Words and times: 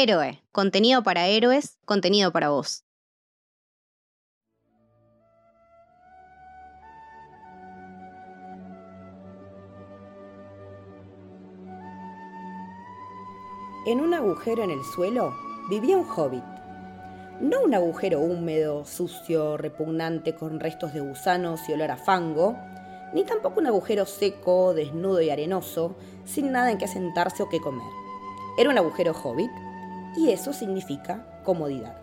Héroe, 0.00 0.40
contenido 0.52 1.02
para 1.02 1.26
héroes, 1.26 1.76
contenido 1.84 2.30
para 2.30 2.50
vos. 2.50 2.84
En 13.86 14.00
un 14.00 14.14
agujero 14.14 14.62
en 14.62 14.70
el 14.70 14.84
suelo 14.84 15.34
vivía 15.68 15.96
un 15.96 16.08
hobbit. 16.08 16.44
No 17.40 17.62
un 17.62 17.74
agujero 17.74 18.20
húmedo, 18.20 18.84
sucio, 18.84 19.56
repugnante, 19.56 20.36
con 20.36 20.60
restos 20.60 20.94
de 20.94 21.00
gusanos 21.00 21.68
y 21.68 21.72
olor 21.72 21.90
a 21.90 21.96
fango, 21.96 22.56
ni 23.12 23.24
tampoco 23.24 23.58
un 23.58 23.66
agujero 23.66 24.06
seco, 24.06 24.74
desnudo 24.74 25.20
y 25.22 25.30
arenoso, 25.30 25.96
sin 26.24 26.52
nada 26.52 26.70
en 26.70 26.78
que 26.78 26.86
sentarse 26.86 27.42
o 27.42 27.48
qué 27.48 27.60
comer. 27.60 27.90
Era 28.58 28.70
un 28.70 28.78
agujero 28.78 29.12
hobbit 29.12 29.50
y 30.16 30.30
eso 30.30 30.52
significa 30.52 31.40
comodidad. 31.44 31.96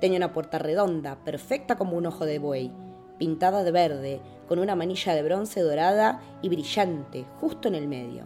Tenía 0.00 0.18
una 0.18 0.32
puerta 0.32 0.58
redonda, 0.58 1.16
perfecta 1.24 1.76
como 1.76 1.96
un 1.96 2.06
ojo 2.06 2.24
de 2.24 2.38
buey, 2.38 2.72
pintada 3.18 3.62
de 3.62 3.70
verde, 3.70 4.20
con 4.48 4.58
una 4.58 4.74
manilla 4.74 5.14
de 5.14 5.22
bronce 5.22 5.60
dorada 5.60 6.20
y 6.42 6.48
brillante 6.48 7.26
justo 7.38 7.68
en 7.68 7.74
el 7.74 7.86
medio. 7.86 8.24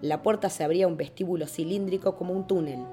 La 0.00 0.22
puerta 0.22 0.50
se 0.50 0.64
abría 0.64 0.86
a 0.86 0.88
un 0.88 0.96
vestíbulo 0.96 1.46
cilíndrico 1.46 2.16
como 2.16 2.32
un 2.32 2.46
túnel, 2.46 2.84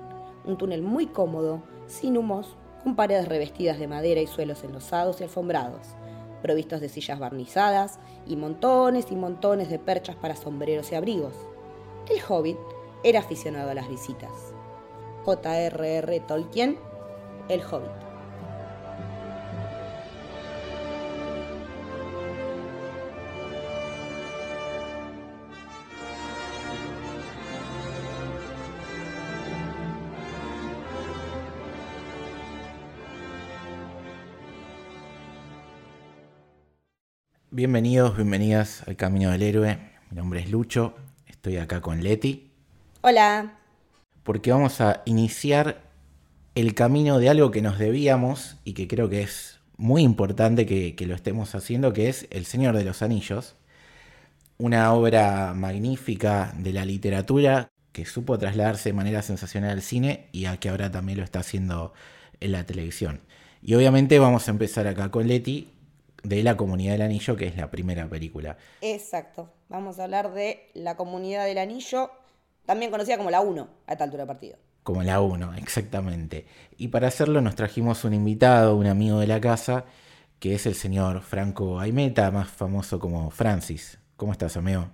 un 0.45 0.57
túnel 0.57 0.81
muy 0.81 1.07
cómodo, 1.07 1.63
sin 1.87 2.17
humos, 2.17 2.55
con 2.83 2.95
paredes 2.95 3.27
revestidas 3.27 3.79
de 3.79 3.87
madera 3.87 4.21
y 4.21 4.27
suelos 4.27 4.63
enlosados 4.63 5.21
y 5.21 5.23
alfombrados, 5.23 5.87
provistos 6.41 6.81
de 6.81 6.89
sillas 6.89 7.19
barnizadas 7.19 7.99
y 8.25 8.35
montones 8.35 9.11
y 9.11 9.15
montones 9.15 9.69
de 9.69 9.79
perchas 9.79 10.15
para 10.15 10.35
sombreros 10.35 10.91
y 10.91 10.95
abrigos. 10.95 11.33
El 12.09 12.19
hobbit 12.27 12.57
era 13.03 13.19
aficionado 13.19 13.69
a 13.69 13.75
las 13.75 13.89
visitas. 13.89 14.50
J.R.R. 15.23 16.19
Tolkien, 16.21 16.79
El 17.47 17.61
Hobbit. 17.61 17.91
Bienvenidos, 37.53 38.15
bienvenidas 38.15 38.87
al 38.87 38.95
Camino 38.95 39.29
del 39.29 39.43
Héroe. 39.43 39.77
Mi 40.09 40.17
nombre 40.17 40.39
es 40.39 40.49
Lucho, 40.49 40.95
estoy 41.27 41.57
acá 41.57 41.79
con 41.81 42.01
Leti. 42.01 42.49
Hola. 43.01 43.60
Porque 44.23 44.51
vamos 44.51 44.81
a 44.81 45.01
iniciar 45.05 45.81
el 46.55 46.73
camino 46.73 47.19
de 47.19 47.29
algo 47.29 47.51
que 47.51 47.61
nos 47.61 47.79
debíamos 47.79 48.57
y 48.63 48.73
que 48.73 48.87
creo 48.87 49.09
que 49.09 49.21
es 49.21 49.59
muy 49.77 50.03
importante 50.03 50.65
que, 50.65 50.95
lo 51.07 51.15
estemos 51.15 51.55
haciendo, 51.55 51.91
que 51.91 52.07
es 52.07 52.27
El 52.29 52.45
Señor 52.45 52.77
de 52.77 52.83
los 52.83 53.01
Anillos. 53.01 53.55
Una 54.57 54.93
obra 54.93 55.53
magnífica 55.55 56.53
de 56.57 56.71
la 56.71 56.85
literatura 56.85 57.71
que 57.91 58.05
supo 58.05 58.37
trasladarse 58.37 58.89
de 58.89 58.93
manera 58.93 59.21
sensacional 59.23 59.71
al 59.71 59.81
cine 59.81 60.27
y 60.31 60.45
a 60.45 60.57
que 60.57 60.69
ahora 60.69 60.91
también 60.91 61.17
lo 61.17 61.23
está 61.23 61.39
haciendo 61.39 61.93
en 62.39 62.51
la 62.51 62.63
televisión. 62.63 63.21
Y 63.63 63.73
obviamente 63.73 64.19
vamos 64.19 64.47
a 64.47 64.51
empezar 64.51 64.87
acá 64.87 65.09
con 65.09 65.27
Leti 65.27 65.69
de 66.23 66.43
La 66.43 66.57
Comunidad 66.57 66.93
del 66.93 67.01
Anillo, 67.01 67.35
que 67.35 67.47
es 67.47 67.57
la 67.57 67.71
primera 67.71 68.07
película. 68.07 68.57
Exacto. 68.81 69.49
Vamos 69.69 69.99
a 69.99 70.03
hablar 70.03 70.33
de 70.33 70.69
La 70.73 70.95
Comunidad 70.95 71.45
del 71.45 71.57
Anillo, 71.57 72.11
también 72.65 72.91
conocida 72.91 73.17
como 73.17 73.31
la 73.31 73.41
1 73.41 73.69
a 73.87 73.91
esta 73.91 74.03
altura 74.03 74.23
del 74.23 74.27
partido. 74.27 74.57
Como 74.83 75.03
la 75.03 75.21
1, 75.21 75.55
exactamente. 75.55 76.45
Y 76.77 76.87
para 76.87 77.07
hacerlo 77.07 77.41
nos 77.41 77.55
trajimos 77.55 78.03
un 78.03 78.13
invitado, 78.13 78.75
un 78.75 78.87
amigo 78.87 79.19
de 79.19 79.27
la 79.27 79.39
casa, 79.39 79.85
que 80.39 80.55
es 80.55 80.65
el 80.65 80.75
señor 80.75 81.21
Franco 81.21 81.79
Aimeta, 81.79 82.31
más 82.31 82.49
famoso 82.49 82.99
como 82.99 83.29
Francis. 83.29 83.99
¿Cómo 84.15 84.31
estás, 84.31 84.57
amigo? 84.57 84.89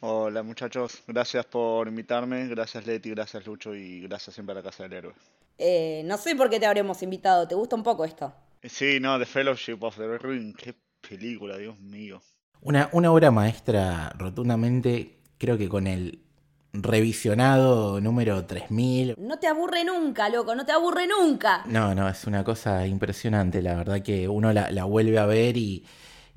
Hola 0.00 0.44
muchachos, 0.44 1.02
gracias 1.08 1.44
por 1.46 1.88
invitarme, 1.88 2.46
gracias 2.46 2.86
Leti, 2.86 3.10
gracias 3.10 3.44
Lucho 3.44 3.74
y 3.74 4.02
gracias 4.02 4.34
siempre 4.34 4.52
a 4.52 4.54
la 4.56 4.62
Casa 4.62 4.84
del 4.84 4.92
Héroe. 4.92 5.14
Eh, 5.58 6.02
no 6.04 6.16
sé 6.16 6.36
por 6.36 6.48
qué 6.48 6.60
te 6.60 6.66
habremos 6.66 7.02
invitado, 7.02 7.48
¿te 7.48 7.56
gusta 7.56 7.74
un 7.74 7.82
poco 7.82 8.04
esto? 8.04 8.32
Sí, 8.62 9.00
no, 9.00 9.18
The 9.18 9.26
Fellowship 9.26 9.78
of 9.80 9.96
the 9.96 10.18
Ring, 10.18 10.54
qué 10.54 10.76
película, 11.00 11.56
Dios 11.56 11.80
mío. 11.80 12.22
Una, 12.60 12.88
una 12.92 13.10
obra 13.10 13.32
maestra 13.32 14.10
rotundamente, 14.10 15.18
creo 15.36 15.58
que 15.58 15.68
con 15.68 15.88
el 15.88 16.27
revisionado 16.72 18.00
número 18.00 18.44
3000. 18.44 19.16
No 19.18 19.38
te 19.38 19.46
aburre 19.46 19.84
nunca, 19.84 20.28
loco, 20.28 20.54
no 20.54 20.64
te 20.64 20.72
aburre 20.72 21.06
nunca. 21.06 21.64
No, 21.66 21.94
no, 21.94 22.08
es 22.08 22.24
una 22.24 22.44
cosa 22.44 22.86
impresionante, 22.86 23.62
la 23.62 23.74
verdad 23.74 24.02
que 24.02 24.28
uno 24.28 24.52
la, 24.52 24.70
la 24.70 24.84
vuelve 24.84 25.18
a 25.18 25.26
ver 25.26 25.56
y, 25.56 25.84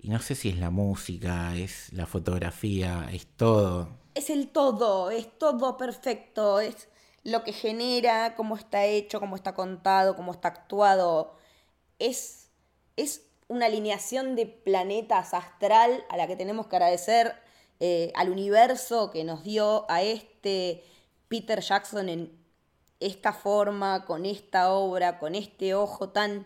y 0.01 0.09
no 0.09 0.19
sé 0.19 0.35
si 0.35 0.49
es 0.49 0.57
la 0.57 0.69
música, 0.69 1.55
es 1.55 1.91
la 1.93 2.05
fotografía, 2.05 3.07
es 3.11 3.27
todo. 3.35 3.89
Es 4.15 4.29
el 4.29 4.49
todo, 4.49 5.11
es 5.11 5.27
todo 5.37 5.77
perfecto, 5.77 6.59
es 6.59 6.89
lo 7.23 7.43
que 7.43 7.53
genera, 7.53 8.35
cómo 8.35 8.55
está 8.55 8.85
hecho, 8.85 9.19
cómo 9.19 9.35
está 9.35 9.53
contado, 9.53 10.15
cómo 10.15 10.31
está 10.31 10.49
actuado 10.49 11.35
es, 12.01 12.49
es 12.97 13.21
una 13.47 13.67
alineación 13.67 14.35
de 14.35 14.47
planetas 14.47 15.33
astral 15.33 16.03
a 16.09 16.17
la 16.17 16.27
que 16.27 16.35
tenemos 16.35 16.67
que 16.67 16.75
agradecer 16.75 17.35
eh, 17.83 18.11
al 18.13 18.29
universo 18.29 19.09
que 19.09 19.23
nos 19.23 19.43
dio 19.43 19.89
a 19.89 20.03
este 20.03 20.83
Peter 21.27 21.59
Jackson 21.61 22.09
en 22.09 22.31
esta 22.99 23.33
forma, 23.33 24.05
con 24.05 24.27
esta 24.27 24.71
obra, 24.71 25.17
con 25.17 25.33
este 25.33 25.73
ojo 25.73 26.09
tan 26.09 26.45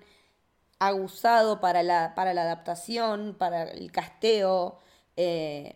aguzado 0.79 1.59
para 1.59 1.83
la, 1.83 2.15
para 2.15 2.33
la 2.33 2.43
adaptación, 2.43 3.35
para 3.37 3.63
el 3.63 3.91
casteo, 3.91 4.79
eh, 5.17 5.75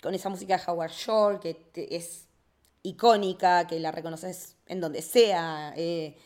con 0.00 0.14
esa 0.14 0.28
música 0.28 0.56
de 0.56 0.62
Howard 0.64 0.92
Shore 0.92 1.40
que 1.40 1.88
es 1.90 2.28
icónica, 2.84 3.66
que 3.66 3.80
la 3.80 3.90
reconoces 3.90 4.56
en 4.66 4.80
donde 4.80 5.02
sea. 5.02 5.74
Eh, 5.76 6.16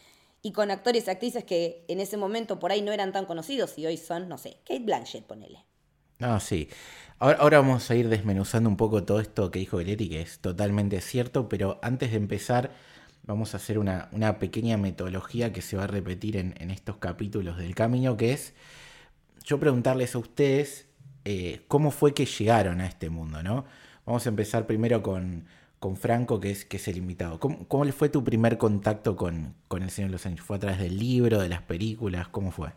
y 0.43 0.53
con 0.53 0.71
actores 0.71 1.07
y 1.07 1.11
actrices 1.11 1.43
que 1.45 1.87
en 1.89 2.01
ese 2.01 2.19
momento 2.19 2.59
por 2.59 2.71
ahí 2.71 2.83
no 2.83 2.93
eran 2.93 3.13
tan 3.13 3.25
conocidos 3.25 3.79
y 3.79 3.87
hoy 3.87 3.97
son, 3.97 4.29
no 4.29 4.37
sé, 4.37 4.59
Kate 4.67 4.81
Blanchett, 4.81 5.25
ponele. 5.25 5.65
No, 6.19 6.39
sí. 6.39 6.69
Ahora, 7.19 7.59
vamos 7.59 7.91
a 7.91 7.95
ir 7.95 8.09
desmenuzando 8.09 8.69
un 8.69 8.77
poco 8.77 9.05
todo 9.05 9.21
esto 9.21 9.51
que 9.51 9.61
dijo 9.61 9.81
Leti, 9.81 10.09
que 10.09 10.21
es 10.21 10.41
totalmente 10.41 11.01
cierto, 11.01 11.49
pero 11.49 11.79
antes 11.83 12.11
de 12.11 12.17
empezar 12.17 12.73
vamos 13.23 13.55
a 13.55 13.57
hacer 13.57 13.79
una, 13.79 14.11
pequeña 14.39 14.77
metodología 14.77 15.53
que 15.53 15.63
se 15.63 15.77
va 15.77 15.85
a 15.85 15.87
repetir 15.87 16.37
en, 16.37 16.71
estos 16.71 16.99
capítulos 16.99 17.57
del 17.57 17.75
camino, 17.75 18.17
que 18.17 18.33
es 18.33 18.55
yo 19.45 19.59
preguntarles 19.61 20.15
a 20.15 20.19
ustedes 20.19 20.89
eh, 21.25 21.65
cómo 21.69 21.91
fue 21.91 22.15
que 22.15 22.27
llegaron 22.27 22.81
a 22.81 22.87
este 22.87 23.11
mundo, 23.11 23.43
¿no? 23.43 23.65
Vamos 24.05 24.27
a 24.27 24.29
empezar 24.29 24.67
primero 24.67 25.03
con, 25.03 25.47
con 25.79 25.97
Franco, 25.97 26.41
que 26.41 26.51
es, 26.51 26.65
que 26.65 26.77
es 26.77 26.89
el 26.89 26.99
invitado. 26.99 27.41
¿Cómo, 27.41 27.67
¿Cómo, 27.69 27.91
fue 27.93 28.09
tu 28.11 28.25
primer 28.25 28.59
contacto 28.59 29.17
con, 29.17 29.55
con 29.69 29.83
El 29.83 29.91
Señor 29.91 30.11
de 30.11 30.13
los 30.13 30.27
Anillos? 30.27 30.45
¿Fue 30.45 30.57
a 30.57 30.61
través 30.61 30.79
del 30.79 30.99
libro, 30.99 31.41
de 31.41 31.49
las 31.49 31.63
películas? 31.63 32.29
¿Cómo 32.29 32.51
fue? 32.51 32.73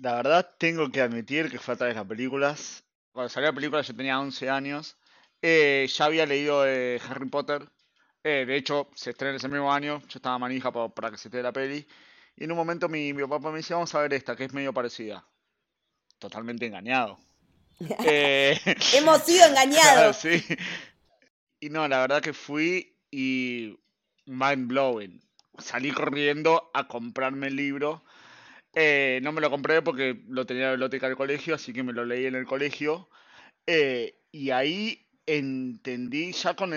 La 0.00 0.14
verdad, 0.16 0.50
tengo 0.58 0.90
que 0.90 1.00
admitir 1.00 1.50
que 1.50 1.58
fue 1.58 1.74
a 1.74 1.76
través 1.78 1.94
de 1.94 2.00
las 2.00 2.08
películas. 2.08 2.83
Cuando 3.14 3.28
salió 3.28 3.48
la 3.50 3.54
película 3.54 3.80
yo 3.80 3.94
tenía 3.94 4.18
11 4.18 4.50
años. 4.50 4.96
Eh, 5.40 5.88
ya 5.88 6.06
había 6.06 6.26
leído 6.26 6.66
eh, 6.66 7.00
Harry 7.08 7.28
Potter. 7.28 7.64
Eh, 8.24 8.44
de 8.44 8.56
hecho, 8.56 8.90
se 8.96 9.10
estrena 9.10 9.36
ese 9.36 9.48
mismo 9.48 9.72
año. 9.72 10.00
Yo 10.08 10.18
estaba 10.18 10.36
manija 10.36 10.72
para, 10.72 11.12
que 11.12 11.16
se 11.16 11.28
esté 11.28 11.40
la 11.40 11.52
peli. 11.52 11.86
Y 12.34 12.42
en 12.42 12.50
un 12.50 12.56
momento 12.56 12.88
mi, 12.88 13.12
mi 13.12 13.24
papá 13.24 13.52
me 13.52 13.58
dice, 13.58 13.72
vamos 13.72 13.94
a 13.94 14.00
ver 14.00 14.14
esta, 14.14 14.34
que 14.34 14.44
es 14.44 14.52
medio 14.52 14.74
parecida. 14.74 15.24
Totalmente 16.18 16.66
engañado. 16.66 17.20
Hemos 17.78 19.22
sido 19.22 19.46
engañados. 19.46 20.16
sí. 20.20 20.44
Y 21.60 21.70
no, 21.70 21.86
la 21.86 22.00
verdad 22.00 22.20
que 22.20 22.32
fui 22.32 22.98
y 23.12 23.78
mind 24.26 24.66
blowing. 24.66 25.22
Salí 25.58 25.92
corriendo 25.92 26.68
a 26.74 26.88
comprarme 26.88 27.46
el 27.46 27.54
libro. 27.54 28.04
Eh, 28.74 29.20
no 29.22 29.32
me 29.32 29.40
lo 29.40 29.50
compré 29.50 29.82
porque 29.82 30.24
lo 30.28 30.46
tenía 30.46 30.64
en 30.64 30.68
la 30.68 30.72
biblioteca 30.72 31.06
del 31.06 31.16
colegio, 31.16 31.54
así 31.54 31.72
que 31.72 31.82
me 31.82 31.92
lo 31.92 32.04
leí 32.04 32.26
en 32.26 32.34
el 32.34 32.46
colegio. 32.46 33.08
Eh, 33.66 34.20
y 34.32 34.50
ahí 34.50 35.06
entendí, 35.26 36.32
ya 36.32 36.54
con, 36.54 36.74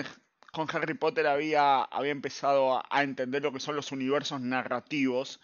con 0.52 0.68
Harry 0.72 0.94
Potter 0.94 1.26
había, 1.26 1.82
había 1.82 2.12
empezado 2.12 2.82
a, 2.90 3.02
entender 3.02 3.42
lo 3.42 3.52
que 3.52 3.60
son 3.60 3.76
los 3.76 3.92
universos 3.92 4.40
narrativos, 4.40 5.40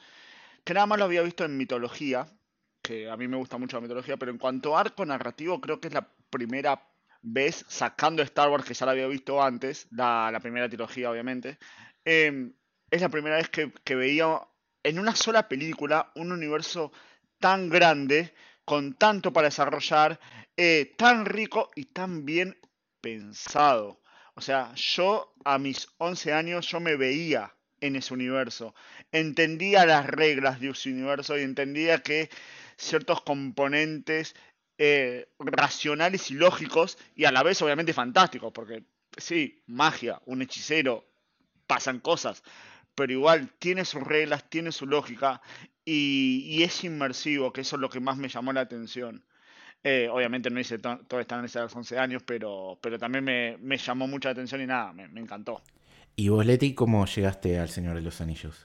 que 0.65 0.75
nada 0.75 0.87
más 0.87 0.99
lo 0.99 1.05
había 1.07 1.23
visto 1.23 1.45
en 1.45 1.57
mitología, 1.57 2.27
que 2.83 3.11
a 3.11 3.17
mí 3.17 3.29
me 3.29 3.37
gusta 3.37 3.59
mucho 3.59 3.77
la 3.77 3.83
mitología, 3.83 4.17
pero 4.17 4.31
en 4.31 4.39
cuanto 4.39 4.77
a 4.77 4.81
arco 4.81 5.05
narrativo 5.05 5.61
creo 5.61 5.81
que 5.81 5.89
es 5.89 5.95
la 5.95 6.09
primera 6.31 6.81
ves, 7.25 7.65
sacando 7.69 8.23
Star 8.23 8.51
Wars, 8.51 8.65
que 8.65 8.75
ya 8.75 8.87
la 8.87 8.93
había 8.93 9.07
visto 9.09 9.43
antes, 9.43 9.89
la, 9.91 10.39
primera 10.43 10.69
trilogía 10.69 11.11
obviamente, 11.11 11.59
em, 12.05 12.53
es 12.91 13.01
la 13.01 13.09
primera 13.09 13.37
vez 13.37 13.49
que, 13.49 13.95
veía 13.95 14.41
en 14.85 14.99
una 14.99 15.17
sola 15.17 15.49
película 15.49 16.13
un 16.15 16.31
universo 16.31 16.93
tan 17.41 17.69
grande, 17.69 18.33
con 18.65 18.95
tanto 18.95 19.33
para 19.33 19.49
desarrollar, 19.49 20.21
eh, 20.57 20.95
tan 20.97 21.27
rico 21.27 21.71
y 21.75 21.87
tan 21.87 22.25
bien 22.25 22.57
pensado. 23.01 24.01
O 24.35 24.41
sea, 24.41 24.73
yo 24.75 25.35
a 25.45 25.59
mis 25.59 25.89
11 25.99 26.33
años 26.33 26.69
yo 26.69 26.81
me 26.81 26.97
veía 26.97 27.55
en 27.81 27.97
ese 27.97 28.15
universo. 28.15 28.75
Entendía 29.13 29.85
las 29.87 30.07
reglas 30.07 30.61
de 30.61 30.71
ese 30.71 30.91
universo 30.91 31.37
y 31.39 31.43
entendía 31.43 32.03
que 32.03 32.31
ciertos 32.77 33.23
componentes 33.23 34.35
eh, 34.79 35.29
racionales 35.39 36.31
y 36.31 36.35
lógicos 36.35 36.99
y 37.15 37.25
a 37.25 37.33
la 37.33 37.43
vez 37.43 37.61
obviamente 37.63 37.93
fantásticos, 37.93 38.53
porque 38.53 38.85
sí, 39.17 39.63
magia, 39.67 40.21
un 40.27 40.43
hechicero, 40.43 41.07
pasan 41.67 42.01
cosas, 42.01 42.43
pero 42.95 43.13
igual 43.13 43.51
tiene 43.59 43.85
sus 43.85 44.03
reglas, 44.03 44.49
tiene 44.49 44.73
su 44.73 44.87
lógica 44.87 45.41
y, 45.85 46.63
es 46.63 46.85
inmersivo, 46.85 47.53
que 47.53 47.61
eso 47.63 47.77
es 47.77 47.81
lo 47.81 47.91
que 47.91 48.01
más 48.01 48.17
me 48.17 48.29
llamó 48.29 48.53
la 48.53 48.63
atención. 48.63 49.25
Eh, 49.83 50.09
obviamente 50.11 50.49
no 50.49 50.59
hice 50.59 50.79
todo 50.79 51.21
esto 51.21 51.35
en 51.35 51.43
los 51.43 51.77
11 51.77 51.99
años, 51.99 52.23
pero, 52.25 52.79
pero 52.81 52.99
también 52.99 53.25
me, 53.25 53.77
llamó 53.77 54.07
mucha 54.07 54.31
atención 54.31 54.63
y 54.63 54.67
nada, 54.67 54.93
me, 54.93 55.09
me 55.09 55.21
encantó. 55.21 55.63
¿Y 56.17 56.29
vos, 56.29 56.47
Leti, 56.47 56.75
cómo 56.75 57.05
llegaste 57.07 57.59
al 57.59 57.69
Señor 57.69 57.97
de 57.97 58.03
los 58.03 58.21
Anillos? 58.21 58.65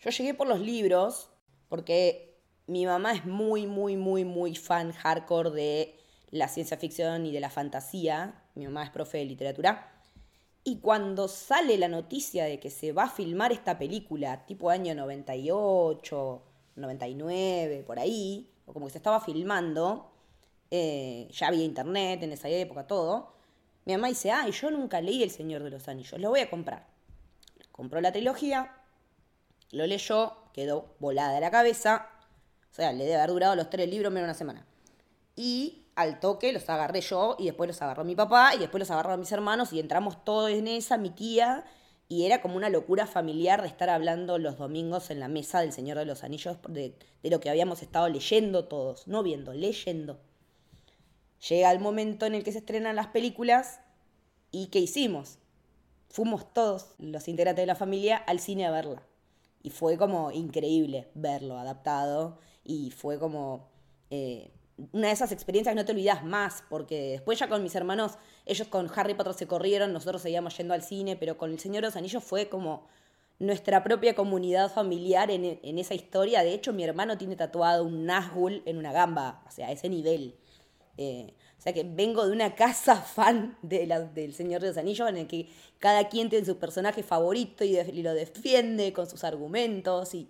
Yo 0.00 0.10
llegué 0.10 0.34
por 0.34 0.48
los 0.48 0.60
libros, 0.60 1.30
porque 1.68 2.40
mi 2.66 2.86
mamá 2.86 3.12
es 3.12 3.24
muy, 3.24 3.66
muy, 3.66 3.96
muy, 3.96 4.24
muy 4.24 4.56
fan 4.56 4.92
hardcore 4.92 5.50
de 5.50 5.96
la 6.30 6.48
ciencia 6.48 6.76
ficción 6.76 7.26
y 7.26 7.32
de 7.32 7.40
la 7.40 7.50
fantasía. 7.50 8.42
Mi 8.54 8.64
mamá 8.64 8.84
es 8.84 8.90
profe 8.90 9.18
de 9.18 9.26
literatura. 9.26 9.95
Y 10.68 10.80
cuando 10.80 11.28
sale 11.28 11.78
la 11.78 11.86
noticia 11.86 12.44
de 12.44 12.58
que 12.58 12.70
se 12.70 12.90
va 12.90 13.04
a 13.04 13.08
filmar 13.08 13.52
esta 13.52 13.78
película, 13.78 14.44
tipo 14.46 14.68
año 14.68 14.96
98, 14.96 16.42
99, 16.74 17.84
por 17.86 18.00
ahí, 18.00 18.50
o 18.66 18.72
como 18.72 18.86
que 18.86 18.90
se 18.90 18.98
estaba 18.98 19.20
filmando, 19.20 20.10
eh, 20.72 21.28
ya 21.30 21.46
había 21.46 21.62
internet 21.62 22.20
en 22.24 22.32
esa 22.32 22.48
época, 22.48 22.84
todo, 22.84 23.32
mi 23.84 23.92
mamá 23.92 24.08
dice, 24.08 24.32
ay, 24.32 24.50
yo 24.50 24.72
nunca 24.72 25.00
leí 25.00 25.22
El 25.22 25.30
Señor 25.30 25.62
de 25.62 25.70
los 25.70 25.86
Anillos, 25.86 26.20
lo 26.20 26.30
voy 26.30 26.40
a 26.40 26.50
comprar. 26.50 26.88
Compró 27.70 28.00
la 28.00 28.10
trilogía, 28.10 28.76
lo 29.70 29.86
leyó, 29.86 30.32
quedó 30.52 30.96
volada 30.98 31.38
la 31.38 31.52
cabeza, 31.52 32.10
o 32.72 32.74
sea, 32.74 32.92
le 32.92 33.04
debe 33.04 33.18
haber 33.18 33.30
durado 33.30 33.54
los 33.54 33.70
tres 33.70 33.88
libros 33.88 34.12
menos 34.12 34.26
una 34.26 34.34
semana. 34.34 34.66
Y 35.36 35.85
al 35.96 36.20
toque 36.20 36.52
los 36.52 36.68
agarré 36.68 37.00
yo 37.00 37.36
y 37.38 37.46
después 37.46 37.66
los 37.66 37.82
agarró 37.82 38.04
mi 38.04 38.14
papá 38.14 38.54
y 38.54 38.58
después 38.58 38.78
los 38.78 38.90
agarró 38.90 39.16
mis 39.16 39.32
hermanos 39.32 39.72
y 39.72 39.80
entramos 39.80 40.22
todos 40.24 40.50
en 40.50 40.68
esa, 40.68 40.98
mi 40.98 41.10
tía, 41.10 41.64
y 42.08 42.26
era 42.26 42.40
como 42.40 42.56
una 42.56 42.68
locura 42.68 43.06
familiar 43.06 43.62
de 43.62 43.68
estar 43.68 43.88
hablando 43.88 44.38
los 44.38 44.58
domingos 44.58 45.10
en 45.10 45.18
la 45.18 45.28
mesa 45.28 45.60
del 45.60 45.72
Señor 45.72 45.98
de 45.98 46.04
los 46.04 46.22
Anillos 46.22 46.58
de, 46.68 46.94
lo 47.24 47.40
que 47.40 47.50
habíamos 47.50 47.82
estado 47.82 48.08
leyendo 48.08 48.66
todos, 48.66 49.08
no 49.08 49.22
viendo, 49.22 49.52
leyendo. 49.54 50.20
Llega 51.48 51.72
el 51.72 51.80
momento 51.80 52.26
en 52.26 52.34
el 52.34 52.44
que 52.44 52.52
se 52.52 52.58
estrenan 52.58 52.94
las 52.94 53.08
películas 53.08 53.80
y 54.52 54.66
¿qué 54.66 54.78
hicimos? 54.78 55.38
Fuimos 56.08 56.52
todos 56.52 56.94
los 56.98 57.26
integrantes 57.26 57.62
de 57.62 57.66
la 57.66 57.74
familia 57.74 58.16
al 58.16 58.38
cine 58.38 58.66
a 58.66 58.70
verla. 58.70 59.02
Y 59.62 59.70
fue 59.70 59.98
como 59.98 60.30
increíble 60.30 61.08
verlo 61.14 61.58
adaptado 61.58 62.38
y 62.62 62.92
fue 62.92 63.18
como 63.18 63.68
eh, 64.10 64.52
una 64.92 65.08
de 65.08 65.12
esas 65.12 65.32
experiencias 65.32 65.72
que 65.72 65.80
no 65.80 65.84
te 65.84 65.92
olvidas 65.92 66.24
más, 66.24 66.62
porque 66.68 67.12
después 67.12 67.38
ya 67.38 67.48
con 67.48 67.62
mis 67.62 67.74
hermanos, 67.74 68.18
ellos 68.44 68.68
con 68.68 68.90
Harry 68.94 69.14
Potter 69.14 69.34
se 69.34 69.46
corrieron, 69.46 69.92
nosotros 69.92 70.22
seguíamos 70.22 70.56
yendo 70.56 70.74
al 70.74 70.82
cine, 70.82 71.16
pero 71.16 71.38
con 71.38 71.50
El 71.52 71.58
Señor 71.58 71.82
de 71.82 71.88
los 71.88 71.96
Anillos 71.96 72.22
fue 72.22 72.48
como 72.48 72.86
nuestra 73.38 73.82
propia 73.82 74.14
comunidad 74.14 74.70
familiar 74.70 75.30
en, 75.30 75.78
esa 75.78 75.94
historia. 75.94 76.42
De 76.42 76.54
hecho, 76.54 76.72
mi 76.72 76.84
hermano 76.84 77.18
tiene 77.18 77.36
tatuado 77.36 77.84
un 77.84 78.06
Nazgûl 78.06 78.62
en 78.66 78.78
una 78.78 78.92
gamba, 78.92 79.42
o 79.46 79.50
sea, 79.50 79.68
a 79.68 79.72
ese 79.72 79.88
nivel. 79.88 80.36
Eh, 80.98 81.34
o 81.58 81.62
sea 81.62 81.74
que 81.74 81.84
vengo 81.84 82.26
de 82.26 82.32
una 82.32 82.54
casa 82.54 82.96
fan 83.14 83.58
de 83.62 83.86
del 84.14 84.34
Señor 84.34 84.62
de 84.62 84.68
los 84.68 84.76
Anillos 84.78 85.08
en 85.08 85.18
el 85.18 85.26
que 85.26 85.48
cada 85.78 86.08
quien 86.08 86.30
tiene 86.30 86.46
su 86.46 86.58
personaje 86.58 87.02
favorito 87.02 87.64
y, 87.64 87.78
y 87.78 88.02
lo 88.02 88.14
defiende 88.14 88.92
con 88.92 89.06
sus 89.06 89.24
argumentos 89.24 90.14
y 90.14 90.28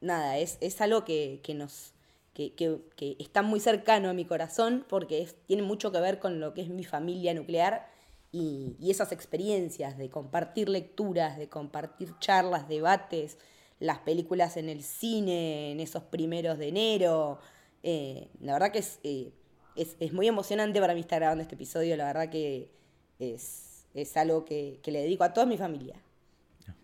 nada, 0.00 0.38
es, 0.38 0.58
es 0.60 0.80
algo 0.80 1.04
que, 1.04 1.40
nos, 1.54 1.92
que, 2.36 2.82
que, 2.96 3.16
está 3.18 3.40
muy 3.40 3.60
cercano 3.60 4.10
a 4.10 4.12
mi 4.12 4.26
corazón 4.26 4.84
porque 4.88 5.26
tiene 5.46 5.62
mucho 5.62 5.90
que 5.90 6.00
ver 6.00 6.18
con 6.18 6.38
lo 6.38 6.52
que 6.52 6.60
es 6.60 6.68
mi 6.68 6.84
familia 6.84 7.32
nuclear 7.32 7.88
y, 8.30 8.76
esas 8.90 9.10
experiencias 9.10 9.96
de 9.96 10.10
compartir 10.10 10.68
lecturas, 10.68 11.38
de 11.38 11.48
compartir 11.48 12.12
charlas, 12.18 12.68
debates, 12.68 13.38
las 13.80 14.00
películas 14.00 14.58
en 14.58 14.68
el 14.68 14.82
cine, 14.82 15.72
en 15.72 15.80
esos 15.80 16.02
primeros 16.02 16.58
de 16.58 16.68
enero. 16.68 17.38
Eh, 17.82 18.28
la 18.40 18.52
verdad 18.52 18.70
que 18.70 18.84
eh, 19.04 19.32
es, 19.74 19.96
es, 19.98 20.12
muy 20.12 20.28
emocionante 20.28 20.78
para 20.78 20.92
mí 20.92 21.00
estar 21.00 21.20
grabando 21.20 21.40
este 21.40 21.54
episodio, 21.54 21.96
la 21.96 22.04
verdad 22.04 22.28
que 22.28 22.70
es, 23.18 23.86
es 23.94 24.14
algo 24.18 24.44
que, 24.44 24.78
que 24.82 24.90
le 24.90 25.00
dedico 25.00 25.24
a 25.24 25.32
toda 25.32 25.46
mi 25.46 25.56
familia. 25.56 26.02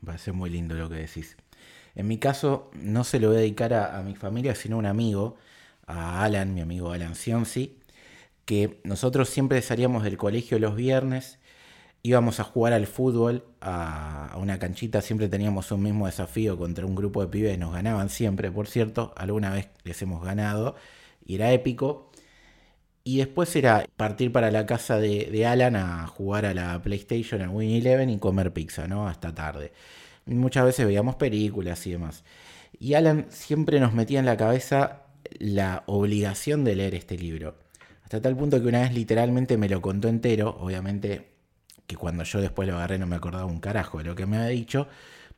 Va 0.09 0.15
a 0.15 0.19
ser 0.19 0.33
muy 0.33 0.49
lindo 0.49 0.75
lo 0.75 0.89
que 0.89 0.97
decís. 0.97 1.37
En 1.95 2.09
mi 2.09 2.19
caso, 2.19 2.71
no 2.75 3.05
se 3.05 3.21
lo 3.21 3.29
voy 3.29 3.37
a 3.39 3.41
dedicar 3.41 3.75
a, 3.75 4.03
mi 4.03 4.15
familia, 4.15 4.55
sino 4.55 4.77
a 4.77 4.79
un 4.79 4.87
amigo, 4.87 5.37
a 5.87 6.25
Alan, 6.25 6.55
mi 6.55 6.61
amigo 6.61 6.93
Alan 6.93 7.15
Sionsi, 7.15 7.79
que 8.45 8.81
nosotros 8.85 9.29
siempre 9.29 9.61
salíamos 9.63 10.05
del 10.05 10.17
colegio 10.17 10.59
los 10.59 10.77
viernes, 10.77 11.39
íbamos 12.03 12.41
a 12.41 12.45
jugar 12.45 12.73
al 12.73 12.87
fútbol 12.87 13.45
a, 13.61 14.37
una 14.41 14.59
canchita, 14.59 15.03
siempre 15.03 15.29
teníamos 15.29 15.71
un 15.73 15.83
mismo 15.83 16.07
desafío 16.07 16.59
contra 16.59 16.87
un 16.87 16.95
grupo 16.95 17.23
de 17.23 17.29
pibes, 17.29 17.59
nos 17.59 17.73
ganaban 17.75 18.09
siempre, 18.11 18.51
por 18.51 18.69
cierto, 18.69 19.13
alguna 19.17 19.51
vez 19.53 19.69
les 19.85 20.01
hemos 20.03 20.25
ganado, 20.25 20.77
y 21.25 21.37
era 21.37 21.53
épico. 21.53 22.11
Y 23.05 23.19
después 23.19 23.55
era 23.57 23.85
partir 23.97 24.31
para 24.33 24.51
la 24.53 24.65
casa 24.67 24.99
de, 24.99 25.27
de 25.27 25.47
Alan 25.47 25.75
a 25.77 26.07
jugar 26.07 26.47
a 26.47 26.55
la 26.55 26.81
PlayStation, 26.83 27.43
a 27.43 27.51
Win 27.51 27.71
Eleven 27.71 28.11
y 28.11 28.19
comer 28.19 28.53
pizza, 28.53 28.87
¿no? 28.87 29.09
Hasta 29.09 29.35
tarde 29.35 29.73
muchas 30.27 30.65
veces 30.65 30.87
veíamos 30.87 31.17
películas 31.17 31.87
y 31.87 31.93
demás. 31.93 32.25
Y 32.79 32.95
Alan 32.95 33.27
siempre 33.31 33.81
nos 33.81 33.93
metía 33.93 34.19
en 34.19 34.27
la 34.27 34.37
cabeza 34.37 35.03
la 35.39 35.83
obligación 35.87 36.65
de 36.65 36.77
leer 36.77 36.95
este 36.95 37.17
libro. 37.17 37.59
Hasta 38.05 38.21
tal 38.21 38.37
punto 38.37 38.61
que 38.61 38.69
una 38.69 38.81
vez 38.81 38.95
literalmente 38.95 39.57
me 39.57 39.69
lo 39.69 39.81
contó 39.81 40.09
entero, 40.09 40.57
obviamente 40.61 41.33
que 41.87 41.97
cuando 41.97 42.25
yo 42.25 42.41
después 42.41 42.69
lo 42.69 42.77
agarré 42.77 42.99
no 42.99 43.07
me 43.07 43.17
acordaba 43.17 43.45
un 43.45 43.61
carajo 43.61 43.99
de 43.99 44.05
lo 44.05 44.15
que 44.15 44.27
me 44.27 44.37
había 44.37 44.49
dicho, 44.49 44.89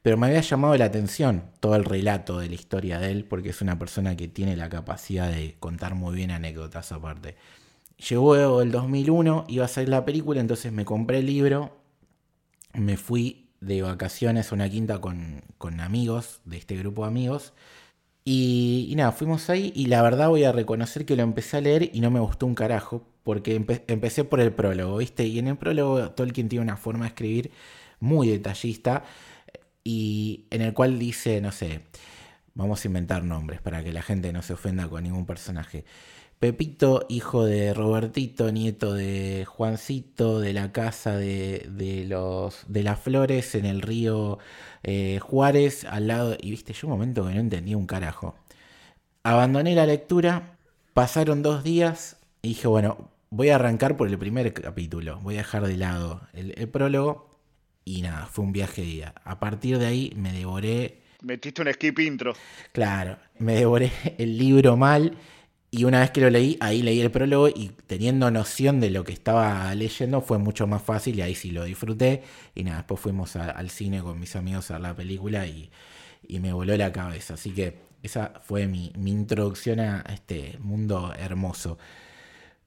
pero 0.03 0.17
me 0.17 0.27
había 0.27 0.41
llamado 0.41 0.77
la 0.77 0.85
atención 0.85 1.45
todo 1.61 1.77
el 1.77 1.85
relato 1.85 2.39
de 2.39 2.49
la 2.49 2.55
historia 2.55 2.99
de 2.99 3.11
él, 3.11 3.25
porque 3.25 3.51
es 3.51 3.63
una 3.63 3.79
persona 3.79 4.17
que 4.17 4.29
tiene 4.29 4.57
la 4.57 4.69
capacidad 4.69 5.31
de 5.31 5.57
contar 5.59 5.95
muy 5.95 6.15
bien 6.15 6.31
anécdotas 6.31 6.93
aparte. 6.93 7.37
Llegó 8.09 8.61
el 8.61 8.71
2001, 8.71 9.47
iba 9.49 9.65
a 9.65 9.69
salir 9.69 9.89
la 9.89 10.05
película, 10.05 10.41
entonces 10.41 10.73
me 10.73 10.85
compré 10.85 11.19
el 11.21 11.27
libro, 11.27 11.81
me 12.75 12.97
fui 12.97 13.44
de 13.67 13.83
vacaciones 13.83 14.53
a 14.53 14.55
una 14.55 14.69
quinta 14.69 15.01
con, 15.01 15.43
amigos, 15.81 16.41
de 16.45 16.59
este 16.59 16.77
grupo 16.77 17.03
de 17.03 17.09
amigos. 17.09 17.53
Y, 18.25 18.93
nada, 18.97 19.13
fuimos 19.13 19.51
ahí 19.51 19.73
y 19.75 19.87
la 19.87 20.03
verdad 20.03 20.29
voy 20.29 20.45
a 20.45 20.53
reconocer 20.53 21.05
que 21.05 21.17
lo 21.17 21.23
empecé 21.23 21.59
a 21.59 21.61
leer 21.61 21.91
y 21.93 22.01
no 22.01 22.11
me 22.11 22.21
gustó 22.21 22.47
un 22.47 22.55
carajo, 22.55 23.07
porque 23.23 23.55
empecé 23.55 24.25
por 24.25 24.41
el 24.41 24.53
prólogo, 24.53 24.99
¿viste? 24.99 25.27
Y 25.27 25.39
en 25.39 25.49
el 25.49 25.57
prólogo 25.57 26.11
Tolkien 26.11 26.49
tiene 26.49 26.63
una 26.63 26.77
forma 26.77 27.05
de 27.05 27.09
escribir 27.09 27.51
muy 28.01 28.29
detallista 28.29 29.05
y 29.83 30.47
en 30.51 30.63
el 30.63 30.73
cual 30.75 30.99
dice, 30.99 31.41
no 31.41 31.53
sé, 31.53 31.83
vamos 32.55 32.85
a 32.85 32.89
inventar 32.89 33.25
nombres 33.25 33.61
para 33.61 33.85
que 33.85 33.93
la 33.93 34.03
gente 34.03 34.33
no 34.33 34.43
se 34.43 34.55
ofenda 34.55 34.89
con 34.89 35.05
ningún 35.05 35.27
personaje. 35.27 35.85
Pepito, 36.39 37.07
hijo 37.09 37.45
de 37.45 37.73
Robertito, 37.73 38.53
nieto 38.53 38.93
de 38.93 39.45
Juancito, 39.47 40.41
de 40.41 40.53
la 40.53 40.73
casa 40.73 41.17
de, 41.17 42.05
los, 42.07 42.65
de 42.69 42.83
las 42.83 43.01
flores 43.01 43.55
en 43.55 43.65
el 43.65 43.81
río 43.81 44.39
eh, 44.83 45.21
Juárez, 45.23 45.85
al 45.85 46.09
lado. 46.09 46.37
Y 46.41 46.51
viste, 46.51 46.73
yo 46.73 46.87
un 46.89 46.93
momento 46.93 47.27
que 47.27 47.35
no 47.35 47.41
entendía 47.41 47.77
un 47.77 47.87
carajo. 47.87 48.35
Abandoné 49.23 49.75
la 49.75 49.87
lectura, 49.87 50.59
pasaron 50.93 51.43
dos 51.43 51.65
días 51.65 52.19
y 52.43 52.49
dije, 52.49 52.69
bueno, 52.69 53.11
voy 53.31 53.49
a 53.49 53.55
arrancar 53.55 53.97
por 53.97 54.09
el 54.09 54.19
primer 54.19 54.53
capítulo, 54.53 55.19
voy 55.21 55.35
a 55.37 55.39
dejar 55.39 55.67
de 55.67 55.77
lado 55.77 56.21
el, 56.35 56.53
el 56.59 56.69
prólogo. 56.69 57.31
Y 57.87 58.03
nada, 58.03 58.27
fue 58.27 58.45
un 58.45 58.53
viaje 58.53 58.83
de 58.83 58.87
día. 58.87 59.15
A 59.25 59.39
partir 59.41 59.79
de 59.79 59.87
ahí 59.87 60.13
me 60.17 60.33
devoré. 60.33 61.03
Metiste 61.23 61.63
un 61.63 61.73
skip 61.73 61.99
intro. 62.01 62.35
Claro, 62.73 63.19
me 63.39 63.55
devoré 63.55 63.93
el 64.19 64.37
libro 64.37 64.77
mal 64.77 65.17
y 65.77 65.83
una 65.83 65.99
vez 65.99 66.13
que 66.13 66.21
lo 66.21 66.31
leí, 66.31 66.57
ahí 66.61 66.83
leí 66.83 67.01
el 67.01 67.11
prólogo 67.11 67.49
y 67.49 67.73
teniendo 67.89 68.31
noción 68.31 68.79
de 68.79 68.91
lo 68.91 69.03
que 69.03 69.13
estaba 69.13 69.75
leyendo 69.75 70.21
fue 70.21 70.39
mucho 70.39 70.69
más 70.69 70.81
fácil 70.83 71.19
y 71.19 71.23
ahí 71.23 71.35
sí 71.35 71.51
lo 71.51 71.65
disfruté. 71.65 72.23
Y 72.55 72.63
nada, 72.63 72.77
después 72.77 73.01
fuimos 73.01 73.35
al 73.35 73.71
cine 73.71 74.01
con 74.01 74.21
mis 74.21 74.37
amigos 74.37 74.71
a 74.71 74.75
ver 74.75 74.83
la 74.83 74.95
película 74.95 75.49
y, 75.49 75.71
me 76.39 76.53
voló 76.53 76.77
la 76.77 76.93
cabeza. 76.93 77.35
Así 77.35 77.51
que 77.51 77.79
esa 78.05 78.35
fue 78.45 78.69
mi, 78.69 78.93
mi 78.97 79.11
introducción 79.11 79.81
a 79.81 80.05
este 80.13 80.59
mundo 80.61 81.13
hermoso. 81.19 81.77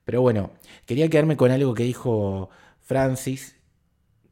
Pero 0.03 0.21
bueno, 0.21 0.51
quería 0.85 1.09
quedarme 1.09 1.37
con 1.37 1.51
algo 1.51 1.73
que 1.73 1.83
dijo 1.83 2.49
Francis, 2.81 3.55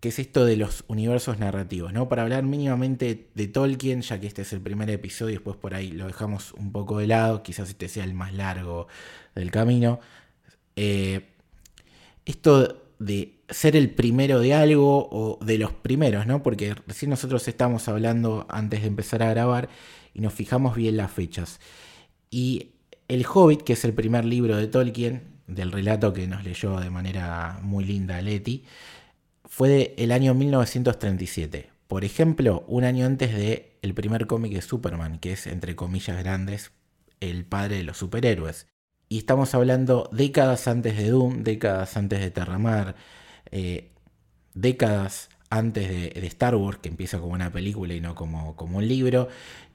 que 0.05 0.09
es 0.09 0.19
esto 0.19 0.45
de 0.45 0.55
los 0.55 0.83
universos 0.87 1.39
narrativos, 1.39 1.91
¿no? 1.91 2.07
Para 2.07 2.21
hablar 2.21 2.43
mínimamente 2.43 3.25
de 3.33 3.47
Tolkien, 3.47 4.03
ya 4.03 4.19
que 4.19 4.27
este 4.27 4.43
es 4.43 4.53
el 4.53 4.61
primer 4.61 4.87
episodio, 4.91 5.31
después 5.31 5.57
por 5.57 5.73
ahí 5.73 5.89
lo 5.89 6.05
dejamos 6.05 6.53
un 6.59 6.71
poco 6.71 6.99
de 6.99 7.07
lado, 7.07 7.41
quizás 7.41 7.69
este 7.69 7.87
sea 7.87 8.03
el 8.03 8.13
más 8.13 8.31
largo 8.31 8.87
del 9.33 9.49
camino. 9.49 9.99
Eh, 10.75 11.21
esto 12.23 12.83
de 12.99 13.39
ser 13.49 13.75
el 13.75 13.89
primero 13.89 14.39
de 14.41 14.53
algo 14.53 15.09
o 15.11 15.43
de 15.43 15.57
los 15.57 15.73
primeros, 15.73 16.27
¿no? 16.27 16.43
Porque 16.43 16.75
recién 16.85 17.09
nosotros 17.09 17.47
estamos 17.47 17.87
hablando 17.87 18.45
antes 18.47 18.81
de 18.81 18.87
empezar 18.87 19.23
a 19.23 19.31
grabar 19.31 19.69
y 20.13 20.21
nos 20.21 20.35
fijamos 20.35 20.75
bien 20.75 20.97
las 20.97 21.09
fechas. 21.11 21.59
Y 22.29 22.73
El 23.07 23.25
Hobbit, 23.25 23.63
que 23.63 23.73
es 23.73 23.83
el 23.83 23.95
primer 23.95 24.23
libro 24.23 24.55
de 24.55 24.67
Tolkien, 24.67 25.33
del 25.47 25.71
relato 25.71 26.13
que 26.13 26.27
nos 26.27 26.43
leyó 26.43 26.79
de 26.79 26.91
manera 26.91 27.59
muy 27.63 27.85
linda 27.85 28.21
Leti, 28.21 28.65
fue 29.47 29.93
del 29.97 30.11
año 30.11 30.33
1937. 30.33 31.69
Por 31.87 32.03
ejemplo, 32.03 32.63
un 32.67 32.83
año 32.83 33.05
antes 33.05 33.33
de 33.33 33.77
el 33.81 33.93
primer 33.93 34.27
cómic 34.27 34.53
de 34.53 34.61
Superman, 34.61 35.19
que 35.19 35.33
es, 35.33 35.47
entre 35.47 35.75
comillas 35.75 36.17
grandes, 36.17 36.71
el 37.19 37.45
padre 37.45 37.77
de 37.77 37.83
los 37.83 37.97
superhéroes. 37.97 38.67
Y 39.07 39.19
estamos 39.19 39.53
hablando 39.53 40.09
décadas 40.11 40.67
antes 40.67 40.97
de 40.97 41.09
Doom, 41.09 41.43
décadas 41.43 41.95
antes 41.95 42.19
de 42.19 42.31
Terramar, 42.31 42.95
eh, 43.51 43.91
décadas 44.55 45.29
antes 45.49 45.87
de, 45.87 46.27
Star 46.27 46.55
Wars, 46.55 46.79
que 46.79 46.89
empieza 46.89 47.19
como 47.19 47.33
una 47.33 47.51
película 47.51 47.93
y 47.93 48.01
no 48.01 48.15
como, 48.15 48.55
como 48.55 48.79
un 48.79 48.87
libro, 48.87 49.27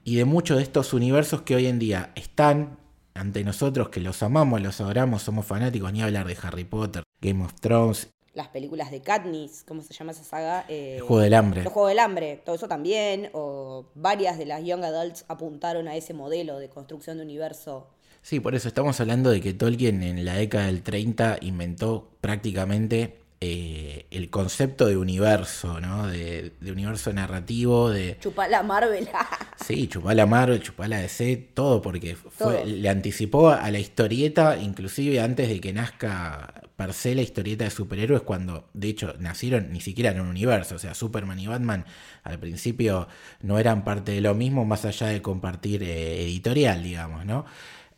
y 0.03 0.15
de 0.15 0.25
muchos 0.25 0.57
de 0.57 0.63
estos 0.63 0.93
universos 0.93 1.43
que 1.43 1.55
hoy 1.55 1.67
en 1.67 1.79
día 1.79 2.11
están 2.15 2.77
ante 3.13 3.43
nosotros, 3.43 3.89
que 3.89 4.01
los 4.01 4.21
amamos, 4.23 4.61
los 4.61 4.81
adoramos, 4.81 5.21
somos 5.21 5.45
fanáticos, 5.45 5.91
ni 5.93 6.01
hablar 6.01 6.27
de 6.27 6.37
Harry 6.41 6.65
Potter, 6.65 7.03
Game 7.21 7.43
of 7.43 7.53
Thrones. 7.59 8.09
Las 8.33 8.47
películas 8.47 8.91
de 8.91 9.01
Katniss, 9.01 9.63
¿cómo 9.67 9.81
se 9.81 9.93
llama 9.93 10.11
esa 10.11 10.23
saga? 10.23 10.65
Eh, 10.69 10.95
el 10.97 11.01
Juego 11.01 11.21
del 11.21 11.33
Hambre. 11.33 11.61
El 11.61 11.67
Juego 11.67 11.87
del 11.89 11.99
Hambre, 11.99 12.41
todo 12.45 12.55
eso 12.55 12.67
también, 12.67 13.29
o 13.33 13.85
varias 13.93 14.37
de 14.37 14.45
las 14.45 14.63
Young 14.63 14.83
Adults 14.83 15.25
apuntaron 15.27 15.87
a 15.87 15.95
ese 15.95 16.13
modelo 16.13 16.57
de 16.59 16.69
construcción 16.69 17.17
de 17.17 17.23
universo 17.23 17.87
Sí, 18.21 18.39
por 18.39 18.53
eso 18.53 18.67
estamos 18.67 18.99
hablando 19.01 19.31
de 19.31 19.41
que 19.41 19.53
Tolkien 19.53 20.03
en 20.03 20.23
la 20.25 20.35
década 20.35 20.67
del 20.67 20.83
30 20.83 21.39
inventó 21.41 22.11
prácticamente 22.21 23.17
eh, 23.39 24.05
el 24.11 24.29
concepto 24.29 24.85
de 24.85 24.95
universo, 24.95 25.79
¿no? 25.79 26.05
De, 26.05 26.53
universo 26.61 27.11
narrativo, 27.11 27.89
de... 27.89 28.17
Chupala 28.19 28.61
Marvel. 28.61 29.09
sí, 29.65 29.87
chupala 29.87 30.27
Marvel, 30.27 30.61
chupala 30.61 30.99
DC, 30.99 31.49
todo, 31.55 31.81
porque 31.81 32.15
fue, 32.15 32.63
le 32.63 32.87
anticipó 32.89 33.49
a 33.49 33.71
la 33.71 33.79
historieta, 33.79 34.55
inclusive 34.57 35.19
antes 35.19 35.49
de 35.49 35.59
que 35.59 35.73
nazca 35.73 36.53
per 36.81 36.93
se 36.93 37.13
la 37.13 37.21
historieta 37.21 37.63
de 37.63 37.69
superhéroes, 37.69 38.23
cuando 38.23 38.67
de 38.73 38.89
hecho 38.89 39.13
nacieron 39.19 39.71
ni 39.71 39.81
siquiera 39.81 40.09
en 40.09 40.19
un 40.19 40.29
universo, 40.29 40.75
o 40.75 40.79
sea, 40.79 40.95
Superman 40.95 41.37
y 41.37 41.45
Batman 41.45 41.85
al 42.23 42.39
principio 42.39 43.07
no 43.41 43.59
eran 43.59 43.83
parte 43.83 44.13
de 44.13 44.21
lo 44.21 44.33
mismo, 44.33 44.65
más 44.65 44.83
allá 44.85 45.05
de 45.05 45.21
compartir 45.21 45.83
eh, 45.83 46.23
editorial, 46.23 46.81
digamos, 46.81 47.23
¿no? 47.23 47.45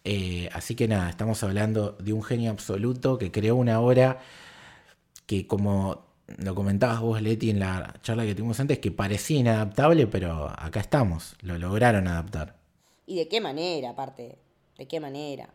Eh, 0.04 0.50
así 0.52 0.75
que 0.75 0.90
nada, 0.90 1.10
estamos 1.10 1.42
hablando 1.44 1.94
de 1.94 2.12
un 2.12 2.24
genio 2.24 2.52
absoluto 2.52 3.18
que 3.18 3.32
creó 3.32 3.56
una 3.56 3.80
obra 3.80 4.20
que 5.28 5.48
como 5.48 6.06
lo 6.28 6.54
comentabas 6.54 7.00
vos, 7.00 7.22
Leti, 7.22 7.52
en 7.52 7.60
la 7.60 7.94
charla 8.02 8.25
que 8.25 8.36
tuvimos 8.36 8.60
antes, 8.60 8.80
que 8.80 8.92
parecía 8.92 9.40
inadaptable, 9.40 10.08
pero 10.08 10.50
acá 10.50 10.82
estamos, 10.82 11.38
lo 11.42 11.58
lograron 11.58 12.10
adaptar. 12.10 12.58
¿Y 13.06 13.16
de 13.16 13.30
qué 13.30 13.40
manera, 13.40 13.92
aparte? 13.92 14.40
¿De 14.78 14.88
qué 14.90 15.00
manera? 15.00 15.50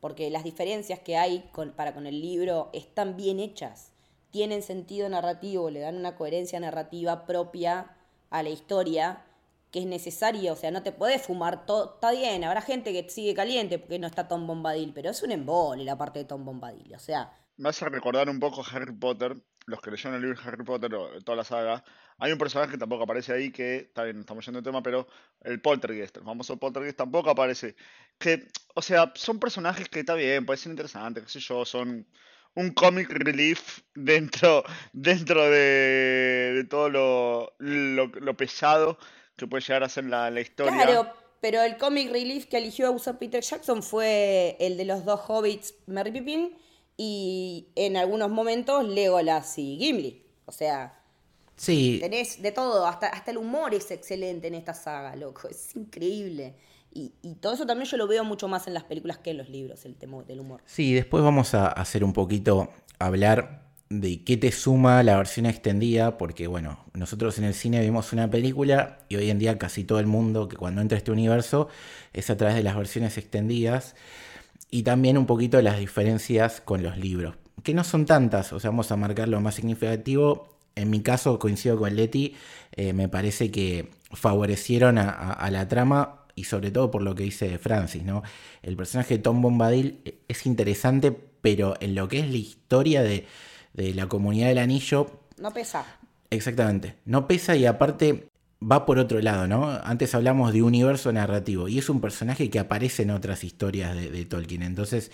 Porque 0.00 0.30
las 0.30 0.44
diferencias 0.44 1.00
que 1.00 1.16
hay 1.16 1.50
para 1.76 1.94
con 1.94 2.06
el 2.06 2.20
libro 2.20 2.70
están 2.72 3.16
bien 3.16 3.40
hechas, 3.40 3.92
tienen 4.30 4.62
sentido 4.62 5.08
narrativo, 5.08 5.70
le 5.70 5.80
dan 5.80 5.96
una 5.96 6.16
coherencia 6.16 6.60
narrativa 6.60 7.26
propia 7.26 7.96
a 8.30 8.42
la 8.42 8.50
historia 8.50 9.24
que 9.70 9.80
es 9.80 9.86
necesario, 9.86 10.52
o 10.54 10.56
sea, 10.56 10.70
no 10.70 10.82
te 10.82 10.92
puedes 10.92 11.22
fumar 11.22 11.66
todo, 11.66 11.94
está 11.94 12.10
bien, 12.12 12.42
habrá 12.44 12.62
gente 12.62 12.92
que 12.92 13.08
sigue 13.10 13.34
caliente 13.34 13.78
porque 13.78 13.98
no 13.98 14.06
está 14.06 14.26
Tom 14.26 14.46
Bombadil, 14.46 14.92
pero 14.94 15.10
es 15.10 15.22
un 15.22 15.30
embole 15.30 15.84
la 15.84 15.98
parte 15.98 16.20
de 16.20 16.24
Tom 16.24 16.44
Bombadil, 16.44 16.94
o 16.94 16.98
sea. 16.98 17.32
Me 17.56 17.68
hace 17.68 17.86
recordar 17.88 18.30
un 18.30 18.40
poco 18.40 18.62
Harry 18.72 18.92
Potter, 18.92 19.36
los 19.66 19.80
que 19.80 19.90
leyeron 19.90 20.14
el 20.14 20.22
libro 20.22 20.40
Harry 20.42 20.64
Potter, 20.64 20.90
toda 21.24 21.36
la 21.36 21.44
saga, 21.44 21.84
hay 22.18 22.32
un 22.32 22.38
personaje 22.38 22.72
que 22.72 22.78
tampoco 22.78 23.04
aparece 23.04 23.32
ahí, 23.32 23.50
que, 23.50 23.90
bien, 23.94 24.20
estamos 24.20 24.44
yendo 24.44 24.60
de 24.60 24.64
tema, 24.64 24.82
pero 24.82 25.06
el 25.42 25.60
Poltergeist, 25.60 26.16
el 26.16 26.24
famoso 26.24 26.56
Poltergeist 26.56 26.98
tampoco 26.98 27.30
aparece. 27.30 27.76
Que, 28.18 28.48
o 28.74 28.82
sea, 28.82 29.12
son 29.14 29.38
personajes 29.38 29.88
que 29.88 30.00
está 30.00 30.14
bien, 30.14 30.46
ser 30.56 30.70
interesantes, 30.70 31.24
qué 31.24 31.30
sé 31.30 31.40
yo, 31.40 31.64
son 31.64 32.06
un 32.54 32.70
comic 32.70 33.08
relief 33.10 33.80
dentro, 33.94 34.64
dentro 34.92 35.48
de, 35.48 36.66
todo 36.68 36.90
lo, 36.90 37.54
lo 37.58 38.36
pesado 38.36 38.98
que 39.36 39.46
puede 39.46 39.62
llegar 39.62 39.84
a 39.84 39.88
ser 39.88 40.04
la, 40.04 40.30
la 40.30 40.40
historia. 40.40 40.72
Claro, 40.72 41.12
pero 41.40 41.62
el 41.62 41.76
comic 41.76 42.10
relief 42.10 42.46
que 42.46 42.58
eligió 42.58 42.88
a 42.88 42.90
usar 42.90 43.18
Peter 43.18 43.42
Jackson 43.42 43.82
fue 43.82 44.56
el 44.58 44.76
de 44.76 44.84
los 44.84 45.04
dos 45.04 45.20
hobbits, 45.28 45.74
Merry 45.86 46.10
Pippin, 46.10 46.58
y 46.96 47.68
en 47.76 47.96
algunos 47.96 48.28
momentos 48.28 48.86
Legolas 48.86 49.56
y 49.56 49.78
Gimli. 49.78 50.26
O 50.46 50.52
sea, 50.52 50.97
sí. 51.58 51.98
tenés 52.00 52.40
de 52.40 52.52
todo, 52.52 52.86
hasta, 52.86 53.08
hasta 53.08 53.30
el 53.30 53.36
humor 53.36 53.74
es 53.74 53.90
excelente 53.90 54.48
en 54.48 54.54
esta 54.54 54.72
saga, 54.72 55.14
loco, 55.14 55.48
es 55.48 55.76
increíble. 55.76 56.54
Y, 56.90 57.12
y, 57.20 57.34
todo 57.34 57.52
eso 57.52 57.66
también 57.66 57.86
yo 57.86 57.98
lo 57.98 58.06
veo 58.06 58.24
mucho 58.24 58.48
más 58.48 58.66
en 58.66 58.72
las 58.72 58.84
películas 58.84 59.18
que 59.18 59.32
en 59.32 59.36
los 59.36 59.50
libros, 59.50 59.84
el 59.84 59.94
tema 59.94 60.22
del 60.22 60.40
humor. 60.40 60.62
Sí, 60.64 60.94
después 60.94 61.22
vamos 61.22 61.52
a 61.52 61.68
hacer 61.68 62.02
un 62.02 62.14
poquito, 62.14 62.70
hablar 62.98 63.68
de 63.90 64.22
qué 64.22 64.36
te 64.36 64.52
suma 64.52 65.02
la 65.02 65.16
versión 65.16 65.46
extendida, 65.46 66.18
porque 66.18 66.46
bueno, 66.46 66.84
nosotros 66.92 67.38
en 67.38 67.44
el 67.44 67.54
cine 67.54 67.80
vimos 67.80 68.12
una 68.12 68.30
película 68.30 68.98
y 69.08 69.16
hoy 69.16 69.30
en 69.30 69.38
día 69.38 69.58
casi 69.58 69.84
todo 69.84 69.98
el 69.98 70.06
mundo 70.06 70.48
que 70.48 70.56
cuando 70.56 70.82
entra 70.82 70.96
a 70.96 70.98
este 70.98 71.10
universo 71.10 71.68
es 72.12 72.28
a 72.28 72.36
través 72.36 72.56
de 72.56 72.62
las 72.62 72.76
versiones 72.76 73.16
extendidas 73.16 73.94
y 74.70 74.82
también 74.82 75.16
un 75.16 75.26
poquito 75.26 75.60
las 75.62 75.78
diferencias 75.78 76.60
con 76.60 76.82
los 76.82 76.98
libros, 76.98 77.36
que 77.62 77.72
no 77.72 77.82
son 77.84 78.04
tantas, 78.04 78.52
o 78.52 78.60
sea, 78.60 78.70
vamos 78.70 78.92
a 78.92 78.96
marcar 78.96 79.28
lo 79.28 79.40
más 79.40 79.54
significativo. 79.54 80.57
En 80.78 80.90
mi 80.90 81.02
caso 81.02 81.38
coincido 81.38 81.78
con 81.78 81.94
Leti, 81.94 82.34
eh, 82.72 82.92
me 82.92 83.08
parece 83.08 83.50
que 83.50 83.90
favorecieron 84.12 84.98
a, 84.98 85.48
la 85.50 85.68
trama 85.68 86.24
y 86.34 86.44
sobre 86.44 86.70
todo 86.70 86.90
por 86.90 87.02
lo 87.02 87.14
que 87.14 87.24
dice 87.24 87.58
Francis, 87.58 88.02
¿no? 88.02 88.22
El 88.62 88.76
personaje 88.76 89.16
de 89.16 89.22
Tom 89.22 89.42
Bombadil 89.42 90.00
es 90.28 90.46
interesante, 90.46 91.12
pero 91.12 91.74
en 91.80 91.94
lo 91.94 92.08
que 92.08 92.20
es 92.20 92.30
la 92.30 92.36
historia 92.36 93.02
de, 93.02 93.26
de 93.74 93.94
la 93.94 94.06
comunidad 94.06 94.48
del 94.48 94.58
anillo. 94.58 95.20
No 95.38 95.52
pesa. 95.52 95.84
Exactamente. 96.30 96.96
No 97.04 97.26
pesa 97.26 97.56
y 97.56 97.66
aparte 97.66 98.28
va 98.60 98.84
por 98.86 98.98
otro 98.98 99.20
lado, 99.20 99.46
¿no? 99.46 99.70
Antes 99.84 100.14
hablamos 100.14 100.52
de 100.52 100.62
universo 100.62 101.12
narrativo 101.12 101.68
y 101.68 101.78
es 101.78 101.88
un 101.88 102.00
personaje 102.00 102.50
que 102.50 102.58
aparece 102.58 103.02
en 103.02 103.10
otras 103.10 103.44
historias 103.44 103.94
de, 103.94 104.24
Tolkien. 104.24 104.62
Entonces 104.62 105.10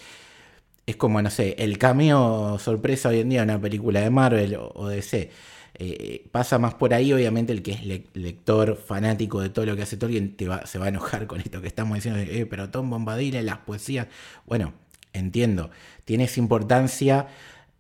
es 0.87 0.97
como, 0.97 1.21
no 1.23 1.31
sé, 1.31 1.55
el 1.59 1.79
cameo 1.79 2.59
sorpresa 2.59 3.11
hoy 3.11 3.21
en 3.21 3.29
día 3.31 3.43
en 3.43 3.51
una 3.51 3.61
película 3.61 4.01
de 4.01 4.11
Marvel 4.11 4.57
o, 4.59 4.89
de 4.89 4.97
DC. 4.97 5.31
Eh, 5.77 6.29
pasa 6.31 6.59
más 6.59 6.75
por 6.75 6.95
ahí, 6.95 7.13
obviamente 7.13 7.53
el 7.53 7.63
que 7.63 7.73
es 7.73 7.85
lector 8.15 8.77
fanático 8.77 9.41
de 9.41 9.49
todo 9.49 9.67
lo 9.67 9.75
que 9.75 9.83
hace 9.83 9.97
Tolkien 9.97 10.37
te 10.37 10.47
va, 10.47 10.67
se 10.67 10.79
va 10.79 10.87
a 10.87 10.89
enojar 10.89 11.27
con 11.29 11.41
esto 11.41 11.61
que 11.61 11.67
estamos 11.69 11.97
diciendo, 11.97 12.21
eh, 12.21 12.47
pero 12.47 12.71
Tom 12.71 12.91
Bombadil 12.91 13.35
en 13.35 13.47
las 13.47 13.59
poesías, 13.59 14.07
bueno, 14.47 14.73
entiendo, 15.13 15.71
tiene 16.05 16.29
importancia 16.37 17.29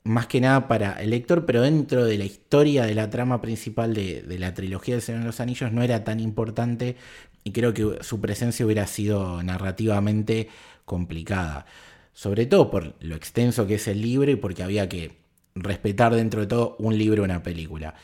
más 0.04 0.26
que 0.26 0.40
nada 0.40 0.68
para 0.68 1.00
el 1.02 1.10
lector, 1.10 1.46
pero 1.46 1.62
dentro 1.62 2.04
de 2.04 2.18
la 2.18 2.24
historia 2.24 2.84
de 2.84 2.94
la 2.94 3.10
trama 3.10 3.40
principal 3.40 3.94
de, 3.94 4.24
la 4.38 4.52
trilogía 4.54 4.94
del 4.96 5.02
Señor 5.02 5.22
de 5.22 5.26
los 5.26 5.40
Anillos 5.40 5.72
no 5.72 5.82
era 5.82 6.04
tan 6.04 6.20
importante 6.20 6.96
y 7.42 7.52
creo 7.52 7.72
que 7.74 7.98
su 8.02 8.20
presencia 8.20 8.66
hubiera 8.66 8.86
sido 8.86 9.42
narrativamente 9.42 10.48
complicada. 10.84 11.66
Sobre 12.12 12.46
todo 12.46 12.70
por 12.70 12.94
lo 13.00 13.16
extenso 13.16 13.66
que 13.66 13.76
es 13.76 13.88
el 13.88 14.02
libro 14.02 14.30
y 14.30 14.36
porque 14.36 14.62
había 14.62 14.88
que 14.88 15.23
respetar 15.54 16.14
dentro 16.14 16.40
de 16.40 16.46
todo 16.46 16.76
un 16.78 16.96
libro 16.98 17.22
o 17.22 17.24
una 17.24 17.42
película. 17.42 17.94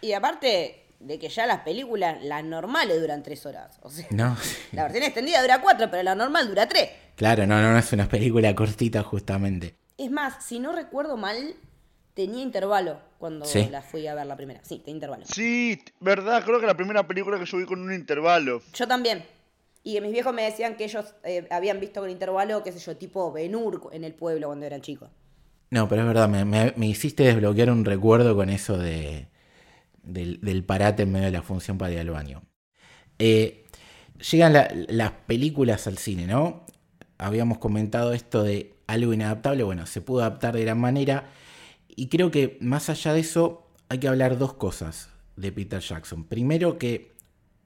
Y 0.00 0.12
aparte 0.12 0.86
de 1.00 1.18
que 1.18 1.28
ya 1.28 1.46
las 1.46 1.60
películas, 1.60 2.22
las 2.22 2.44
normales 2.44 3.00
duran 3.00 3.22
tres 3.22 3.46
horas. 3.46 3.78
O 3.82 3.90
sea, 3.90 4.06
no. 4.10 4.36
La 4.72 4.84
versión 4.84 5.04
extendida 5.04 5.40
dura 5.40 5.60
cuatro, 5.60 5.90
pero 5.90 6.02
la 6.02 6.14
normal 6.14 6.48
dura 6.48 6.68
tres. 6.68 6.90
Claro, 7.14 7.46
no, 7.46 7.60
no, 7.60 7.72
no 7.72 7.78
es 7.78 7.92
una 7.92 8.08
película 8.08 8.54
cortita 8.54 9.02
justamente. 9.02 9.74
Es 9.98 10.10
más, 10.10 10.44
si 10.44 10.58
no 10.58 10.72
recuerdo 10.72 11.16
mal, 11.16 11.54
tenía 12.14 12.42
intervalo 12.42 13.00
cuando 13.18 13.46
la 13.70 13.82
fui 13.82 14.06
a 14.06 14.14
ver 14.14 14.26
la 14.26 14.36
primera. 14.36 14.60
Sí, 14.62 14.78
tenía 14.78 14.94
intervalo. 14.94 15.24
Sí, 15.26 15.82
verdad, 16.00 16.44
creo 16.44 16.60
que 16.60 16.66
la 16.66 16.76
primera 16.76 17.06
película 17.06 17.38
que 17.38 17.46
yo 17.46 17.58
vi 17.58 17.64
con 17.64 17.80
un 17.80 17.92
intervalo. 17.92 18.62
Yo 18.74 18.86
también. 18.86 19.24
Y 19.82 20.00
mis 20.00 20.10
viejos 20.10 20.34
me 20.34 20.42
decían 20.42 20.76
que 20.76 20.84
ellos 20.84 21.14
eh, 21.22 21.46
habían 21.50 21.78
visto 21.78 22.00
con 22.00 22.10
intervalo, 22.10 22.62
qué 22.64 22.72
sé 22.72 22.80
yo, 22.80 22.96
tipo 22.96 23.30
Benur 23.30 23.88
en 23.92 24.02
el 24.02 24.14
pueblo 24.14 24.48
cuando 24.48 24.66
eran 24.66 24.80
chicos. 24.82 25.08
No, 25.70 25.88
pero 25.88 26.02
es 26.02 26.06
verdad, 26.06 26.28
me, 26.28 26.86
hiciste 26.86 27.24
desbloquear 27.24 27.70
un 27.70 27.84
recuerdo 27.84 28.36
con 28.36 28.50
eso 28.50 28.78
de, 28.78 29.28
del, 30.02 30.64
parate 30.64 31.02
en 31.02 31.12
medio 31.12 31.26
de 31.26 31.32
la 31.32 31.42
función 31.42 31.76
para 31.76 31.92
ir 31.92 31.98
al 31.98 32.10
baño. 32.10 32.42
Eh, 33.18 33.64
llegan 34.30 34.54
las 34.88 35.10
películas 35.26 35.86
al 35.86 35.98
cine, 35.98 36.26
¿no? 36.26 36.64
Habíamos 37.18 37.58
comentado 37.58 38.12
esto 38.12 38.42
de 38.42 38.74
algo 38.86 39.12
inadaptable, 39.12 39.64
bueno, 39.64 39.86
se 39.86 40.00
pudo 40.00 40.20
adaptar 40.20 40.54
de 40.54 40.62
gran 40.62 40.78
manera. 40.78 41.30
Y 41.88 42.08
creo 42.08 42.30
que 42.30 42.58
más 42.60 42.88
allá 42.88 43.12
de 43.12 43.20
eso, 43.20 43.66
hay 43.88 43.98
que 43.98 44.08
hablar 44.08 44.38
dos 44.38 44.54
cosas 44.54 45.08
de 45.36 45.50
Peter 45.50 45.80
Jackson. 45.80 46.24
Primero 46.24 46.78
que, 46.78 47.12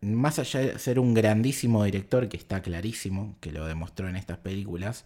más 0.01 0.39
allá 0.39 0.61
de 0.61 0.79
ser 0.79 0.99
un 0.99 1.13
grandísimo 1.13 1.85
director, 1.85 2.29
que 2.29 2.37
está 2.37 2.63
clarísimo, 2.63 3.37
que 3.41 3.53
lo 3.53 3.67
demostró 3.67 4.09
en 4.09 4.17
estas 4.17 4.39
películas, 4.39 5.05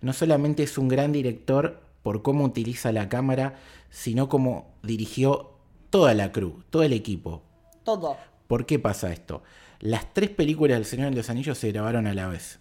no 0.00 0.12
solamente 0.12 0.62
es 0.62 0.78
un 0.78 0.88
gran 0.88 1.12
director 1.12 1.80
por 2.02 2.22
cómo 2.22 2.44
utiliza 2.44 2.92
la 2.92 3.08
cámara, 3.08 3.56
sino 3.90 4.28
cómo 4.28 4.74
dirigió 4.82 5.52
toda 5.90 6.14
la 6.14 6.32
crew, 6.32 6.62
todo 6.70 6.82
el 6.82 6.92
equipo. 6.92 7.42
Todo. 7.84 8.16
¿Por 8.46 8.66
qué 8.66 8.78
pasa 8.78 9.12
esto? 9.12 9.42
Las 9.80 10.12
tres 10.14 10.30
películas 10.30 10.76
del 10.76 10.86
Señor 10.86 11.10
de 11.10 11.16
los 11.16 11.30
Anillos 11.30 11.58
se 11.58 11.72
grabaron 11.72 12.06
a 12.06 12.14
la 12.14 12.28
vez. 12.28 12.60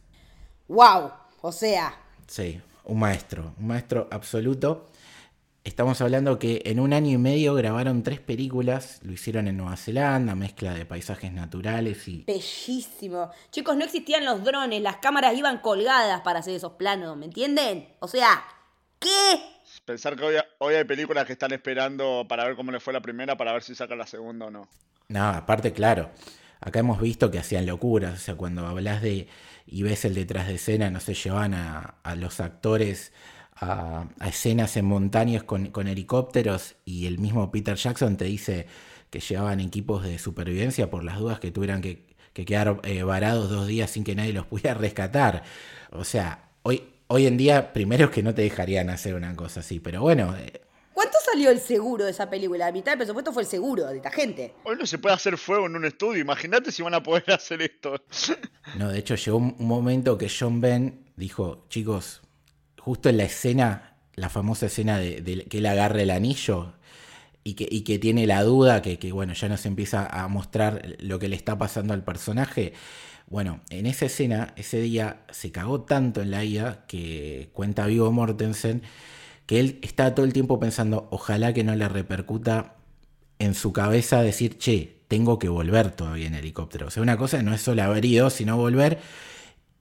¡Wow! 0.68 1.12
O 1.42 1.52
sea. 1.52 1.94
Sí, 2.28 2.60
un 2.86 3.00
maestro, 3.00 3.54
un 3.60 3.68
maestro 3.68 4.08
absoluto. 4.12 4.88
Estamos 5.64 6.02
hablando 6.02 6.40
que 6.40 6.64
en 6.66 6.80
un 6.80 6.92
año 6.92 7.12
y 7.12 7.18
medio 7.20 7.54
grabaron 7.54 8.02
tres 8.02 8.20
películas, 8.20 9.00
lo 9.04 9.14
hicieron 9.14 9.48
en 9.48 9.58
Nueva 9.58 9.78
Zelanda, 9.78 10.34
mezcla 10.34 10.74
de 10.74 10.88
paisajes 10.88 11.32
naturales 11.32 12.08
y... 12.08 12.24
Bellísimo. 12.26 13.30
Chicos, 13.52 13.78
no 13.78 13.86
existían 13.86 14.26
los 14.26 14.44
drones, 14.44 14.82
las 14.82 14.98
cámaras 14.98 15.38
iban 15.38 15.60
colgadas 15.60 16.22
para 16.22 16.40
hacer 16.40 16.56
esos 16.56 16.72
planos, 16.74 17.16
¿me 17.16 17.26
entienden? 17.26 17.88
O 18.00 18.08
sea, 18.08 18.44
¿qué? 19.02 19.42
Pensar 19.84 20.16
que 20.16 20.24
hoy, 20.24 20.36
hoy 20.60 20.76
hay 20.76 20.86
películas 20.86 21.26
que 21.26 21.34
están 21.34 21.52
esperando 21.52 22.26
para 22.30 22.46
ver 22.46 22.56
cómo 22.56 22.72
le 22.72 22.80
fue 22.80 22.94
la 22.94 23.02
primera, 23.02 23.36
para 23.36 23.52
ver 23.52 23.64
si 23.64 23.76
sacan 23.76 23.98
la 23.98 24.08
segunda 24.08 24.46
o 24.46 24.52
no. 24.52 24.70
No, 25.10 25.28
aparte, 25.28 25.74
claro, 25.74 26.12
acá 26.62 26.80
hemos 26.80 27.02
visto 27.02 27.30
que 27.30 27.40
hacían 27.40 27.66
locuras, 27.66 28.14
o 28.14 28.22
sea, 28.24 28.36
cuando 28.36 28.66
hablas 28.66 29.02
de 29.02 29.28
y 29.66 29.84
ves 29.84 30.06
el 30.06 30.16
detrás 30.16 30.48
de 30.48 30.56
escena, 30.56 30.90
no 30.90 31.00
se 31.00 31.14
llevan 31.14 31.54
a, 31.54 31.96
a 32.04 32.16
los 32.16 32.40
actores 32.40 33.12
a, 33.56 34.08
escenas 34.26 34.76
en 34.78 34.86
montañas 34.86 35.44
con, 35.44 35.68
con, 35.68 35.88
helicópteros 35.88 36.76
y 36.86 37.06
el 37.08 37.20
mismo 37.20 37.52
Peter 37.52 37.76
Jackson 37.76 38.18
te 38.18 38.26
dice 38.26 38.68
que 39.10 39.20
llevaban 39.20 39.60
equipos 39.60 40.04
de 40.04 40.18
supervivencia 40.20 40.90
por 40.90 41.04
las 41.04 41.20
dudas 41.20 41.40
que 41.40 41.52
tuvieran 41.52 41.82
que, 41.82 42.06
que 42.34 42.46
quedar 42.46 42.80
eh, 42.84 43.04
varados 43.04 43.50
dos 43.50 43.68
días 43.68 43.92
sin 43.92 44.04
que 44.04 44.16
nadie 44.16 44.34
los 44.34 44.46
pudiera 44.46 44.74
rescatar. 44.80 45.44
O 45.92 46.04
sea, 46.04 46.50
hoy, 46.64 46.84
hoy 47.12 47.28
en 47.28 47.36
día, 47.38 47.74
primero 47.74 48.06
es 48.06 48.12
que 48.12 48.24
no 48.24 48.34
te 48.34 48.42
dejarían 48.42 48.90
hacer 48.90 49.16
una 49.16 49.36
cosa 49.36 49.60
así, 49.60 49.80
pero 49.80 50.02
bueno. 50.02 50.34
Eh, 50.38 50.62
¿Cuánto 50.94 51.18
salió 51.24 51.52
el 51.52 51.60
seguro 51.60 52.06
de 52.06 52.12
esa 52.12 52.30
película? 52.30 52.66
La 52.66 52.72
mitad 52.72 52.94
del 52.94 53.00
presupuesto 53.00 53.34
fue 53.34 53.44
el 53.44 53.50
seguro 53.50 53.88
de 53.88 53.98
esta 53.98 54.12
gente. 54.12 54.54
Hoy 54.64 54.78
no 54.78 54.86
se 54.86 54.98
puede 54.98 55.16
hacer 55.16 55.38
fuego 55.38 55.66
en 55.66 55.76
un 55.76 55.86
estudio. 55.86 56.22
Imagínate 56.22 56.72
si 56.72 56.82
van 56.82 56.94
a 56.94 57.04
poder 57.04 57.26
hacer 57.32 57.62
esto. 57.62 57.96
no, 58.78 58.90
de 58.90 59.00
hecho 59.00 59.16
llegó 59.16 59.38
un 59.38 59.56
momento 59.60 60.18
que 60.18 60.30
John 60.30 60.62
Ben 60.62 61.12
dijo, 61.16 61.66
chicos, 61.70 62.22
justo 62.80 63.10
en 63.10 63.18
la 63.18 63.24
escena, 63.24 63.98
la 64.16 64.30
famosa 64.30 64.68
escena 64.68 64.98
de, 64.98 65.46
que 65.50 65.58
él 65.58 65.66
agarra 65.66 66.02
el 66.02 66.12
anillo 66.12 66.74
y 67.44 67.56
que, 67.56 67.68
y 67.70 67.82
que 67.82 68.00
tiene 68.00 68.26
la 68.26 68.44
duda, 68.44 68.82
que, 68.82 69.00
que, 69.00 69.12
bueno, 69.12 69.34
ya 69.34 69.50
nos 69.50 69.66
empieza 69.66 70.06
a 70.06 70.28
mostrar 70.28 70.96
lo 71.00 71.20
que 71.20 71.28
le 71.28 71.36
está 71.36 71.58
pasando 71.58 71.94
al 71.94 72.04
personaje. 72.04 72.74
Bueno, 73.32 73.62
en 73.70 73.86
esa 73.86 74.08
escena, 74.08 74.54
ese 74.58 74.82
día 74.82 75.22
se 75.32 75.54
cagó 75.54 75.84
tanto 75.84 76.22
en 76.22 76.32
la 76.32 76.44
ida 76.44 76.84
que 76.86 77.50
cuenta 77.54 77.86
Vivo 77.86 78.12
Mortensen 78.12 78.82
que 79.46 79.62
él 79.62 79.80
está 79.84 80.14
todo 80.14 80.26
el 80.26 80.34
tiempo 80.34 80.60
pensando, 80.60 81.08
ojalá 81.12 81.54
que 81.54 81.64
no 81.64 81.74
le 81.74 81.88
repercuta 81.88 82.76
en 83.40 83.56
su 83.56 83.72
cabeza 83.72 84.22
decir, 84.22 84.58
che, 84.58 84.98
tengo 85.08 85.40
que 85.40 85.48
volver 85.48 85.92
todavía 85.92 86.28
en 86.28 86.36
helicóptero. 86.36 86.88
O 86.88 86.92
sea, 86.92 87.02
una 87.02 87.16
cosa 87.16 87.42
no 87.42 87.54
es 87.54 87.62
solo 87.62 87.84
haber 87.84 88.04
ido, 88.04 88.30
sino 88.30 88.58
volver. 88.58 89.00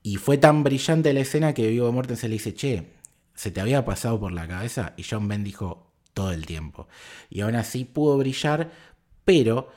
Y 0.04 0.14
fue 0.14 0.38
tan 0.38 0.62
brillante 0.62 1.12
la 1.12 1.20
escena 1.20 1.52
que 1.52 1.66
Vigo 1.66 1.90
Mortensen 1.90 2.30
le 2.30 2.34
dice, 2.34 2.54
che, 2.54 2.86
¿se 3.34 3.50
te 3.50 3.60
había 3.60 3.84
pasado 3.84 4.20
por 4.20 4.30
la 4.30 4.46
cabeza? 4.46 4.94
Y 4.96 5.02
John 5.02 5.26
Ben 5.26 5.42
dijo, 5.42 5.90
todo 6.14 6.30
el 6.30 6.46
tiempo. 6.46 6.86
Y 7.28 7.40
aún 7.40 7.56
así 7.56 7.84
pudo 7.84 8.16
brillar, 8.16 8.70
pero 9.24 9.72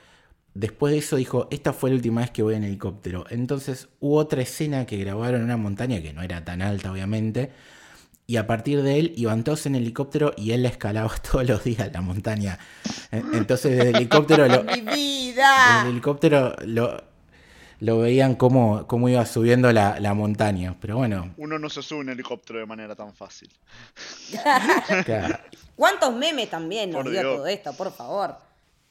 después 0.54 0.92
de 0.94 1.00
eso 1.00 1.16
dijo, 1.16 1.48
esta 1.52 1.74
fue 1.74 1.90
la 1.90 1.96
última 1.96 2.22
vez 2.22 2.32
que 2.32 2.44
voy 2.44 2.56
en 2.56 2.64
helicóptero. 2.64 3.26
Entonces 3.30 3.88
hubo 4.00 4.18
otra 4.18 4.42
escena 4.42 4.86
que 4.86 4.98
grabaron 4.98 5.42
en 5.42 5.46
una 5.46 5.58
montaña 5.58 6.02
que 6.02 6.14
no 6.14 6.22
era 6.22 6.44
tan 6.44 6.62
alta, 6.62 6.92
obviamente. 6.92 7.52
Y 8.26 8.38
a 8.38 8.48
partir 8.48 8.82
de 8.84 9.00
él 9.00 9.14
iban 9.18 9.44
todos 9.44 9.66
en 9.66 9.76
helicóptero 9.76 10.34
y 10.38 10.52
él 10.52 10.64
la 10.64 10.70
escalaba 10.70 11.14
todos 11.32 11.48
los 11.48 11.64
días 11.64 11.90
la 11.92 12.02
montaña. 12.02 12.60
Entonces 13.12 13.78
desde 13.78 13.90
el 13.90 13.96
helicóptero 13.98 14.48
lo, 14.48 14.64
¡Mi 14.64 14.82
vida! 14.82 15.76
Desde 15.76 15.82
el 15.82 15.88
helicóptero 15.94 16.56
lo, 16.66 17.04
lo 17.80 18.00
veían 18.00 18.36
cómo, 18.36 18.88
cómo 18.88 19.10
iba 19.10 19.26
subiendo 19.26 19.74
la, 19.74 20.00
la, 20.00 20.14
montaña. 20.14 20.78
Pero 20.80 20.98
bueno. 20.98 21.34
Uno 21.38 21.60
no 21.60 21.70
se 21.70 21.82
sube 21.82 22.02
en 22.02 22.10
helicóptero 22.10 22.60
de 22.60 22.66
manera 22.66 22.96
tan 22.96 23.14
fácil. 23.14 23.50
claro. 25.06 25.40
¿Cuántos 25.76 26.16
memes 26.16 26.50
también 26.50 26.92
nos 26.92 27.10
dio 27.10 27.22
todo 27.22 27.48
esto, 27.48 27.74
por 27.74 27.92
favor? 27.92 28.38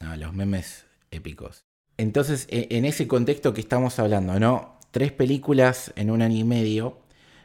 No, 0.01 0.17
los 0.17 0.35
memes 0.35 0.85
épicos. 1.13 1.65
Entonces, 1.97 2.47
e, 2.51 2.69
en 2.71 2.85
ese 2.85 3.07
contexto 3.07 3.55
que 3.55 3.61
estamos 3.61 3.99
hablando, 3.99 4.41
¿no? 4.41 4.79
Tres 4.91 5.13
películas 5.13 5.93
en 5.97 6.11
un 6.11 6.23
año 6.23 6.39
y 6.39 6.45
medio, 6.45 6.99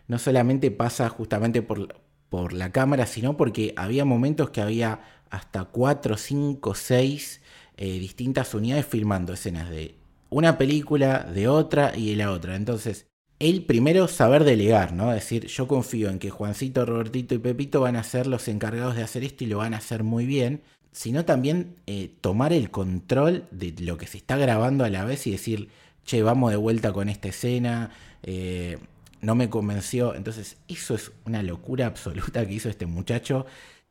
no 0.08 0.19
solamente 0.19 0.71
pasa 0.71 1.10
justamente 1.10 1.62
por, 1.62 2.01
por 2.30 2.53
la 2.53 2.71
cámara, 2.71 3.06
sino 3.06 3.38
porque 3.38 3.73
había 3.77 4.06
momentos 4.06 4.49
que 4.49 4.62
había 4.62 5.01
hasta 5.30 5.65
cuatro, 5.65 6.17
cinco, 6.17 6.73
seis 6.73 7.41
eh, 7.77 7.99
distintas 7.99 8.53
unidades 8.53 8.86
filmando 8.86 9.34
escenas 9.34 9.69
de 9.69 9.95
una 10.30 10.58
película, 10.58 11.23
de 11.23 11.47
otra 11.47 11.93
y 11.95 12.12
de 12.12 12.15
la 12.15 12.32
otra. 12.32 12.56
Entonces, 12.56 13.08
él 13.39 13.65
primero 13.65 14.08
saber 14.08 14.43
delegar, 14.43 14.93
¿no? 14.93 15.12
Decir, 15.12 15.45
yo 15.45 15.67
confío 15.67 16.10
en 16.10 16.19
que 16.19 16.30
Juancito, 16.32 16.86
Robertito 16.86 17.36
y 17.36 17.39
Pepito 17.39 17.82
van 17.82 17.95
a 17.95 18.03
ser 18.03 18.27
los 18.27 18.47
encargados 18.47 18.95
de 18.95 19.03
hacer 19.03 19.23
esto 19.23 19.43
y 19.43 19.47
lo 19.47 19.60
van 19.60 19.73
a 19.73 19.77
hacer 19.77 20.03
muy 20.03 20.25
bien, 20.25 20.63
sino 20.91 21.26
también 21.26 21.76
eh, 21.86 22.12
tomar 22.21 22.54
el 22.54 22.71
control 22.71 23.47
de 23.52 23.73
lo 23.80 23.97
que 23.97 24.08
se 24.08 24.17
está 24.17 24.38
grabando 24.38 24.84
a 24.84 24.89
la 24.89 25.06
vez 25.06 25.28
y 25.28 25.32
decir, 25.32 25.69
che, 26.06 26.23
vamos 26.23 26.52
de 26.52 26.58
vuelta 26.58 26.93
con 26.93 27.10
esta 27.10 27.28
escena, 27.28 27.91
eh, 28.23 28.78
no 29.21 29.36
me 29.36 29.50
convenció. 29.50 30.15
Entonces, 30.15 30.58
eso 30.67 30.95
es 30.95 31.12
una 31.26 31.43
locura 31.43 31.86
absoluta 31.86 32.45
que 32.45 32.54
hizo 32.54 32.69
este 32.69 32.86
muchacho. 32.86 33.45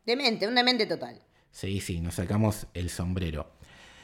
Demente, 0.05 0.47
un 0.47 0.55
demente 0.55 0.87
total. 0.87 1.21
Sí, 1.51 1.81
sí, 1.81 2.01
nos 2.01 2.15
sacamos 2.15 2.67
el 2.75 2.91
sombrero. 2.91 3.51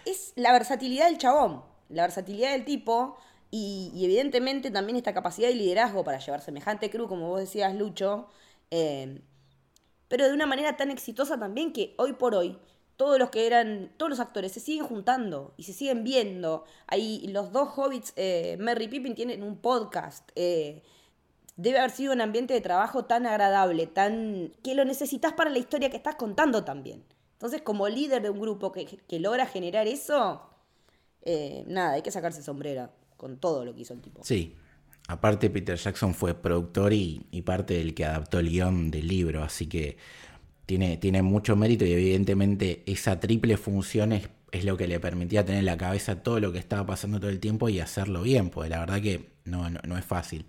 Es 0.07 0.33
la 0.37 0.53
versatilidad 0.53 1.07
del 1.07 1.19
chabón 1.19 1.73
la 1.93 2.03
versatilidad 2.03 2.53
del 2.53 2.65
tipo 2.65 3.17
y, 3.51 3.93
evidentemente 4.03 4.71
también 4.71 4.97
esta 4.97 5.15
capacidad 5.15 5.49
de 5.49 5.55
liderazgo 5.55 6.05
para 6.05 6.19
llevar 6.19 6.41
semejante 6.41 6.91
crew, 6.91 7.07
como 7.07 7.29
vos 7.29 7.41
decías, 7.41 7.75
Lucho, 7.75 8.29
eh, 8.71 9.21
pero 10.09 10.27
de 10.27 10.33
una 10.33 10.47
manera 10.47 10.77
tan 10.77 10.91
exitosa 10.91 11.39
también 11.39 11.73
que 11.73 11.95
hoy 11.99 12.15
por 12.15 12.35
hoy 12.35 12.59
todos 13.03 13.19
los 13.19 13.31
que 13.31 13.49
eran, 13.49 13.91
todos 13.97 14.11
los 14.11 14.21
actores 14.21 14.53
se 14.53 14.61
siguen 14.61 14.87
juntando 14.87 15.55
y 15.57 15.65
se 15.65 15.73
siguen 15.73 16.05
viendo. 16.05 16.63
Ahí 16.87 17.27
los 17.27 17.51
dos 17.51 17.71
hobbits, 17.77 18.13
eh, 18.15 18.57
Merry 18.61 18.87
Pippin, 18.87 19.17
tienen 19.17 19.43
un 19.43 19.57
podcast. 19.57 20.31
Eh, 20.37 20.85
debe 21.57 21.81
haber 21.81 21.91
sido 21.91 22.13
un 22.13 22.21
ambiente 22.21 22.55
de 22.55 22.61
trabajo 22.61 23.07
tan 23.07 23.27
agradable, 23.27 23.89
tan 23.89 24.53
que 24.63 24.77
lo 24.77 24.85
necesitas 24.85 25.33
para 25.33 25.51
la 25.51 25.59
historia 25.59 25.91
que 25.91 25.97
estás 25.97 26.15
contando 26.15 26.63
también. 26.63 27.03
Entonces, 27.33 27.63
como 27.63 27.89
líder 27.89 28.23
de 28.23 28.31
un 28.31 28.41
grupo 28.41 28.71
que, 28.71 28.87
que 28.87 29.19
logra 29.19 29.47
generar 29.47 29.89
eso, 29.89 30.41
eh, 31.23 31.65
nada, 31.67 31.95
hay 31.95 32.03
que 32.03 32.13
sacarse 32.13 32.41
sombrera 32.41 32.93
con 33.17 33.37
todo 33.39 33.65
lo 33.65 33.75
que 33.75 33.81
hizo 33.81 33.95
el 33.95 34.01
tipo. 34.01 34.23
Sí, 34.23 34.55
aparte 35.09 35.51
Peter 35.51 35.77
Jackson 35.77 36.15
fue 36.15 36.35
productor 36.35 36.93
y, 36.93 37.43
parte 37.45 37.75
del 37.75 37.95
que 37.95 38.05
adaptó 38.05 38.39
el 38.39 38.49
guion 38.49 38.93
del 38.93 39.09
libro, 39.09 39.43
así 39.43 39.67
que 39.67 39.97
tiene, 40.67 40.97
tiene 40.97 41.23
mucho 41.23 41.57
mérito 41.57 41.85
y 41.85 41.93
evidentemente 41.93 42.83
esa 42.87 43.21
triple 43.21 43.57
función 43.57 44.13
es, 44.13 44.29
lo 44.65 44.77
que 44.77 44.87
le 44.87 45.01
permitía 45.01 45.45
tener 45.45 45.61
en 45.61 45.67
la 45.67 45.79
cabeza 45.79 46.23
todo 46.23 46.39
lo 46.39 46.53
que 46.53 46.59
estaba 46.59 46.85
pasando 46.85 47.19
todo 47.19 47.31
el 47.31 47.41
tiempo 47.41 47.69
y 47.69 47.81
hacerlo 47.81 48.23
bien, 48.23 48.51
porque 48.51 48.69
la 48.69 48.81
verdad 48.81 49.01
que 49.01 49.31
no, 49.45 49.71
no, 49.71 49.97
es 49.97 50.05
fácil. 50.05 50.45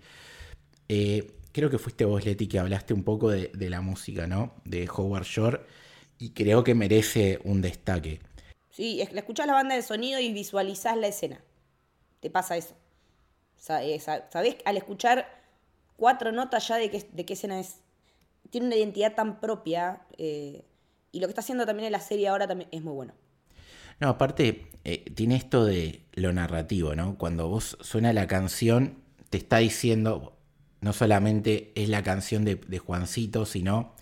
Eh, 0.88 1.32
creo 1.52 1.70
que 1.70 1.78
fuiste 1.78 2.04
vos, 2.04 2.24
Leti, 2.24 2.46
que 2.46 2.58
hablaste 2.58 2.92
un 2.92 3.02
poco 3.02 3.30
de, 3.30 3.50
de 3.54 3.70
la 3.70 3.80
música, 3.80 4.26
¿no? 4.26 4.54
De 4.64 4.88
Howard 4.94 5.24
Shore 5.24 5.60
y 6.18 6.30
creo 6.30 6.64
que 6.64 6.74
merece 6.74 7.40
un 7.44 7.60
destaque. 7.60 8.20
Sí, 8.70 9.00
es, 9.00 9.12
escuchás 9.12 9.46
la 9.46 9.52
banda 9.52 9.74
de 9.74 9.82
sonido 9.82 10.20
y 10.20 10.32
visualizás 10.32 10.96
la 10.96 11.06
escena. 11.06 11.40
Te 12.20 12.30
pasa 12.30 12.56
eso. 12.56 12.74
Eh, 13.68 14.00
Sabés 14.00 14.56
al 14.64 14.76
escuchar 14.76 15.28
cuatro 15.96 16.32
notas 16.32 16.66
ya 16.68 16.76
de 16.76 16.90
qué, 16.90 17.06
de 17.12 17.24
qué 17.24 17.34
escena 17.34 17.60
es. 17.60 17.80
Tiene 18.50 18.68
una 18.68 18.76
identidad 18.76 19.14
tan 19.14 19.40
propia. 19.40 20.02
Eh, 20.18 20.64
y 21.12 21.20
lo 21.20 21.26
que 21.26 21.30
está 21.30 21.40
haciendo 21.40 21.66
también 21.66 21.86
en 21.86 21.92
la 21.92 22.00
serie 22.00 22.28
ahora 22.28 22.46
también 22.46 22.68
es 22.72 22.82
muy 22.82 22.92
bueno. 22.92 23.14
No, 24.00 24.08
aparte, 24.08 24.66
eh, 24.84 25.04
tiene 25.14 25.36
esto 25.36 25.64
de 25.64 26.04
lo 26.14 26.32
narrativo, 26.32 26.94
¿no? 26.94 27.16
Cuando 27.16 27.48
vos 27.48 27.78
suena 27.80 28.12
la 28.12 28.26
canción, 28.26 28.98
te 29.30 29.38
está 29.38 29.58
diciendo, 29.58 30.36
no 30.80 30.92
solamente 30.92 31.72
es 31.74 31.88
la 31.88 32.02
canción 32.02 32.44
de, 32.44 32.78
Juancito, 32.78 33.46
sino 33.46 33.94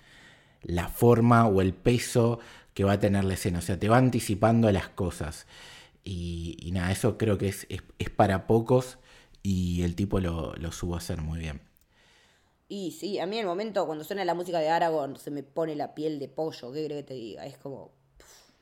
la 0.62 0.88
forma 0.88 1.46
o 1.46 1.60
el 1.60 1.74
peso 1.74 2.40
que 2.74 2.84
va 2.84 2.92
a 2.92 3.00
tener 3.00 3.24
la 3.24 3.34
escena. 3.34 3.58
O 3.58 3.62
sea, 3.62 3.78
te 3.78 3.88
va 3.88 3.98
anticipando 3.98 4.70
las 4.72 4.88
cosas. 4.88 5.46
Y, 6.04 6.70
nada, 6.72 6.90
eso 6.90 7.18
creo 7.18 7.38
que 7.38 7.48
es, 7.48 7.66
es, 7.68 8.10
para 8.10 8.46
pocos 8.46 8.98
y 9.42 9.82
el 9.82 9.94
tipo 9.94 10.20
lo, 10.20 10.54
lo 10.56 10.72
supo 10.72 10.96
hacer 10.96 11.20
muy 11.20 11.38
bien. 11.38 11.60
Y 12.74 12.92
sí, 12.92 13.18
a 13.18 13.26
mí 13.26 13.36
en 13.36 13.42
el 13.42 13.46
momento 13.46 13.84
cuando 13.84 14.02
suena 14.02 14.24
la 14.24 14.32
música 14.32 14.58
de 14.58 14.70
Aragorn 14.70 15.16
se 15.16 15.30
me 15.30 15.42
pone 15.42 15.76
la 15.76 15.94
piel 15.94 16.18
de 16.18 16.28
pollo, 16.28 16.72
¿qué 16.72 16.86
crees 16.86 17.02
que 17.02 17.08
te 17.08 17.12
diga? 17.12 17.44
Es 17.44 17.58
como... 17.58 17.92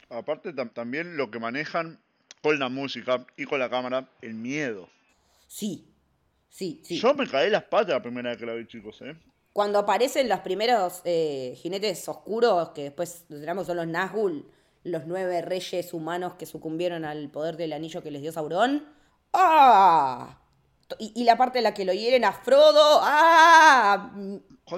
Aparte 0.08 0.52
también 0.52 1.16
lo 1.16 1.30
que 1.30 1.38
manejan 1.38 2.00
con 2.42 2.58
la 2.58 2.68
música 2.68 3.24
y 3.36 3.44
con 3.44 3.60
la 3.60 3.70
cámara, 3.70 4.10
el 4.20 4.34
miedo. 4.34 4.88
Sí, 5.46 5.94
sí, 6.48 6.80
sí. 6.82 6.98
Yo 6.98 7.14
me 7.14 7.24
caí 7.28 7.50
las 7.50 7.62
patas 7.62 7.90
la 7.90 8.02
primera 8.02 8.30
vez 8.30 8.38
que 8.40 8.46
la 8.46 8.54
vi, 8.54 8.66
chicos, 8.66 9.00
¿eh? 9.02 9.14
Cuando 9.52 9.78
aparecen 9.78 10.28
los 10.28 10.40
primeros 10.40 11.02
eh, 11.04 11.54
jinetes 11.62 12.08
oscuros, 12.08 12.70
que 12.70 12.82
después 12.82 13.26
tenemos 13.28 13.68
son 13.68 13.76
los 13.76 13.86
Nazgûl, 13.86 14.44
los 14.82 15.06
nueve 15.06 15.40
reyes 15.40 15.94
humanos 15.94 16.34
que 16.34 16.46
sucumbieron 16.46 17.04
al 17.04 17.30
poder 17.30 17.56
del 17.56 17.72
anillo 17.72 18.02
que 18.02 18.10
les 18.10 18.22
dio 18.22 18.32
Sauron. 18.32 18.88
¡Ah! 19.32 20.39
Y, 20.98 21.24
la 21.24 21.36
parte 21.36 21.58
en 21.58 21.64
la 21.64 21.74
que 21.74 21.84
lo 21.84 21.92
hieren 21.92 22.24
a 22.24 22.32
Frodo. 22.32 23.00
¡Ah! 23.02 24.12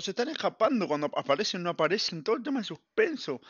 Se 0.01 0.11
están 0.11 0.29
escapando, 0.29 0.89
cuando 0.89 1.11
aparecen, 1.15 1.63
no 1.63 1.71
aparecen, 1.71 2.25
todo 2.25 2.37
el 2.37 2.43
tema 2.43 2.61
de 2.61 2.65
suspenso. 2.65 3.41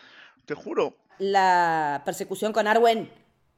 Te 0.45 0.55
juro. 0.55 0.97
La 1.19 2.03
persecución 2.05 2.53
con 2.53 2.67
Arwen. 2.67 3.11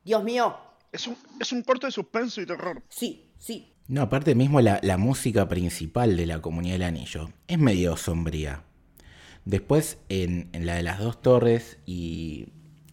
Dios 0.05 0.23
mío. 0.23 0.57
Es 0.93 1.07
un, 1.07 1.17
es 1.41 1.51
un 1.53 1.63
corto 1.63 1.87
de 1.87 1.93
suspenso 1.93 2.41
y 2.41 2.47
terror. 2.47 2.83
Sí, 2.89 3.33
sí. 3.39 3.75
No, 3.87 4.03
aparte 4.03 4.35
mismo 4.35 4.61
la, 4.63 4.97
música 4.97 5.47
principal 5.49 6.17
de 6.17 6.27
la 6.27 6.41
Comunidad 6.41 6.75
del 6.75 6.85
Anillo 6.85 7.31
es 7.49 7.59
medio 7.59 7.97
sombría. 7.97 8.63
Después, 9.45 9.99
en, 10.09 10.49
la 10.53 10.77
de 10.77 10.83
las 10.83 10.99
dos 10.99 11.21
torres 11.21 11.79
y, 11.85 12.49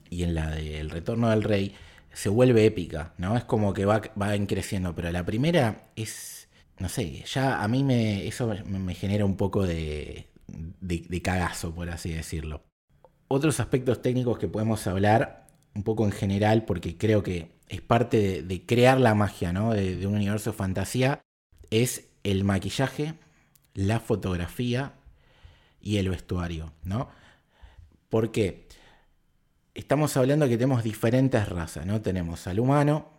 y 0.10 0.24
en 0.24 0.36
la 0.36 0.50
del 0.50 0.90
Retorno 0.90 1.30
del 1.30 1.44
Rey, 1.44 1.76
se 2.14 2.30
vuelve 2.30 2.66
épica, 2.66 3.14
¿no? 3.18 3.38
Es 3.38 3.44
como 3.44 3.74
que 3.74 3.86
va, 3.86 4.02
va 4.22 4.34
creciendo, 4.48 4.94
pero 4.96 5.12
la 5.12 5.26
primera 5.26 5.92
es, 5.96 6.50
no 6.80 6.90
sé, 6.90 7.24
ya 7.26 7.64
a 7.64 7.68
mí 7.68 7.84
me, 7.84 8.28
eso 8.28 8.52
me, 8.66 8.94
genera 8.96 9.26
un 9.26 9.38
poco 9.38 9.66
de, 9.66 10.28
de, 10.48 11.22
cagazo, 11.22 11.74
por 11.74 11.90
así 11.90 12.12
decirlo. 12.12 12.64
Otros 13.28 13.60
aspectos 13.60 14.02
técnicos 14.02 14.38
que 14.38 14.48
podemos 14.48 14.86
hablar, 14.88 15.48
un 15.74 15.84
poco 15.84 16.06
en 16.06 16.12
general, 16.12 16.66
porque 16.66 16.98
creo 16.98 17.24
que 17.24 17.52
es 17.70 17.82
parte 17.82 18.42
de, 18.44 18.66
crear 18.66 19.00
la 19.00 19.16
magia, 19.16 19.54
¿no? 19.54 19.74
De, 19.74 20.06
un 20.06 20.16
universo 20.16 20.52
de 20.52 20.58
fantasía, 20.58 21.22
es 21.70 22.10
el 22.24 22.44
maquillaje, 22.44 23.14
la 23.74 24.02
fotografía 24.02 24.94
y 25.80 25.98
el 25.98 26.10
vestuario, 26.10 26.74
¿no? 26.84 27.10
¿Por 28.10 28.32
qué? 28.32 28.68
Estamos 29.74 30.16
hablando 30.18 30.48
que 30.48 30.58
tenemos 30.58 30.84
diferentes 30.84 31.48
razas, 31.48 31.86
¿no? 31.86 32.02
Tenemos 32.02 32.48
al 32.48 32.60
humano, 32.60 33.10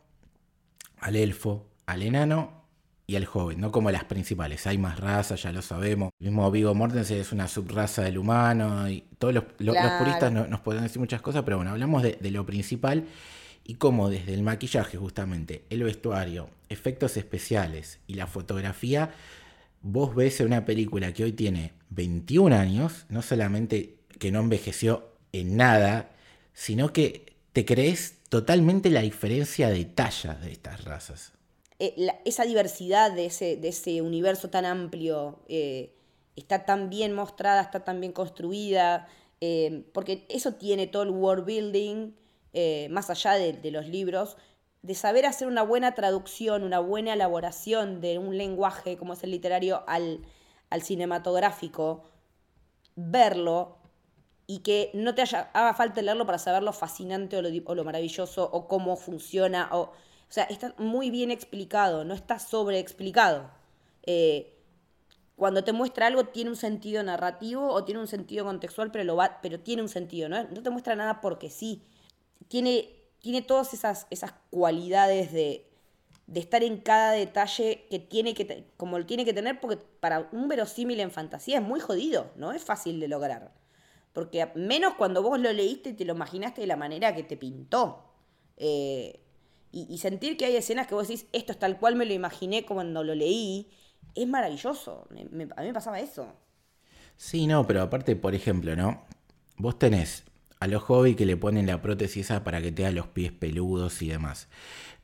al 0.98 1.16
elfo, 1.16 1.66
al 1.86 2.02
enano 2.02 2.62
y 3.06 3.16
al 3.16 3.24
joven, 3.24 3.60
no 3.60 3.72
como 3.72 3.90
las 3.90 4.04
principales. 4.04 4.66
Hay 4.66 4.78
más 4.78 5.00
razas, 5.00 5.42
ya 5.42 5.52
lo 5.52 5.62
sabemos. 5.62 6.10
El 6.20 6.28
mismo 6.28 6.50
Vigo 6.50 6.74
Mortensen 6.74 7.18
es 7.18 7.32
una 7.32 7.48
subraza 7.48 8.02
del 8.02 8.18
humano 8.18 8.88
y 8.88 9.04
todos 9.18 9.34
los, 9.34 9.44
puristas 9.44 10.32
nos 10.32 10.60
pueden 10.60 10.82
decir 10.82 11.00
muchas 11.00 11.22
cosas, 11.22 11.42
pero 11.44 11.56
bueno, 11.56 11.72
hablamos 11.72 12.02
de, 12.02 12.18
de 12.20 12.30
lo 12.30 12.46
principal 12.46 13.06
y 13.64 13.74
cómo 13.74 14.08
desde 14.08 14.34
el 14.34 14.42
maquillaje 14.42 14.96
justamente, 14.98 15.64
el 15.70 15.82
vestuario, 15.84 16.50
efectos 16.68 17.16
especiales 17.16 18.00
y 18.06 18.14
la 18.14 18.26
fotografía, 18.26 19.10
vos 19.82 20.14
ves 20.14 20.40
en 20.40 20.48
una 20.48 20.64
película 20.64 21.12
que 21.12 21.24
hoy 21.24 21.32
tiene 21.32 21.72
21 21.90 22.54
años, 22.54 23.06
no 23.08 23.22
solamente 23.22 23.96
que 24.18 24.32
no 24.32 24.40
envejeció 24.40 25.08
en 25.32 25.56
nada, 25.56 26.10
sino 26.52 26.92
que 26.92 27.36
te 27.52 27.64
crees 27.64 28.18
totalmente 28.28 28.90
la 28.90 29.02
diferencia 29.02 29.68
de 29.68 29.84
talla 29.84 30.34
de 30.34 30.52
estas 30.52 30.84
razas. 30.84 31.32
Eh, 31.78 31.94
esa 32.24 32.44
diversidad 32.44 33.12
de 33.12 33.26
ese, 33.26 33.56
de 33.56 33.68
ese, 33.68 34.02
universo 34.02 34.50
tan 34.50 34.64
amplio 34.64 35.40
eh, 35.48 35.94
está 36.36 36.64
tan 36.64 36.88
bien 36.88 37.12
mostrada, 37.12 37.60
está 37.60 37.84
tan 37.84 38.00
bien 38.00 38.12
construida, 38.12 39.08
eh, 39.40 39.84
porque 39.92 40.24
eso 40.28 40.54
tiene 40.54 40.86
todo 40.86 41.02
el 41.02 41.10
world 41.10 41.44
building, 41.44 42.12
más 42.90 43.08
allá 43.08 43.32
de, 43.32 43.54
de, 43.54 43.70
los 43.70 43.86
libros, 43.88 44.36
de 44.82 44.94
saber 44.94 45.24
hacer 45.24 45.48
una 45.48 45.62
buena 45.62 45.94
traducción, 45.94 46.62
una 46.64 46.80
buena 46.80 47.14
elaboración 47.14 48.00
de 48.00 48.18
un 48.18 48.36
lenguaje 48.36 48.98
como 48.98 49.14
es 49.14 49.24
el 49.24 49.30
literario 49.30 49.82
al, 49.86 50.20
al 50.68 50.82
cinematográfico, 50.82 52.04
verlo 52.94 53.78
y 54.52 54.58
que 54.58 54.90
no 54.92 55.14
te 55.14 55.22
haga 55.22 55.72
falta 55.72 56.02
leerlo 56.02 56.26
para 56.26 56.36
saber 56.36 56.62
lo 56.62 56.74
fascinante 56.74 57.38
o 57.38 57.42
lo, 57.42 57.48
o 57.64 57.74
lo 57.74 57.84
maravilloso 57.84 58.50
o 58.52 58.68
cómo 58.68 58.96
funciona. 58.96 59.70
O, 59.72 59.80
o, 59.80 59.92
sea, 60.28 60.44
está 60.44 60.74
muy 60.76 61.10
bien 61.10 61.30
explicado, 61.30 62.04
no 62.04 62.12
está 62.12 62.38
sobreexplicado. 62.38 63.50
Eh, 64.02 64.54
cuando 65.36 65.64
te 65.64 65.72
muestra 65.72 66.06
algo 66.06 66.24
tiene 66.24 66.50
un 66.50 66.56
sentido 66.56 67.02
narrativo 67.02 67.66
o 67.66 67.82
tiene 67.84 68.02
un 68.02 68.06
sentido 68.06 68.44
contextual, 68.44 68.90
pero, 68.90 69.04
lo 69.04 69.16
va, 69.16 69.38
pero 69.40 69.58
tiene 69.58 69.80
un 69.80 69.88
sentido, 69.88 70.28
¿no? 70.28 70.42
No 70.44 70.62
te 70.62 70.68
muestra 70.68 70.96
nada 70.96 71.22
porque 71.22 71.48
sí. 71.48 71.82
Tiene, 72.48 72.90
tiene 73.20 73.40
todas 73.40 73.72
esas, 73.72 74.06
esas 74.10 74.34
cualidades 74.50 75.32
de, 75.32 75.66
de 76.26 76.40
estar 76.40 76.62
en 76.62 76.76
cada 76.76 77.12
detalle 77.12 77.86
que 77.88 77.98
tiene 78.00 78.34
que, 78.34 78.66
como 78.76 78.98
lo 78.98 79.06
tiene 79.06 79.24
que 79.24 79.32
tener, 79.32 79.60
porque 79.60 79.78
para 80.00 80.28
un 80.30 80.46
verosímil 80.48 81.00
en 81.00 81.10
fantasía 81.10 81.56
es 81.56 81.64
muy 81.64 81.80
jodido, 81.80 82.30
no 82.36 82.52
es 82.52 82.62
fácil 82.62 83.00
de 83.00 83.08
lograr. 83.08 83.61
Porque 84.12 84.46
menos 84.54 84.94
cuando 84.94 85.22
vos 85.22 85.38
lo 85.38 85.52
leíste 85.52 85.90
y 85.90 85.92
te 85.94 86.04
lo 86.04 86.14
imaginaste 86.14 86.60
de 86.60 86.66
la 86.66 86.76
manera 86.76 87.14
que 87.14 87.22
te 87.22 87.36
pintó. 87.36 88.04
Eh, 88.56 89.20
y, 89.74 89.96
sentir 89.98 90.36
que 90.36 90.44
hay 90.44 90.56
escenas 90.56 90.86
que 90.86 90.94
vos 90.94 91.08
decís, 91.08 91.26
esto 91.32 91.52
es 91.52 91.58
tal 91.58 91.78
cual 91.78 91.96
me 91.96 92.04
lo 92.04 92.12
imaginé 92.12 92.66
cuando 92.66 93.02
lo 93.02 93.14
leí, 93.14 93.70
es 94.14 94.28
maravilloso. 94.28 95.08
a 95.10 95.14
mí 95.14 95.46
me 95.66 95.72
pasaba 95.72 95.98
eso. 95.98 96.26
Sí, 97.16 97.46
no, 97.46 97.66
pero 97.66 97.82
aparte, 97.82 98.14
por 98.16 98.34
ejemplo, 98.34 98.76
¿no? 98.76 99.04
Vos 99.56 99.78
tenés 99.78 100.24
a 100.60 100.66
los 100.66 100.82
hobbies 100.82 101.16
que 101.16 101.26
le 101.26 101.36
ponen 101.36 101.66
la 101.66 101.80
prótesis 101.80 102.26
esa 102.26 102.44
para 102.44 102.60
que 102.60 102.70
te 102.70 102.84
haga 102.84 102.94
los 102.94 103.06
pies 103.08 103.32
peludos 103.32 104.02
y 104.02 104.08
demás. 104.08 104.48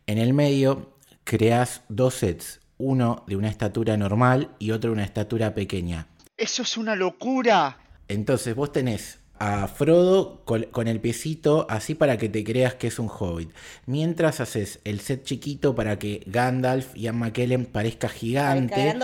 En 0.06 0.18
el 0.18 0.34
medio 0.34 0.94
creas 1.24 1.82
dos 1.88 2.14
sets, 2.14 2.60
uno 2.76 3.24
de 3.26 3.36
una 3.36 3.48
estatura 3.48 3.96
normal 3.96 4.54
y 4.58 4.70
otro 4.70 4.90
de 4.90 4.94
una 4.94 5.04
estatura 5.04 5.54
pequeña. 5.54 6.06
Eso 6.36 6.62
es 6.62 6.76
una 6.76 6.94
locura. 6.94 7.78
Entonces 8.08 8.54
vos 8.54 8.72
tenés 8.72 9.20
a 9.38 9.68
Frodo 9.68 10.42
con, 10.44 10.88
el 10.88 11.00
piecito 11.00 11.66
así 11.70 11.94
para 11.94 12.18
que 12.18 12.28
te 12.28 12.42
creas 12.42 12.74
que 12.74 12.88
es 12.88 12.98
un 12.98 13.08
hobbit. 13.08 13.50
Mientras 13.86 14.40
haces 14.40 14.80
el 14.84 15.00
set 15.00 15.24
chiquito 15.24 15.74
para 15.74 15.98
que 15.98 16.22
Gandalf 16.26 16.96
y 16.96 17.02
Ian 17.02 17.18
McKellen 17.18 17.66
parezca 17.66 18.08
gigante. 18.08 18.96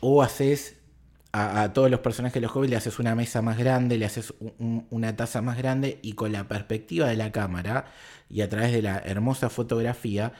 O 0.00 0.22
haces 0.22 0.76
a, 1.32 1.72
todos 1.72 1.90
los 1.90 2.00
personajes 2.00 2.34
de 2.34 2.40
los 2.40 2.54
hobbits 2.54 2.70
le 2.70 2.76
haces 2.76 2.98
una 2.98 3.14
mesa 3.14 3.42
más 3.42 3.58
grande, 3.58 3.98
le 3.98 4.06
haces 4.06 4.34
una 4.90 5.16
taza 5.16 5.42
más 5.42 5.56
grande 5.56 5.98
y 6.02 6.12
con 6.12 6.32
la 6.32 6.48
perspectiva 6.48 7.08
de 7.08 7.16
la 7.16 7.32
cámara 7.32 7.86
y 8.28 8.40
a 8.40 8.48
través 8.48 8.72
de 8.72 8.82
la 8.82 8.98
hermosa 8.98 9.48
fotografía 9.48 10.32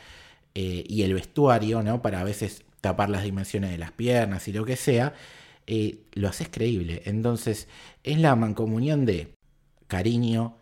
eh, 0.55 0.85
y 0.87 1.03
el 1.03 1.15
vestuario, 1.15 1.83
¿no? 1.83 2.03
Para 2.03 2.21
a 2.21 2.25
veces 2.25 2.65
tapar 2.81 3.11
las 3.11 3.23
dimensiones 3.23 3.71
de 3.71 3.79
las 3.79 3.93
piernas 3.93 4.49
y 4.49 4.53
lo 4.53 4.65
que 4.65 4.77
sea 4.77 5.15
eh, 5.71 6.07
lo 6.15 6.29
haces 6.29 6.49
creíble. 6.49 7.03
Entonces, 7.05 7.69
es 8.03 8.19
la 8.19 8.35
mancomunión 8.35 9.05
de 9.05 9.35
cariño, 9.87 10.57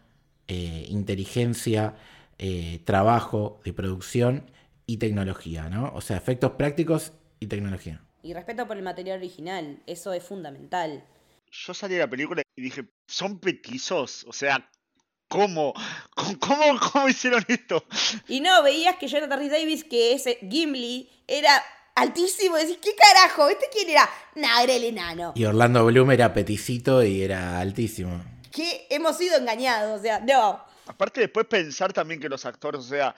eh, 0.49 0.85
inteligencia, 0.88 1.95
eh, 2.38 2.81
trabajo 2.85 3.61
de 3.64 3.73
producción 3.73 4.51
y 4.85 4.97
tecnología, 4.97 5.69
¿no? 5.69 5.92
O 5.95 6.01
sea, 6.01 6.16
efectos 6.16 6.53
prácticos 6.59 7.12
y 7.38 7.47
tecnología. 7.47 8.03
Y 8.25 8.35
respeto 8.35 8.66
por 8.66 8.77
el 8.79 8.83
material 8.83 9.19
original, 9.19 9.81
eso 9.87 10.12
es 10.12 10.25
fundamental. 10.25 11.05
Yo 11.53 11.73
salí 11.73 11.95
de 11.95 12.01
la 12.01 12.11
película 12.11 12.42
y 12.57 12.62
dije, 12.62 12.85
son 13.07 13.38
petizos, 13.38 14.25
o 14.27 14.33
sea, 14.33 14.69
¿Cómo? 15.29 15.75
¿Cómo, 16.14 16.79
¿Cómo 16.92 17.09
hicieron 17.09 17.45
esto? 17.49 17.85
Y 18.29 18.40
no, 18.40 18.62
veías 18.62 18.97
que 18.97 19.09
Jonathan 19.09 19.40
Rhys 19.40 19.51
Davis, 19.51 19.85
que 19.85 20.12
ese 20.12 20.38
Gimli, 20.49 21.11
era 21.27 21.51
altísimo. 21.97 22.57
Decís, 22.57 22.79
¿qué 22.81 22.95
carajo? 22.95 23.49
¿Este 23.49 23.67
quién 23.73 23.91
era? 23.91 24.09
Nah, 24.37 24.63
era 24.63 24.75
el 24.75 24.85
enano. 24.85 25.33
Y 25.35 25.45
Orlando 25.45 25.85
Bloom 25.85 26.13
era 26.13 26.33
peticito 26.33 27.03
y 27.03 27.23
era 27.23 27.59
altísimo. 27.59 28.23
Que 28.53 28.87
hemos 28.91 29.19
sido 29.19 29.37
engañados, 29.37 29.99
o 29.99 30.03
sea, 30.03 30.21
no. 30.21 30.65
Aparte, 30.87 31.21
después 31.21 31.47
pensar 31.47 31.93
también 31.93 32.21
que 32.21 32.29
los 32.29 32.47
actores, 32.47 32.81
o 32.81 32.89
sea, 32.89 33.15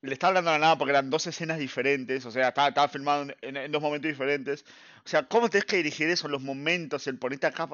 le 0.00 0.12
estaba 0.12 0.30
hablando 0.30 0.50
a 0.50 0.52
la 0.54 0.58
nada 0.58 0.78
porque 0.78 0.90
eran 0.90 1.10
dos 1.10 1.26
escenas 1.26 1.58
diferentes, 1.58 2.24
o 2.24 2.30
sea, 2.30 2.48
estaba, 2.48 2.88
filmado 2.88 3.26
en, 3.42 3.70
dos 3.70 3.82
momentos 3.82 4.08
diferentes. 4.08 4.64
O 5.04 5.08
sea, 5.08 5.24
¿cómo 5.24 5.50
tenés 5.50 5.66
que 5.66 5.76
dirigir 5.76 6.08
eso, 6.08 6.28
los 6.28 6.40
momentos, 6.40 7.06
el 7.06 7.18
ponerte 7.18 7.46
acá? 7.46 7.68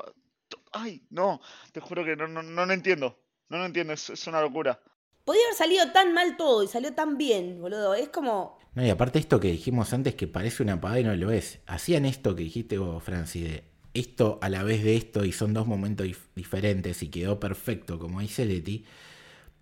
Ay, 0.72 1.06
no, 1.10 1.40
te 1.72 1.80
juro 1.80 2.04
que 2.04 2.16
no, 2.16 2.26
no, 2.26 2.42
no, 2.42 2.72
entiendo. 2.72 3.20
No 3.48 3.58
lo 3.58 3.66
entiendo, 3.66 3.92
es, 3.92 4.10
es 4.10 4.26
una 4.26 4.40
locura. 4.40 4.80
Podía 5.24 5.40
haber 5.46 5.56
salido 5.56 5.92
tan 5.92 6.12
mal 6.12 6.36
todo 6.36 6.62
y 6.62 6.68
salió 6.68 6.92
tan 6.92 7.16
bien, 7.16 7.60
boludo. 7.60 7.94
Es 7.94 8.08
como. 8.08 8.58
No, 8.74 8.84
y 8.84 8.90
aparte 8.90 9.18
esto 9.18 9.40
que 9.40 9.48
dijimos 9.48 9.92
antes 9.92 10.14
que 10.14 10.26
parece 10.26 10.62
una 10.62 10.80
pavada 10.80 11.00
y 11.00 11.04
no 11.04 11.16
lo 11.16 11.30
es. 11.30 11.60
Hacían 11.66 12.04
esto 12.04 12.36
que 12.36 12.42
dijiste 12.42 12.76
vos, 12.76 13.02
Francis, 13.02 13.44
de 13.44 13.64
esto 13.94 14.38
a 14.42 14.48
la 14.48 14.62
vez 14.64 14.82
de 14.84 14.96
esto 14.96 15.24
y 15.24 15.32
son 15.32 15.54
dos 15.54 15.66
momentos 15.66 16.06
diferentes 16.34 17.02
y 17.02 17.08
quedó 17.08 17.40
perfecto, 17.40 17.98
como 17.98 18.20
dice 18.20 18.44
Leti, 18.44 18.84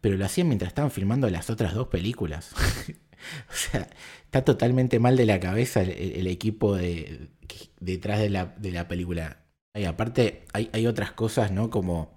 pero 0.01 0.17
lo 0.17 0.25
hacían 0.25 0.49
mientras 0.49 0.69
estaban 0.71 0.91
filmando 0.91 1.29
las 1.31 1.51
otras 1.51 1.75
dos 1.75 1.89
películas. 1.89 2.53
o 3.51 3.55
sea, 3.55 3.89
está 4.25 4.45
totalmente 4.45 4.99
mal 4.99 5.17
de 5.17 5.27
la 5.27 5.39
cabeza 5.39 5.83
el, 5.83 6.27
equipo 6.27 6.75
de, 6.75 7.29
detrás 7.79 8.19
de 8.21 8.31
la, 8.31 8.47
de 8.47 8.73
la 8.73 8.89
película. 8.89 9.45
Y 9.75 9.85
aparte 9.85 10.45
hay, 10.53 10.71
hay 10.73 10.87
otras 10.87 11.13
cosas, 11.13 11.53
¿no? 11.53 11.71
Como... 11.71 12.17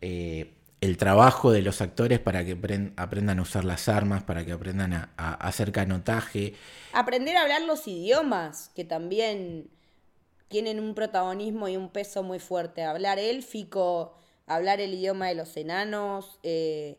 Eh, 0.00 0.55
el 0.80 0.96
trabajo 0.96 1.52
de 1.52 1.62
los 1.62 1.80
actores 1.80 2.18
para 2.18 2.44
que 2.44 2.52
aprendan 2.96 3.38
a 3.38 3.42
usar 3.42 3.64
las 3.64 3.88
armas, 3.88 4.22
para 4.22 4.44
que 4.44 4.52
aprendan 4.52 4.92
a, 4.92 5.10
hacer 5.16 5.72
canotaje. 5.72 6.54
Aprender 6.92 7.36
a 7.36 7.42
hablar 7.42 7.62
los 7.62 7.86
idiomas, 7.88 8.70
que 8.74 8.84
también 8.84 9.68
tienen 10.48 10.80
un 10.80 10.94
protagonismo 10.94 11.68
y 11.68 11.76
un 11.76 11.88
peso 11.88 12.22
muy 12.22 12.38
fuerte. 12.38 12.84
Hablar 12.84 13.18
élfico, 13.18 14.14
hablar 14.46 14.80
el 14.80 14.94
idioma 14.94 15.28
de 15.28 15.34
los 15.34 15.56
enanos, 15.56 16.38
eh, 16.42 16.98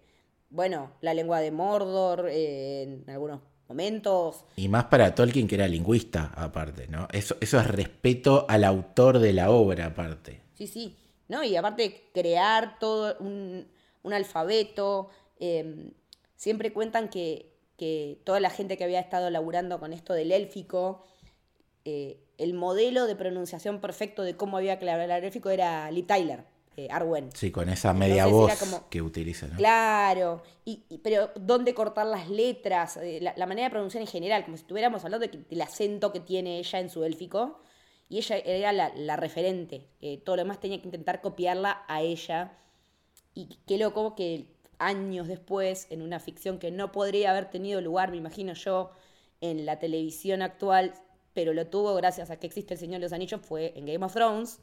bueno, 0.50 0.92
la 1.02 1.13
lengua 1.13 1.40
de 1.40 1.52
Mordor 1.52 2.28
eh, 2.30 2.84
en 2.84 3.10
algunos 3.10 3.42
momentos. 3.70 4.44
Y 4.56 4.70
más 4.70 4.86
para 4.86 5.13
Tolkien 5.13 5.48
que 5.48 5.56
era 5.56 5.68
lingüista 5.68 6.32
aparte, 6.36 6.88
¿no? 6.88 7.08
Eso, 7.12 7.38
eso 7.42 7.60
es 7.60 7.68
respeto 7.68 8.46
al 8.50 8.63
autor 8.63 9.20
de 9.20 9.34
la 9.34 9.52
obra 9.52 9.88
aparte. 9.88 10.42
Sí, 10.56 10.68
sí. 10.68 10.96
¿No? 11.28 11.44
Y 11.44 11.56
aparte 11.56 12.10
crear 12.13 12.80
todo 12.80 13.16
un, 13.20 13.68
un 14.04 14.13
alfabeto. 14.13 15.10
eh, 15.40 15.92
siempre 16.36 16.72
cuentan 16.72 17.10
que, 17.10 17.54
que 17.78 18.20
toda 18.24 18.40
la 18.40 18.50
gente 18.50 18.78
que 18.78 18.84
había 18.84 19.00
estado 19.00 19.30
laburando 19.30 19.80
con 19.80 19.92
esto 19.94 20.13
del 20.13 20.32
élfico, 20.32 21.04
eh, 21.86 22.20
el 22.38 22.54
modelo 22.54 23.08
de 23.08 23.16
pronunciación 23.16 23.80
perfecto 23.82 24.22
de 24.24 24.36
cómo 24.36 24.58
había 24.58 24.78
que 24.80 24.90
hablar 24.90 25.24
élfico 25.24 25.50
era 25.50 25.90
Lee 25.92 26.04
Tyler, 26.04 26.44
eh, 26.76 26.88
Arwen. 26.92 27.32
Sí, 27.34 27.50
con 27.52 27.70
esa 27.70 27.94
media 27.94 28.26
Entonces 28.26 28.60
voz 28.60 28.70
como- 28.72 28.90
que 28.90 29.02
utiliza, 29.02 29.48
¿no? 29.48 29.58
Claro, 29.58 30.44
y, 30.63 30.84
y- 30.90 31.00
pero 31.00 31.32
dónde 31.36 31.74
cortar 31.74 32.06
las 32.06 32.30
letras, 32.30 32.98
Eh, 32.98 33.20
la, 33.22 33.34
la 33.36 33.46
manera 33.48 33.68
de 33.68 33.72
pronunciar 33.72 34.02
en 34.02 34.08
general, 34.08 34.44
como 34.46 34.58
si 34.58 34.62
estuviéramos 34.62 35.04
hablando 35.04 35.26
de 35.28 35.38
del 35.50 35.62
acento 35.62 36.12
que 36.12 36.20
tiene 36.20 36.60
ella 36.60 36.80
en 36.80 36.90
su 36.90 37.04
élfico, 37.04 37.60
y 38.10 38.17
ella 38.17 38.38
era 38.38 38.72
la, 38.72 38.91
la 38.96 39.15
referente, 39.15 39.88
Eh, 40.02 40.17
todo 40.17 40.36
lo 40.36 40.43
demás 40.43 40.60
tenía 40.60 40.80
que 40.80 40.86
intentar 40.86 41.22
copiarla 41.22 41.84
a 41.88 42.02
ella, 42.02 42.58
y 43.34 43.58
qué 43.67 43.78
loco 43.78 44.15
que 44.15 44.46
años 44.80 45.28
después, 45.28 45.88
en 45.89 46.02
una 46.02 46.20
ficción 46.20 46.60
que 46.60 46.72
no 46.72 46.91
podría 46.91 47.32
haber 47.32 47.50
tenido 47.50 47.82
lugar, 47.82 48.12
me 48.12 48.17
imagino 48.17 48.54
yo, 48.54 48.91
en 49.41 49.65
la 49.65 49.78
televisión 49.80 50.41
actual, 50.41 50.93
pero 51.34 51.54
lo 51.54 51.67
tuvo 51.67 51.93
gracias 51.96 52.32
a 52.32 52.38
que 52.39 52.48
existe 52.48 52.74
El 52.74 52.80
Señor 52.80 53.00
de 53.00 53.06
los 53.06 53.13
Anillos, 53.13 53.41
fue 53.41 53.74
en 53.76 53.86
Game 53.86 54.04
of 54.04 54.13
Thrones, 54.13 54.60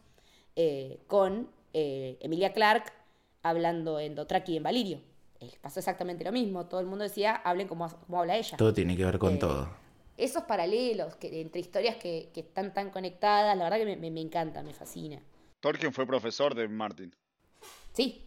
eh, 0.57 0.99
con 1.07 1.49
eh, 1.73 2.17
Emilia 2.21 2.53
Clarke 2.53 2.93
hablando 3.43 4.01
en 4.01 4.15
Dothraki 4.15 4.55
y 4.55 4.57
en 4.57 4.63
Valirio. 4.63 5.01
Eh, 5.41 5.51
pasó 5.61 5.81
exactamente 5.81 6.25
lo 6.25 6.33
mismo, 6.33 6.67
todo 6.67 6.81
el 6.81 6.87
mundo 6.87 7.05
decía, 7.05 7.35
hablen 7.37 7.69
como, 7.69 7.89
como 7.89 8.21
habla 8.21 8.37
ella. 8.37 8.57
Todo 8.57 8.73
tiene 8.73 8.97
que 8.97 9.05
ver 9.05 9.19
con 9.19 9.39
todo. 9.39 9.69
Esos 10.17 10.45
paralelos 10.45 11.17
que, 11.17 11.41
entre 11.41 11.61
historias 11.61 11.97
que, 11.97 12.31
que 12.33 12.41
están 12.41 12.73
tan 12.73 12.91
conectadas, 12.91 13.57
la 13.57 13.65
verdad 13.65 13.79
que 13.79 13.85
me, 13.87 13.97
me- 13.97 14.11
me 14.11 14.21
encanta, 14.21 14.63
me 14.63 14.73
fascina. 14.73 15.21
Tolkien 15.61 15.93
fue 15.93 16.07
profesor 16.07 16.55
de 16.55 16.69
Martin. 16.69 17.15
Sí, 17.93 18.27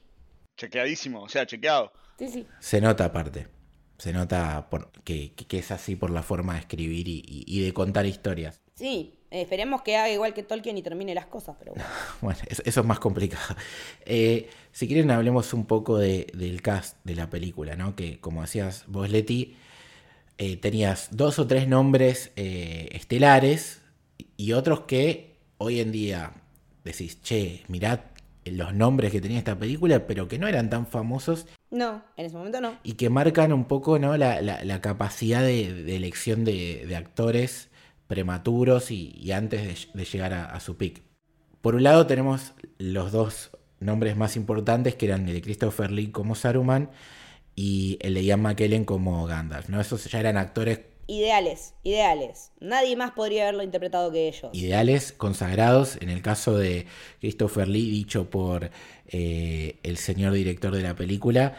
Chequeadísimo, 0.58 1.22
o 1.22 1.30
sea, 1.30 1.46
chequeado. 1.46 1.92
sí, 2.18 2.28
sí. 2.30 2.48
Se 2.60 2.82
nota 2.82 3.06
aparte. 3.06 3.48
Se 4.00 4.12
nota 4.14 4.68
por, 4.70 4.92
que, 5.04 5.34
es 5.50 5.72
así 5.72 5.96
por 5.96 6.10
la 6.12 6.24
forma 6.24 6.54
de 6.54 6.60
escribir 6.62 7.08
y, 7.08 7.24
y- 7.28 7.44
y 7.48 7.62
de 7.64 7.74
contar 7.74 8.06
historias. 8.06 8.60
Sí, 8.76 9.16
eh, 9.32 9.42
esperemos 9.42 9.82
que 9.82 9.96
haga 9.98 10.10
igual 10.12 10.34
que 10.34 10.44
Tolkien 10.44 10.78
y 10.78 10.84
termine 10.84 11.16
las 11.16 11.26
cosas, 11.28 11.56
pero 11.60 11.74
bueno. 11.74 11.88
Bueno, 12.22 12.40
eso, 12.48 12.62
eso 12.66 12.82
es 12.82 12.86
más 12.86 13.00
complicado. 13.00 13.56
Eh, 14.06 14.50
si 14.72 14.88
quieren 14.88 15.10
hablemos 15.12 15.54
un 15.54 15.66
poco 15.66 15.98
de- 15.98 16.28
del 16.34 16.62
cast 16.62 16.98
de 17.04 17.16
la 17.16 17.30
película, 17.30 17.76
¿no? 17.76 17.96
Que 17.96 18.20
como 18.20 18.42
decías 18.42 18.84
vos, 18.88 19.10
Leti, 19.10 19.58
eh, 20.38 20.58
tenías 20.58 21.10
dos 21.12 21.40
o 21.40 21.48
tres 21.48 21.68
nombres 21.68 22.32
eh, 22.36 22.90
estelares 22.92 23.82
y 24.36 24.54
otros 24.54 24.82
que 24.82 25.38
hoy 25.58 25.80
en 25.80 25.92
día 25.92 26.34
decís, 26.84 27.22
che, 27.22 27.64
mirad 27.68 28.00
los 28.46 28.74
nombres 28.74 29.12
que 29.12 29.20
tenía 29.20 29.40
esta 29.40 29.58
película, 29.60 30.08
pero 30.08 30.28
que 30.30 30.40
no 30.40 30.48
eran 30.48 30.70
tan 30.70 30.88
famosos 30.88 31.48
No, 31.70 32.02
en 32.16 32.28
ese 32.28 32.38
momento 32.38 32.62
no. 32.62 32.78
y 32.84 32.94
que 32.94 33.10
marcan 33.10 33.52
un 33.52 33.66
poco 33.66 34.00
¿no? 34.00 34.16
la, 34.16 34.42
la- 34.42 34.64
la 34.64 34.80
capacidad 34.82 35.42
de, 35.42 35.74
de 35.84 35.96
elección 35.98 36.46
de, 36.46 36.86
de 36.88 36.96
actores 36.96 37.70
prematuros 38.08 38.90
y, 38.92 39.14
y 39.20 39.32
antes 39.34 39.64
de, 39.94 40.00
de 40.00 40.06
llegar 40.06 40.34
a, 40.34 40.46
a 40.46 40.60
su 40.62 40.78
pick. 40.78 41.02
Por 41.62 41.76
un 41.76 41.84
lado 41.84 42.08
tenemos 42.08 42.54
los 42.78 43.12
dos 43.12 43.52
nombres 43.82 44.16
más 44.16 44.38
importantes 44.38 44.96
que 44.96 45.08
eran 45.08 45.28
el 45.28 45.34
de 45.34 45.42
Christopher 45.42 45.92
Lee 45.92 46.12
como 46.12 46.34
Saruman 46.36 46.90
y 47.58 47.98
el 48.02 48.16
de 48.16 48.24
Ian 48.26 48.42
McKellen 48.44 48.86
como 48.86 49.26
Gandalf. 49.28 49.70
¿no? 49.70 49.82
Esos 49.82 50.06
ya 50.12 50.22
eran 50.22 50.38
actores 50.38 50.82
Ideales, 51.08 51.74
ideales. 51.84 52.52
Nadie 52.62 52.96
más 52.96 53.12
podría 53.12 53.44
haberlo 53.44 53.64
interpretado 53.64 54.10
que 54.12 54.28
ellos. 54.30 54.52
ideales, 54.54 55.12
consagrados. 55.14 55.98
En 56.02 56.10
el 56.10 56.22
caso 56.22 56.58
de 56.58 56.88
Christopher 57.20 57.68
Lee, 57.68 57.90
dicho 57.90 58.30
por 58.30 58.72
eh, 59.08 59.80
el 59.84 59.98
señor 59.98 60.34
director 60.34 60.74
de 60.76 60.84
la 60.84 60.96
película, 60.96 61.58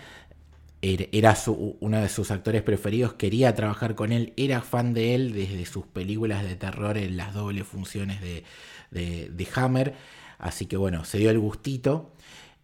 er- 0.82 1.08
era 1.12 1.36
su- 1.36 1.76
uno 1.80 2.00
de 2.00 2.08
sus 2.08 2.30
actores 2.30 2.62
preferidos, 2.62 3.14
quería 3.14 3.54
trabajar 3.54 3.94
con 3.94 4.12
él, 4.12 4.32
era 4.36 4.62
fan 4.62 4.94
de 4.94 5.14
él 5.14 5.32
desde 5.34 5.66
sus 5.66 5.86
películas 5.86 6.44
de 6.44 6.56
terror 6.56 6.98
en 6.98 7.16
las 7.16 7.34
dobles 7.34 7.66
funciones 7.66 8.20
de, 8.20 8.44
de- 8.90 9.30
de 9.30 9.48
Hammer. 9.56 9.94
Así 10.38 10.66
que 10.66 10.76
bueno, 10.76 11.04
se 11.04 11.18
dio 11.18 11.30
el 11.30 11.38
gustito. 11.38 12.12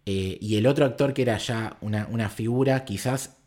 Eh, 0.05 0.37
y 0.39 0.57
el 0.57 0.67
otro 0.67 0.85
actor 0.85 1.13
que 1.13 1.23
era 1.23 1.37
ya 1.37 1.77
una, 1.81 2.07
una 2.11 2.29
figura, 2.29 2.85
quizás 2.85 3.37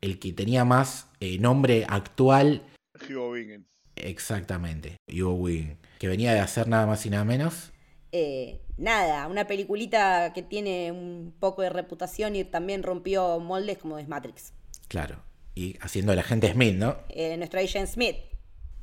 el 0.00 0.18
que 0.18 0.32
tenía 0.32 0.64
más 0.64 1.08
eh, 1.20 1.38
nombre 1.38 1.86
actual 1.88 2.62
Hugo 3.08 3.32
Bingen. 3.32 3.66
Exactamente, 3.96 4.96
Hugo 5.08 5.34
Weaving, 5.34 5.78
que 5.98 6.08
venía 6.08 6.32
de 6.32 6.40
hacer 6.40 6.68
nada 6.68 6.86
más 6.86 7.04
y 7.06 7.10
nada 7.10 7.24
menos. 7.24 7.72
Eh, 8.12 8.60
nada, 8.76 9.26
una 9.28 9.46
peliculita 9.46 10.32
que 10.32 10.42
tiene 10.42 10.92
un 10.92 11.34
poco 11.38 11.62
de 11.62 11.70
reputación 11.70 12.36
y 12.36 12.44
también 12.44 12.82
rompió 12.82 13.38
moldes 13.40 13.78
como 13.78 13.98
es 13.98 14.08
Matrix. 14.08 14.52
Claro, 14.88 15.22
y 15.54 15.76
haciendo 15.80 16.12
el 16.12 16.18
agente 16.18 16.52
Smith, 16.52 16.74
¿no? 16.74 16.96
Eh, 17.08 17.36
nuestro 17.36 17.60
Agent 17.60 17.88
Smith. 17.88 18.16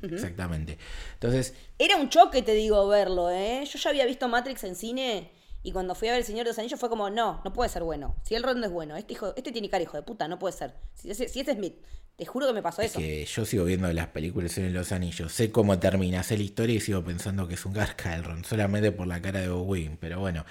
Exactamente. 0.02 0.78
Entonces, 1.14 1.54
Era 1.78 1.96
un 1.96 2.08
choque, 2.08 2.42
te 2.42 2.54
digo, 2.54 2.88
verlo, 2.88 3.30
¿eh? 3.30 3.64
Yo 3.64 3.78
ya 3.78 3.90
había 3.90 4.04
visto 4.04 4.28
Matrix 4.28 4.64
en 4.64 4.74
cine 4.74 5.30
y 5.62 5.72
cuando 5.72 5.94
fui 5.94 6.08
a 6.08 6.12
ver 6.12 6.20
El 6.20 6.26
Señor 6.26 6.44
de 6.44 6.50
los 6.50 6.58
Anillos 6.58 6.78
fue 6.80 6.88
como, 6.88 7.10
no, 7.10 7.40
no 7.44 7.52
puede 7.52 7.70
ser 7.70 7.82
bueno. 7.84 8.16
Si 8.24 8.34
el 8.34 8.42
no 8.42 8.64
es 8.66 8.70
bueno, 8.72 8.96
este, 8.96 9.12
hijo, 9.14 9.32
este 9.36 9.52
tiene 9.52 9.68
cara 9.70 9.82
hijo 9.82 9.96
de 9.96 10.02
puta, 10.02 10.28
no 10.28 10.38
puede 10.38 10.52
ser. 10.56 10.74
Si 10.94 11.10
ese, 11.10 11.28
si 11.28 11.40
es 11.40 11.46
Smith, 11.46 11.76
te 12.16 12.26
juro 12.26 12.46
que 12.46 12.52
me 12.52 12.62
pasó 12.62 12.82
eso. 12.82 12.98
que 12.98 13.24
yo 13.24 13.44
sigo 13.44 13.64
viendo 13.64 13.92
las 13.92 14.08
películas 14.08 14.56
en 14.58 14.72
Los 14.74 14.92
Anillos, 14.92 15.32
sé 15.32 15.50
cómo 15.50 15.78
termina, 15.78 16.22
sé 16.22 16.36
la 16.36 16.42
historia 16.44 16.76
y 16.76 16.80
sigo 16.80 17.02
pensando 17.04 17.48
que 17.48 17.54
es 17.54 17.64
un 17.66 17.72
Garca 17.72 18.14
Elrond, 18.14 18.44
solamente 18.44 18.92
por 18.92 19.06
la 19.06 19.20
cara 19.22 19.40
de 19.40 19.50
Weaving, 19.52 19.96
pero 19.98 20.20
bueno, 20.20 20.44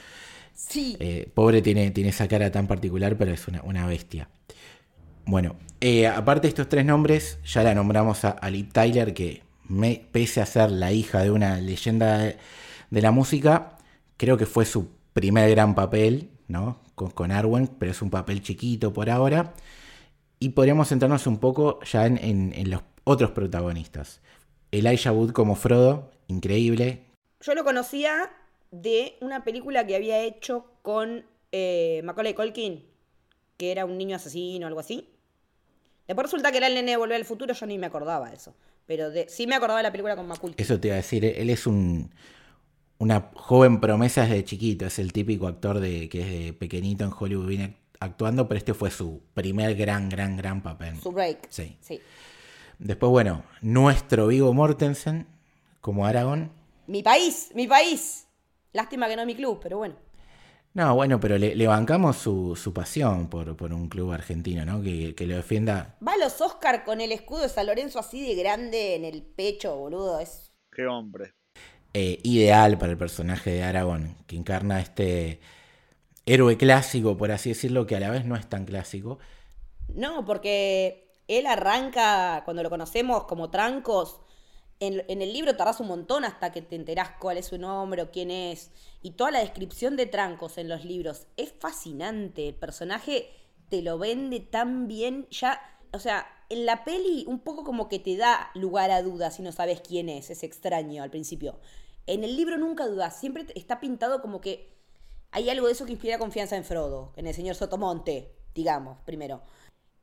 Sí, 0.54 0.98
eh, 1.00 1.30
pobre 1.34 1.62
tiene, 1.62 1.92
tiene 1.92 2.10
esa 2.10 2.28
cara 2.28 2.52
tan 2.52 2.68
particular, 2.68 3.18
pero 3.18 3.32
es 3.32 3.48
una, 3.48 3.62
una 3.64 3.86
bestia. 3.88 4.30
Bueno, 5.26 5.56
eh, 5.82 6.08
aparte 6.08 6.44
de 6.44 6.50
estos 6.50 6.70
tres 6.70 6.86
nombres, 6.86 7.40
ya 7.46 7.64
la 7.64 7.76
nombramos 7.76 8.26
a, 8.26 8.38
a 8.42 8.52
Tyler, 8.74 9.14
que 9.14 9.44
me- 9.68 10.06
pese 10.12 10.42
a 10.42 10.46
ser 10.46 10.72
la 10.72 10.92
hija 10.92 11.22
de 11.22 11.32
una 11.32 11.60
leyenda 11.62 12.18
de, 12.20 12.38
de 12.90 13.02
la 13.02 13.12
música, 13.12 13.78
creo 14.18 14.38
que 14.38 14.46
fue 14.46 14.66
su 14.66 14.90
primer 15.14 15.50
gran 15.52 15.76
papel, 15.76 16.30
¿no? 16.48 16.80
Con, 16.96 17.12
con 17.12 17.32
Arwen, 17.32 17.68
pero 17.68 17.92
es 17.92 18.02
un 18.02 18.10
papel 18.10 18.42
chiquito 18.42 18.94
por 18.94 19.10
ahora. 19.10 19.54
Y 20.40 20.50
podríamos 20.50 20.90
centrarnos 20.90 21.28
un 21.28 21.38
poco 21.40 21.80
ya 21.84 22.06
en, 22.06 22.18
en- 22.18 22.54
en 22.56 22.70
los 22.72 22.82
otros 23.04 23.32
protagonistas. 23.32 24.22
Elijah 24.72 25.12
Wood 25.12 25.32
como 25.32 25.56
Frodo, 25.56 26.12
increíble. 26.28 27.04
yo 27.42 27.54
lo 27.56 27.64
conocía 27.64 28.32
de 28.72 29.18
una 29.22 29.44
película 29.44 29.86
que 29.86 29.96
había 29.96 30.20
hecho 30.24 30.66
con 30.82 31.26
eh, 31.52 32.02
Macaulay 32.06 32.34
Culkin, 32.34 32.86
que 33.58 33.72
era 33.72 33.86
un 33.86 33.98
niño 33.98 34.16
asesino 34.16 34.66
o 34.66 34.68
algo 34.70 34.80
así. 34.80 35.10
Después 36.08 36.26
resulta 36.28 36.52
que 36.52 36.58
era 36.58 36.68
el 36.68 36.74
nene 36.74 36.92
de 36.92 36.98
Volver 36.98 37.18
al 37.18 37.26
Futuro, 37.26 37.54
yo 37.54 37.66
ni 37.66 37.78
me 37.78 37.88
acordaba 37.88 38.30
de 38.30 38.36
eso. 38.38 38.56
Pero 38.86 39.12
de- 39.12 39.28
sí 39.30 39.46
me 39.48 39.56
acordaba 39.56 39.80
de 39.80 39.84
la 39.84 39.92
película 39.92 40.16
con 40.16 40.28
Macaulay. 40.28 40.56
Eso 40.58 40.80
te 40.80 40.88
iba 40.88 40.96
a 40.96 40.98
decir, 40.98 41.24
él 41.26 41.50
es 41.50 41.68
un, 41.68 42.12
una 43.02 43.32
joven 43.34 43.80
promesa 43.80 44.22
desde 44.22 44.46
chiquito, 44.46 44.86
es 44.86 45.00
el 45.00 45.12
típico 45.12 45.48
actor 45.48 45.80
de 45.80 46.08
que 46.08 46.20
desde 46.20 46.54
pequeñito 46.54 47.04
en 47.04 47.12
Hollywood 47.18 47.48
viene 47.48 47.78
actuando, 48.00 48.48
pero 48.48 48.60
este 48.60 48.76
fue 48.76 48.92
su 48.92 49.24
primer 49.34 49.76
gran, 49.76 50.08
gran, 50.08 50.38
gran 50.38 50.62
papel. 50.62 51.00
Su 51.02 51.12
break. 51.12 51.48
Sí. 51.50 51.76
Sí. 51.82 52.00
Después, 52.78 53.10
bueno, 53.10 53.44
nuestro 53.62 54.28
Vigo 54.28 54.54
Mortensen 54.54 55.26
como 55.82 56.06
Aragón. 56.06 56.52
Mi 56.86 57.02
país, 57.02 57.50
mi 57.56 57.66
país. 57.66 58.28
Lástima 58.72 59.08
que 59.08 59.16
no 59.16 59.24
es 59.24 59.28
mi 59.28 59.36
club, 59.36 59.60
pero 59.64 59.80
bueno. 59.80 59.96
No, 60.76 60.94
bueno, 60.94 61.20
pero 61.20 61.40
le, 61.40 61.56
le 61.56 61.66
bancamos 61.66 62.18
su, 62.18 62.56
su 62.56 62.72
pasión 62.72 63.30
por, 63.30 63.58
por 63.58 63.74
un 63.74 63.90
club 63.90 64.12
argentino, 64.12 64.64
¿no? 64.64 64.80
Que, 64.80 65.16
que 65.16 65.26
lo 65.26 65.36
defienda. 65.36 65.98
Va 66.08 66.14
a 66.14 66.18
los 66.18 66.40
Oscar 66.40 66.86
con 66.86 67.02
el 67.02 67.12
escudo 67.12 67.42
de 67.42 67.50
San 67.50 67.66
Lorenzo 67.66 67.98
así 67.98 68.24
de 68.24 68.36
grande 68.36 68.94
en 68.94 69.06
el 69.06 69.24
pecho, 69.24 69.76
boludo. 69.76 70.20
Es 70.20 70.52
Qué 70.72 70.86
hombre. 70.86 71.34
Eh, 71.94 72.20
ideal 72.24 72.78
para 72.78 72.92
el 72.92 72.98
personaje 72.98 73.52
de 73.52 73.64
Aragón, 73.64 74.16
que 74.28 74.36
encarna 74.36 74.80
este 74.80 75.40
héroe 76.26 76.58
clásico, 76.58 77.18
por 77.18 77.32
así 77.32 77.50
decirlo, 77.50 77.86
que 77.86 77.96
a 77.96 78.00
la 78.00 78.10
vez 78.10 78.26
no 78.26 78.36
es 78.36 78.48
tan 78.48 78.66
clásico. 78.66 79.20
No, 79.90 80.26
porque 80.26 81.12
él 81.28 81.46
arranca, 81.46 82.44
cuando 82.46 82.64
lo 82.64 82.70
conocemos 82.70 83.26
como 83.26 83.50
trancos, 83.50 84.22
en, 84.82 85.22
el 85.22 85.32
libro 85.32 85.56
tardás 85.56 85.80
un 85.80 85.88
montón 85.88 86.26
hasta 86.26 86.52
que 86.52 86.64
te 86.64 86.76
enterás 86.76 87.12
cuál 87.20 87.38
es 87.38 87.46
su 87.46 87.58
nombre 87.60 88.02
o 88.02 88.10
quién 88.10 88.32
es. 88.32 88.72
Y 89.04 89.12
toda 89.12 89.30
la 89.30 89.40
descripción 89.40 89.96
de 89.96 90.08
trancos 90.08 90.58
en 90.58 90.70
los 90.70 90.84
libros 90.86 91.28
es 91.38 91.54
fascinante. 91.60 92.48
El 92.48 92.56
personaje 92.56 93.30
te 93.70 93.84
lo 93.84 94.00
vende 94.00 94.40
tan 94.40 94.88
bien. 94.88 95.28
Ya, 95.30 95.62
o 95.94 96.00
sea, 96.00 96.26
en 96.52 96.66
la 96.66 96.84
peli 96.84 97.24
un 97.28 97.40
poco 97.40 97.64
como 97.64 97.88
que 97.88 98.00
te 98.00 98.18
da 98.18 98.52
lugar 98.54 98.92
a 98.92 99.02
dudas 99.02 99.36
si 99.36 99.42
no 99.42 99.52
sabes 99.52 99.82
quién 99.82 100.10
es. 100.10 100.30
Es 100.30 100.44
extraño 100.44 101.04
al 101.04 101.10
principio. 101.10 101.60
En 102.08 102.24
el 102.24 102.36
libro 102.36 102.58
nunca 102.58 102.88
dudas, 102.88 103.20
siempre 103.20 103.46
está 103.56 103.80
pintado 103.80 104.22
como 104.22 104.42
que 104.42 104.74
hay 105.32 105.50
algo 105.50 105.68
de 105.68 105.74
eso 105.74 105.86
que 105.86 105.94
inspira 105.94 106.20
confianza 106.20 106.58
en 106.58 106.66
Frodo, 106.66 107.14
en 107.16 107.26
el 107.28 107.34
señor 107.34 107.56
Sotomonte, 107.56 108.36
digamos, 108.54 108.98
primero. 109.06 109.42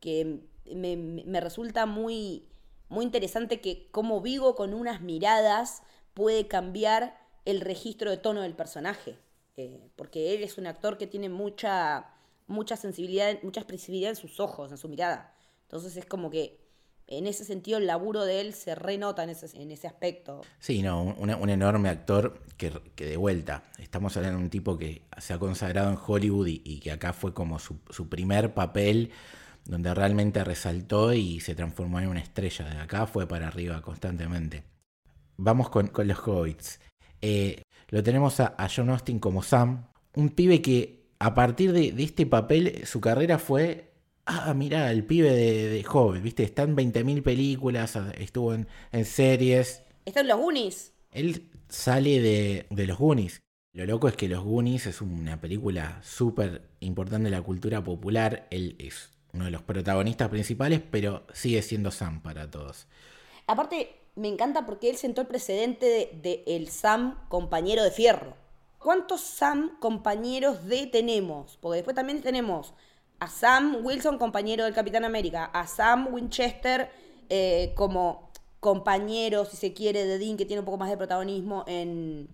Que 0.00 0.40
me, 0.74 0.96
me 0.96 1.40
resulta 1.40 1.84
muy, 1.84 2.48
muy 2.88 3.04
interesante 3.04 3.60
que 3.60 3.90
como 3.90 4.20
Vigo 4.22 4.54
con 4.54 4.72
unas 4.72 5.02
miradas 5.02 5.82
puede 6.14 6.46
cambiar 6.48 7.18
el 7.44 7.60
registro 7.60 8.10
de 8.10 8.16
tono 8.16 8.40
del 8.42 8.54
personaje. 8.54 9.18
Eh, 9.56 9.90
porque 9.96 10.34
él 10.34 10.44
es 10.44 10.56
un 10.56 10.66
actor 10.66 10.98
que 10.98 11.08
tiene 11.08 11.28
mucha, 11.28 12.14
mucha 12.46 12.76
sensibilidad, 12.76 13.42
mucha 13.42 13.60
expresividad 13.60 14.10
en 14.10 14.16
sus 14.16 14.38
ojos, 14.38 14.70
en 14.70 14.78
su 14.78 14.88
mirada. 14.88 15.34
Entonces 15.68 15.98
es 15.98 16.06
como 16.06 16.30
que 16.30 16.58
en 17.08 17.26
ese 17.26 17.44
sentido 17.44 17.78
el 17.78 17.86
laburo 17.86 18.24
de 18.24 18.40
él 18.40 18.54
se 18.54 18.74
renota 18.74 19.22
en 19.22 19.30
ese, 19.30 19.46
en 19.60 19.70
ese 19.70 19.86
aspecto. 19.86 20.40
Sí, 20.58 20.82
no, 20.82 21.02
un, 21.02 21.50
enorme 21.50 21.90
actor 21.90 22.40
que, 22.56 22.70
de 22.96 23.16
vuelta, 23.18 23.64
estamos 23.78 24.16
hablando 24.16 24.38
de 24.38 24.44
un 24.44 24.50
tipo 24.50 24.78
que 24.78 25.02
se 25.18 25.34
ha 25.34 25.38
consagrado 25.38 25.90
en 25.90 25.98
Hollywood 26.06 26.46
y, 26.46 26.80
que 26.80 26.90
acá 26.90 27.12
fue 27.12 27.34
como 27.34 27.58
su, 27.58 28.08
primer 28.08 28.54
papel 28.54 29.10
donde 29.66 29.92
realmente 29.92 30.42
resaltó 30.42 31.12
y 31.12 31.40
se 31.40 31.54
transformó 31.54 32.00
en 32.00 32.08
una 32.08 32.20
estrella. 32.20 32.66
De 32.66 32.78
acá 32.78 33.06
fue 33.06 33.26
para 33.26 33.48
arriba 33.48 33.82
constantemente. 33.82 34.64
Vamos 35.36 35.68
con, 35.68 35.90
los 35.94 36.18
Hobbits. 36.26 36.80
Eh, 37.20 37.62
lo 37.88 38.02
tenemos 38.02 38.40
a, 38.40 38.54
John 38.74 38.88
Austin 38.90 39.18
como 39.18 39.42
Sam, 39.42 39.86
un 40.14 40.30
pibe 40.30 40.62
que 40.62 41.08
a 41.18 41.34
partir 41.34 41.72
de, 41.72 41.94
este 42.02 42.24
papel 42.24 42.86
su 42.86 43.00
carrera 43.00 43.38
fue 43.38 43.87
ah, 44.28 44.54
mira, 44.54 44.90
el 44.90 45.04
pibe 45.04 45.32
de, 45.32 45.82
joven, 45.82 46.22
¿viste? 46.22 46.44
Está 46.44 46.62
en 46.62 46.76
20.000 46.76 47.22
películas, 47.22 47.98
estuvo 48.18 48.54
en, 48.54 48.66
series. 49.04 49.82
Está 50.04 50.20
en 50.20 50.28
los 50.28 50.38
Goonies. 50.38 50.92
Él 51.10 51.48
sale 51.68 52.20
de, 52.20 52.66
de, 52.70 52.86
los 52.86 52.98
Goonies. 52.98 53.40
Lo 53.72 53.86
loco 53.86 54.08
es 54.08 54.16
que 54.16 54.28
Los 54.28 54.44
Goonies 54.44 54.86
es 54.86 55.00
una 55.00 55.40
película 55.40 56.00
súper 56.02 56.62
importante 56.80 57.30
de 57.30 57.36
la 57.36 57.42
cultura 57.42 57.82
popular. 57.82 58.46
Él 58.50 58.76
es 58.78 59.10
uno 59.32 59.44
de 59.44 59.50
los 59.50 59.62
protagonistas 59.62 60.28
principales, 60.28 60.80
pero 60.90 61.26
sigue 61.32 61.62
siendo 61.62 61.90
Sam 61.90 62.22
para 62.22 62.50
todos. 62.50 62.86
Aparte, 63.46 63.94
me 64.14 64.28
encanta 64.28 64.66
porque 64.66 64.90
él 64.90 64.96
sentó 64.96 65.20
el 65.20 65.26
precedente 65.26 66.10
de, 66.20 66.42
el 66.46 66.68
Sam 66.68 67.18
compañero 67.28 67.84
de 67.84 67.90
fierro. 67.90 68.34
¿Cuántos 68.78 69.20
Sam 69.20 69.78
compañeros 69.80 70.66
de 70.66 70.86
tenemos? 70.86 71.56
Porque 71.60 71.76
después 71.76 71.94
también 71.94 72.20
tenemos 72.20 72.74
a 73.20 73.28
Sam 73.28 73.78
Wilson, 73.82 74.18
compañero 74.18 74.64
del 74.64 74.74
Capitán 74.74 75.04
América, 75.04 75.46
a 75.46 75.66
Sam 75.66 76.08
Winchester 76.12 76.90
eh, 77.28 77.72
como 77.74 78.30
compañero, 78.60 79.44
si 79.44 79.56
se 79.56 79.72
quiere, 79.72 80.04
de 80.04 80.18
Dean, 80.18 80.36
que 80.36 80.44
tiene 80.44 80.60
un 80.60 80.66
poco 80.66 80.78
más 80.78 80.90
de 80.90 80.96
protagonismo 80.96 81.64
en, 81.66 82.28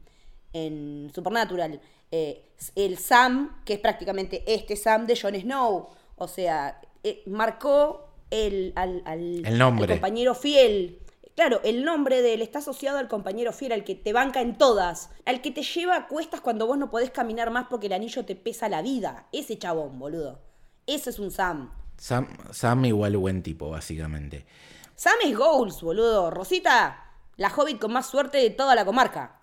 en 0.53 1.11
Supernatural. 1.15 1.81
Eh, 2.11 2.45
el 2.77 2.99
Sam, 2.99 3.63
que 3.65 3.75
es 3.75 3.81
prácticamente 3.81 4.45
este 4.47 4.77
Sam 4.77 5.07
de 5.07 5.19
Jon 5.21 5.35
Snow. 5.35 5.89
O 6.17 6.29
sea, 6.29 6.81
eh, 7.03 7.23
marcó 7.27 8.09
el, 8.31 8.73
al, 8.77 9.03
el 9.45 9.59
nombre. 9.59 9.95
compañero 9.95 10.35
fiel. 10.35 11.01
Claro, 11.35 11.61
el 11.65 11.85
nombre 11.85 12.23
de 12.23 12.35
él 12.35 12.43
está 12.43 12.61
asociado 12.61 12.99
al 12.99 13.09
compañero 13.09 13.53
fiel, 13.53 13.73
al 13.73 13.83
que 13.83 13.97
te 13.97 14.13
banca 14.13 14.41
en 14.41 14.57
todas, 14.57 15.11
al 15.27 15.41
que 15.41 15.51
te 15.51 15.63
lleva 15.63 15.97
a 15.97 16.07
cuestas 16.07 16.41
cuando 16.41 16.67
vos 16.67 16.79
no 16.79 16.91
podés 16.91 17.11
caminar 17.11 17.51
más 17.51 17.67
porque 17.69 17.89
el 17.89 17.93
anillo 17.95 18.25
te 18.25 18.37
pesa 18.37 18.69
la 18.69 18.83
vida. 18.83 19.27
Ese 19.33 19.59
chabón, 19.59 19.99
boludo. 19.99 20.39
Ese 20.87 21.11
es 21.11 21.19
un 21.19 21.31
Sam. 21.31 21.71
Sam, 21.97 22.29
Sam 22.51 22.85
igual 22.85 23.17
buen 23.17 23.43
tipo, 23.43 23.71
básicamente. 23.71 24.47
Sam 24.95 25.15
es 25.25 25.37
Goals, 25.37 25.83
boludo. 25.83 26.31
Rosita, 26.31 27.13
la 27.37 27.49
hobbit 27.49 27.79
con 27.79 27.93
más 27.93 28.07
suerte 28.07 28.39
de 28.39 28.51
toda 28.51 28.75
la 28.75 28.85
comarca. 28.85 29.41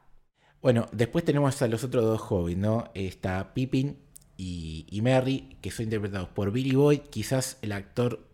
Bueno, 0.61 0.87
después 0.91 1.25
tenemos 1.25 1.61
a 1.61 1.67
los 1.67 1.83
otros 1.83 2.03
dos 2.03 2.21
hobbits, 2.21 2.59
¿no? 2.59 2.91
Está 2.93 3.53
Pippin 3.53 3.97
y, 4.37 4.85
y 4.89 5.01
Merry, 5.01 5.57
que 5.61 5.71
son 5.71 5.85
interpretados 5.85 6.29
por 6.29 6.51
Billy 6.51 6.75
Boyd, 6.75 7.01
quizás 7.01 7.57
el 7.61 7.71
actor 7.71 8.27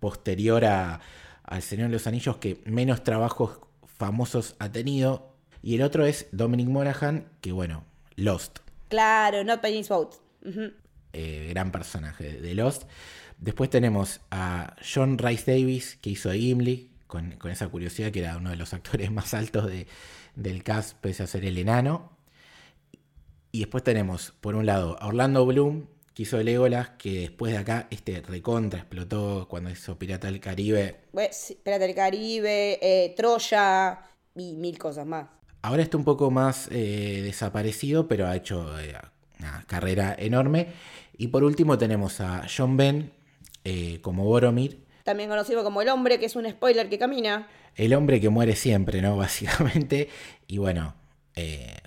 posterior 0.00 0.64
a, 0.64 1.00
al 1.44 1.62
Señor 1.62 1.88
de 1.88 1.92
los 1.92 2.06
Anillos 2.06 2.38
que 2.38 2.60
menos 2.64 3.04
trabajos 3.04 3.60
famosos 3.84 4.56
ha 4.58 4.72
tenido. 4.72 5.34
Y 5.62 5.76
el 5.76 5.82
otro 5.82 6.06
es 6.06 6.26
Dominic 6.32 6.68
Monaghan, 6.68 7.28
que 7.40 7.52
bueno, 7.52 7.84
Lost. 8.16 8.60
Claro, 8.88 9.44
Not 9.44 9.60
Penny's 9.60 9.88
Boat. 9.88 10.14
Eh, 11.12 11.48
gran 11.50 11.72
personaje 11.72 12.40
de 12.40 12.54
Lost. 12.54 12.84
Después 13.38 13.70
tenemos 13.70 14.20
a 14.30 14.76
John 14.82 15.18
Rice 15.18 15.50
Davis, 15.50 15.98
que 16.00 16.10
hizo 16.10 16.30
a 16.30 16.34
Gimli, 16.34 16.90
con, 17.06 17.36
esa 17.50 17.68
curiosidad 17.68 18.12
que 18.12 18.20
era 18.20 18.36
uno 18.36 18.50
de 18.50 18.56
los 18.56 18.72
actores 18.74 19.10
más 19.12 19.34
altos 19.34 19.66
de, 19.66 19.86
del 20.36 20.62
cast, 20.62 20.96
pese 20.98 21.22
a 21.22 21.26
ser 21.26 21.44
el 21.44 21.58
enano. 21.58 22.16
Y 23.52 23.60
después 23.60 23.82
tenemos, 23.82 24.32
por 24.40 24.54
un 24.54 24.66
lado, 24.66 24.96
a 25.00 25.08
Orlando 25.08 25.44
Bloom, 25.44 25.86
que 26.14 26.22
hizo 26.22 26.40
Legolas, 26.40 26.90
que 26.90 27.20
después 27.20 27.52
de 27.52 27.58
acá 27.58 27.88
este 27.90 28.20
recontra 28.20 28.80
explotó 28.80 29.48
cuando 29.48 29.70
hizo 29.70 29.98
Pirata 29.98 30.28
del 30.28 30.38
Caribe. 30.38 31.00
Pirata 31.64 31.86
del 31.86 31.94
Caribe, 31.94 32.78
eh, 32.80 33.14
Troya 33.16 33.98
y 34.36 34.54
mil 34.54 34.78
cosas 34.78 35.06
más. 35.06 35.26
Ahora 35.62 35.82
está 35.82 35.96
un 35.96 36.04
poco 36.04 36.30
más 36.30 36.68
eh, 36.70 37.20
desaparecido, 37.22 38.06
pero 38.06 38.26
ha 38.26 38.36
hecho 38.36 38.78
eh, 38.78 38.94
una 39.40 39.64
carrera 39.66 40.14
enorme. 40.18 40.68
Y 41.16 41.28
por 41.28 41.44
último 41.44 41.76
tenemos 41.76 42.20
a 42.20 42.46
John 42.54 42.76
Ben 42.76 43.12
como 44.02 44.24
Boromir. 44.24 44.84
También 45.04 45.28
conocido 45.28 45.64
como 45.64 45.82
el 45.82 45.88
hombre, 45.88 46.18
que 46.18 46.26
es 46.26 46.36
un 46.36 46.48
spoiler 46.48 46.88
que 46.88 46.98
camina. 46.98 47.48
El 47.74 47.94
hombre 47.94 48.20
que 48.20 48.28
muere 48.28 48.56
siempre, 48.56 49.02
¿no? 49.02 49.16
Básicamente. 49.18 50.08
Y 50.46 50.58
bueno, 50.58 50.94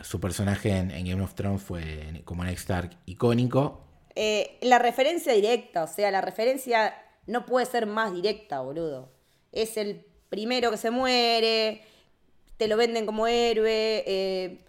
su 0.02 0.20
personaje 0.20 0.78
en, 0.78 0.92
en, 0.92 1.06
Game 1.06 1.24
of 1.24 1.34
Thrones 1.34 1.62
fue 1.62 2.22
como 2.26 2.44
Ned 2.44 2.54
Stark 2.54 2.92
icónico. 3.06 3.84
Eh, 4.16 4.58
la 4.62 4.80
referencia 4.80 5.34
directa, 5.34 5.84
o 5.84 5.88
sea, 5.88 6.12
la 6.12 6.22
referencia 6.22 6.94
no 7.26 7.46
puede 7.46 7.66
ser 7.66 7.86
más 7.86 8.14
directa, 8.14 8.62
boludo. 8.62 9.12
Es 9.52 9.78
el 9.78 10.06
primero 10.30 10.72
que 10.72 10.78
se 10.78 10.92
muere, 10.92 11.82
te 12.58 12.68
lo 12.68 12.78
venden 12.78 13.06
como 13.06 13.28
héroe, 13.28 14.04
eh, 14.06 14.63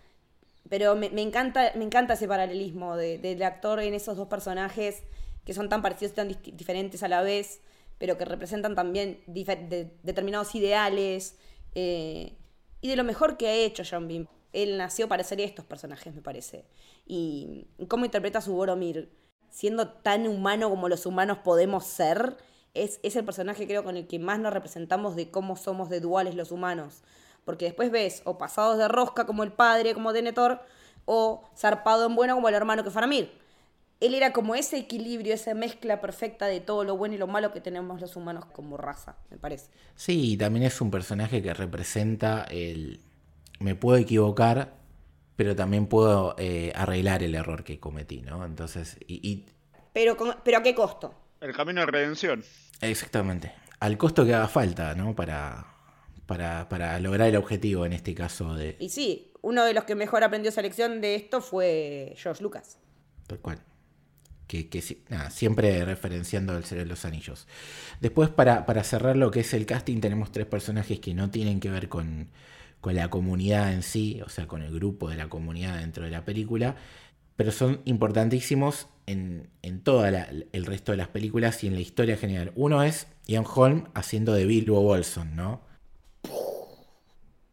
pero 0.68 0.94
me, 0.96 1.09
encanta, 1.20 1.72
me 1.74 1.85
encanta 1.85 2.14
ese 2.14 2.27
paralelismo 2.27 2.96
del 2.96 3.42
actor 3.42 3.81
en 3.81 3.94
esos 3.94 4.16
dos 4.16 4.29
personajes 4.29 5.03
que 5.44 5.53
son 5.53 5.68
tan 5.68 5.83
parecidos 5.83 6.12
y 6.12 6.14
tan 6.14 6.57
diferentes 6.57 7.03
a 7.03 7.09
la 7.09 7.22
vez, 7.22 7.61
pero 7.98 8.16
que 8.16 8.24
representan 8.24 8.74
también 8.74 9.20
determinados 9.27 10.55
ideales 10.55 11.37
eh, 11.74 12.33
y 12.81 12.88
de 12.88 12.96
lo 12.96 13.05
mejor 13.05 13.37
que 13.37 13.48
ha 13.48 13.55
hecho 13.55 13.83
John 13.88 14.09
Bean. 14.09 14.29
Él 14.53 14.79
nació 14.79 15.09
para 15.09 15.24
ser 15.24 15.40
estos 15.40 15.64
personajes, 15.64 16.14
me 16.14 16.22
parece. 16.22 16.64
Y 17.07 17.66
cómo 17.88 18.05
interpreta 18.05 18.40
su 18.40 18.53
Boromir 18.53 19.11
siendo 19.50 19.88
tan 19.88 20.27
humano 20.27 20.68
como 20.68 20.88
los 20.88 21.07
humanos 21.07 21.38
podemos 21.38 21.85
ser, 21.85 22.37
es, 22.74 22.98
es 23.05 23.14
el 23.14 23.24
personaje 23.24 23.66
creo 23.66 23.85
con 23.85 23.96
el 23.96 24.09
que 24.09 24.18
más 24.18 24.40
nos 24.40 24.53
representamos 24.53 25.14
de 25.14 25.31
cómo 25.31 25.57
somos 25.57 25.88
de 25.90 26.00
duales 26.00 26.35
los 26.35 26.50
humanos. 26.50 27.03
Porque 27.44 27.66
después 27.66 27.90
ves 27.90 28.22
o 28.24 28.38
pasados 28.38 28.78
de 28.78 28.88
rosca 28.88 29.26
como 29.26 29.42
el 29.42 29.52
padre, 29.52 29.94
como 29.94 30.12
Denethor, 30.12 30.61
o 31.04 31.48
zarpado 31.57 32.07
en 32.07 32.14
bueno 32.14 32.35
como 32.35 32.48
el 32.48 32.54
hermano 32.54 32.85
que 32.85 32.90
Faramir. 32.90 33.33
Él 34.00 34.14
era 34.14 34.33
como 34.33 34.54
ese 34.54 34.76
equilibrio, 34.76 35.33
esa 35.33 35.54
mezcla 35.54 36.00
perfecta 36.00 36.46
de 36.46 36.61
todo 36.61 36.85
lo 36.85 36.96
bueno 36.96 37.14
y 37.14 37.18
lo 37.18 37.26
malo 37.26 37.52
que 37.52 37.61
tenemos 37.61 38.00
los 38.00 38.16
humanos 38.16 38.44
como 38.46 38.76
raza, 38.76 39.16
me 39.30 39.38
parece. 39.38 39.70
Sí, 39.94 40.37
también 40.37 40.66
es 40.66 40.80
un 40.80 40.90
personaje 40.90 41.42
que 41.42 41.54
representa 41.54 42.44
el... 42.50 43.00
Me 43.61 43.76
puedo 43.76 43.96
equivocar, 43.96 44.74
pero 45.37 45.54
también 45.57 45.87
puedo 45.87 46.35
eh, 46.38 46.72
arreglar 46.74 47.22
el 47.22 47.35
error 47.35 47.64
que 47.64 47.78
cometí, 47.78 48.20
¿no? 48.20 48.44
Entonces, 48.44 48.98
y, 49.07 49.46
Pero, 49.92 50.16
pero 50.42 50.59
¿a 50.59 50.62
qué 50.62 50.74
costo? 50.74 51.14
El 51.40 51.54
camino 51.54 51.80
de 51.80 51.87
redención. 51.87 52.44
Exactamente. 52.80 53.54
Al 53.80 53.96
costo 53.96 54.24
que 54.24 54.35
haga 54.35 54.48
falta, 54.48 54.94
¿no? 54.94 55.14
Para, 55.14 55.74
para, 56.27 56.69
para 56.69 56.99
lograr 57.01 57.29
el 57.29 57.37
objetivo 57.37 57.87
en 57.87 57.93
este 57.93 58.15
caso 58.15 58.55
de... 58.55 58.77
Y 58.79 58.91
sí, 58.91 59.33
uno 59.43 59.65
de 59.65 59.75
los 59.75 59.85
que 59.85 59.95
mejor 59.95 60.25
aprendió 60.25 60.51
esa 60.51 60.63
lección 60.63 61.01
de 61.01 61.15
esto 61.15 61.41
fue 61.41 62.15
George 62.17 62.43
Lucas. 62.43 62.79
Tal 63.27 63.39
cual. 63.41 63.59
Que, 64.47 64.69
que 64.69 64.83
nada, 65.09 65.31
siempre 65.31 65.85
referenciando 65.85 66.57
el 66.57 66.64
ser 66.64 66.79
de 66.79 66.87
los 66.87 67.05
anillos. 67.05 67.47
Después, 68.01 68.29
para, 68.29 68.66
para 68.66 68.85
cerrar 68.85 69.16
lo 69.16 69.31
que 69.31 69.41
es 69.41 69.55
el 69.55 69.66
casting, 69.66 70.01
tenemos 70.01 70.33
tres 70.33 70.47
personajes 70.47 71.01
que 71.01 71.14
no 71.14 71.31
tienen 71.31 71.61
que 71.61 71.70
ver 71.70 71.89
con, 71.89 72.29
con 72.81 72.95
la 72.95 73.09
comunidad 73.09 73.72
en 73.72 73.83
sí, 73.83 74.20
o 74.25 74.29
sea, 74.29 74.47
con 74.47 74.61
el 74.61 74.70
grupo 74.75 75.09
de 75.09 75.16
la 75.16 75.29
comunidad 75.29 75.79
dentro 75.79 76.05
de 76.05 76.11
la 76.11 76.27
película, 76.27 76.77
pero 77.37 77.51
son 77.51 77.81
importantísimos 77.87 78.89
en, 79.07 79.49
todo 79.83 80.05
el 80.07 80.66
resto 80.66 80.93
de 80.93 80.99
las 80.99 81.09
películas 81.09 81.64
y 81.64 81.66
en 81.66 81.75
la 81.75 81.81
historia 81.81 82.16
general. 82.16 82.53
Uno 82.55 82.83
es 82.83 83.07
Ian 83.27 83.45
Holm 83.47 83.89
haciendo 83.95 84.35
de 84.35 84.45
Bilbo 84.45 84.83
Bolson, 84.83 85.35
¿no? 85.35 85.62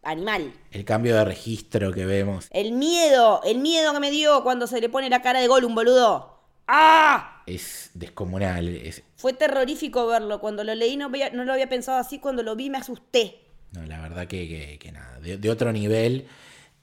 Animal. 0.03 0.53
El 0.71 0.85
cambio 0.85 1.15
de 1.15 1.25
registro 1.25 1.91
que 1.91 2.05
vemos. 2.05 2.47
El 2.51 2.71
miedo, 2.71 3.41
el 3.43 3.59
miedo 3.59 3.93
que 3.93 3.99
me 3.99 4.11
dio 4.11 4.43
cuando 4.43 4.67
se 4.67 4.81
le 4.81 4.89
pone 4.89 5.09
la 5.09 5.21
cara 5.21 5.39
de 5.39 5.47
Gollum, 5.47 5.75
boludo. 5.75 6.39
¡Ah! 6.67 7.43
Es 7.45 7.91
descomunal. 7.93 8.81
Fue 9.17 9.33
terrorífico 9.33 10.07
verlo. 10.07 10.39
Cuando 10.39 10.63
lo 10.63 10.73
leí 10.73 10.97
no, 10.97 11.09
no 11.09 11.43
lo 11.43 11.53
había 11.53 11.69
pensado 11.69 11.97
así. 11.99 12.19
Cuando 12.19 12.43
lo 12.43 12.55
vi 12.55 12.69
me 12.69 12.77
asusté. 12.77 13.39
No, 13.71 13.85
la 13.85 14.01
verdad 14.01 14.27
que, 14.27 14.79
nada, 14.91 15.19
de, 15.19 15.49
otro 15.49 15.71
nivel. 15.71 16.27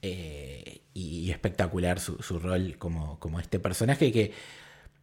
eh, 0.03 0.81
y, 0.99 1.31
espectacular 1.31 2.01
su, 2.01 2.39
rol 2.39 2.77
como, 2.79 3.19
como, 3.21 3.39
este 3.41 3.59
personaje 3.61 4.11
que, 4.13 4.33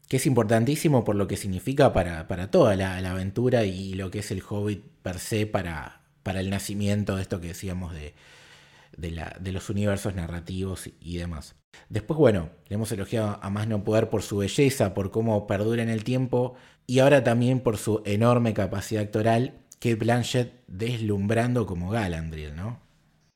que, 0.07 0.17
es 0.17 0.25
importantísimo 0.25 1.03
por 1.03 1.15
lo 1.15 1.27
que 1.27 1.37
significa 1.37 1.93
para, 1.93 2.27
para 2.27 2.51
toda 2.51 2.75
la, 2.75 2.97
aventura 2.97 3.63
y 3.65 3.93
lo 3.93 4.11
que 4.11 4.19
es 4.19 4.31
el 4.31 4.43
Hobbit 4.47 4.83
per 5.01 5.19
se 5.19 5.45
para, 5.47 6.01
para 6.25 6.39
el 6.39 6.49
nacimiento 6.49 7.15
de 7.15 7.21
esto 7.21 7.39
que 7.39 7.49
decíamos 7.49 7.93
de, 7.93 8.15
de, 8.97 9.11
la, 9.11 9.37
de 9.39 9.51
los 9.51 9.69
universos 9.69 10.15
narrativos 10.15 10.89
y 10.99 11.17
demás. 11.17 11.53
Después, 11.87 12.17
bueno, 12.17 12.49
le 12.67 12.73
hemos 12.73 12.91
elogiado 12.91 13.37
a 13.43 13.49
más 13.51 13.67
no 13.67 13.83
poder 13.83 14.09
por 14.09 14.23
su 14.23 14.37
belleza, 14.37 14.95
por 14.95 15.11
cómo 15.11 15.45
perdura 15.45 15.83
en 15.83 15.89
el 15.89 16.03
tiempo 16.03 16.55
y 16.87 16.97
ahora 16.97 17.23
también 17.23 17.59
por 17.59 17.77
su 17.77 18.01
enorme 18.05 18.55
capacidad 18.55 19.03
actoral, 19.03 19.53
que 19.79 19.93
Blanchett 19.93 20.63
deslumbrando 20.65 21.67
como 21.67 21.91
Galandriel, 21.91 22.55
¿no? 22.55 22.81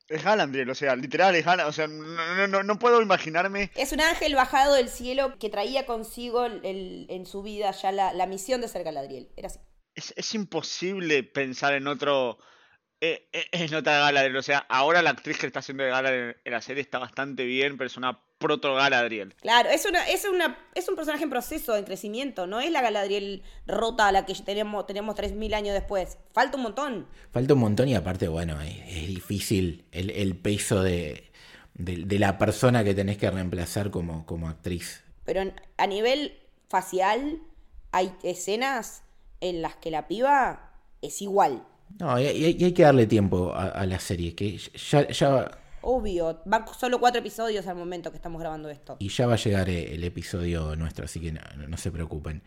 Es 0.08 0.24
Galandriel, 0.24 0.68
o 0.72 0.74
sea, 0.74 0.96
literal 0.96 1.36
es 1.36 1.46
Galandriel, 1.46 1.70
o 1.70 1.74
sea, 1.74 1.88
no, 1.88 2.48
no, 2.48 2.64
no, 2.64 2.80
puedo 2.80 3.04
imaginarme. 3.04 3.70
Es 3.76 3.92
un 3.92 4.02
ángel 4.02 4.34
bajado 4.34 4.74
del 4.74 4.90
cielo 4.90 5.38
que 5.38 5.52
traía 5.52 5.86
consigo 5.86 6.48
en 6.48 7.26
su 7.28 7.44
vida 7.44 7.70
ya 7.70 7.92
la, 7.92 8.26
misión 8.26 8.62
de 8.62 8.68
ser 8.68 8.84
Galadriel, 8.84 9.30
era 9.38 9.50
así. 9.50 9.60
Es, 9.94 10.12
es 10.18 10.34
imposible 10.34 11.22
pensar 11.22 11.74
en 11.74 11.86
otro, 11.86 12.40
eh, 13.02 13.30
eh, 13.32 13.45
es 13.52 13.72
nota 13.72 13.97
Galadriel, 14.00 14.36
o 14.36 14.43
sea, 14.43 14.66
ahora 14.70 15.02
la 15.02 15.12
actriz 15.12 15.38
que 15.38 15.47
está 15.47 15.60
haciendo 15.60 15.84
de 15.84 15.89
Galadriel 15.89 16.38
en 16.43 16.52
la 16.52 16.62
serie 16.62 16.82
está 16.82 17.00
bastante 17.00 17.45
bien, 17.45 17.78
pero 17.78 17.88
es 17.88 17.95
una 17.95 18.20
proto 18.39 18.76
Galadriel. 18.76 19.36
Claro, 19.36 19.70
es 19.70 19.86
una, 19.86 20.08
es 20.10 20.26
una, 20.26 20.58
es 20.76 20.89
un 20.89 20.95
personaje 20.95 21.24
en 21.24 21.30
proceso, 21.30 21.76
en 21.76 21.86
crecimiento, 21.86 22.45
no 22.47 22.60
es 22.60 22.72
la 22.72 22.82
Galadriel 22.82 23.43
rota 23.68 24.08
a 24.08 24.12
la 24.12 24.26
que 24.26 24.34
tenemos, 24.34 24.86
tenemos 24.86 25.16
3.000 25.16 25.54
años 25.54 25.74
después. 25.74 26.18
Falta 26.34 26.58
un 26.58 26.64
montón. 26.64 27.08
Falta 27.32 27.54
un 27.54 27.60
montón 27.62 27.88
y 27.88 27.95
aparte, 27.95 28.28
bueno, 28.28 28.60
es, 28.62 29.08
difícil 29.08 29.86
el, 29.91 30.36
peso 30.36 30.84
de, 30.84 31.32
de, 31.76 32.20
la 32.20 32.38
persona 32.38 32.84
que 32.84 32.93
tenés 32.93 33.18
que 33.18 33.30
reemplazar 33.32 33.91
como, 33.91 34.26
como 34.26 34.50
actriz. 34.50 35.04
Pero 35.24 35.41
a 35.78 35.88
nivel 35.88 36.38
facial 36.68 37.39
hay 37.91 38.14
escenas 38.24 39.04
en 39.41 39.62
las 39.62 39.76
que 39.76 39.91
la 39.91 40.08
piba 40.08 40.74
es 41.02 41.22
igual. 41.22 41.64
No, 41.98 42.20
y, 42.20 42.26
hay 42.26 42.74
que 42.74 42.84
darle 42.84 43.08
tiempo 43.08 43.54
a, 43.54 43.86
la 43.86 44.00
serie, 44.00 44.36
que 44.36 44.58
ya, 44.58 45.08
ya 45.10 45.52
Obvio, 45.82 46.42
van 46.46 46.66
solo 46.78 47.00
cuatro 47.00 47.20
episodios 47.20 47.66
al 47.68 47.76
momento 47.76 48.12
que 48.12 48.18
estamos 48.18 48.40
grabando 48.42 48.70
esto. 48.70 48.98
Y 49.00 49.10
ya 49.10 49.28
va 49.28 49.36
a 49.36 49.38
llegar 49.38 49.70
eh, 49.70 49.96
el 49.96 50.04
episodio 50.04 50.76
nuestro, 50.76 51.06
así 51.06 51.20
que 51.20 51.32
no, 51.32 51.78
se 51.78 51.92
preocupen. 51.92 52.42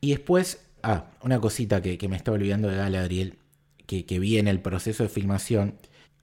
Y 0.00 0.10
después, 0.10 0.60
ah, 0.82 1.04
una 1.22 1.40
cosita 1.40 1.80
que, 1.80 2.08
me 2.08 2.16
estaba 2.16 2.34
olvidando 2.34 2.68
de 2.68 2.76
Galadriel, 2.76 3.38
que, 3.86 4.04
que 4.04 4.18
vi 4.18 4.38
en 4.38 4.48
el 4.48 4.60
proceso 4.60 5.04
de 5.04 5.08
filmación. 5.08 5.76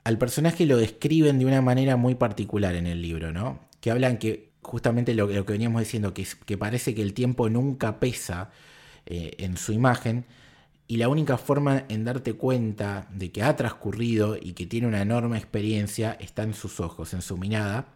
Al 0.04 0.18
personaje 0.18 0.66
lo 0.66 0.78
describen 0.78 1.39
de 1.39 1.45
una 1.45 1.62
manera 1.62 1.95
muy 1.95 2.16
particular 2.16 2.76
en 2.76 2.88
el 2.88 3.01
libro, 3.01 3.32
¿no? 3.32 3.60
Que 3.80 3.89
hablan 3.89 4.18
que 4.18 4.51
justamente 4.62 5.14
lo, 5.14 5.28
que 5.28 5.41
veníamos 5.41 5.82
diciendo, 5.82 6.14
que, 6.14 6.28
que 6.45 6.58
parece 6.58 6.93
que 6.93 7.01
el 7.01 7.14
tiempo 7.14 7.49
nunca 7.49 7.99
pesa 7.99 8.51
eh, 9.06 9.32
en 9.38 9.56
su 9.56 9.72
imagen, 9.72 10.26
y 10.93 10.97
la 10.97 11.09
única 11.09 11.39
forma 11.39 11.85
en 11.89 12.05
darte 12.05 12.33
cuenta 12.33 13.07
de 13.11 13.31
que 13.31 13.41
ha 13.41 13.55
transcurrido 13.55 14.37
y 14.39 14.53
que 14.53 14.67
tiene 14.67 14.85
una 14.85 15.01
enorme 15.01 15.39
experiencia 15.39 16.15
está 16.19 16.43
en 16.43 16.53
sus 16.53 16.79
ojos, 16.79 17.15
en 17.15 17.23
su 17.23 17.35
mirada. 17.35 17.95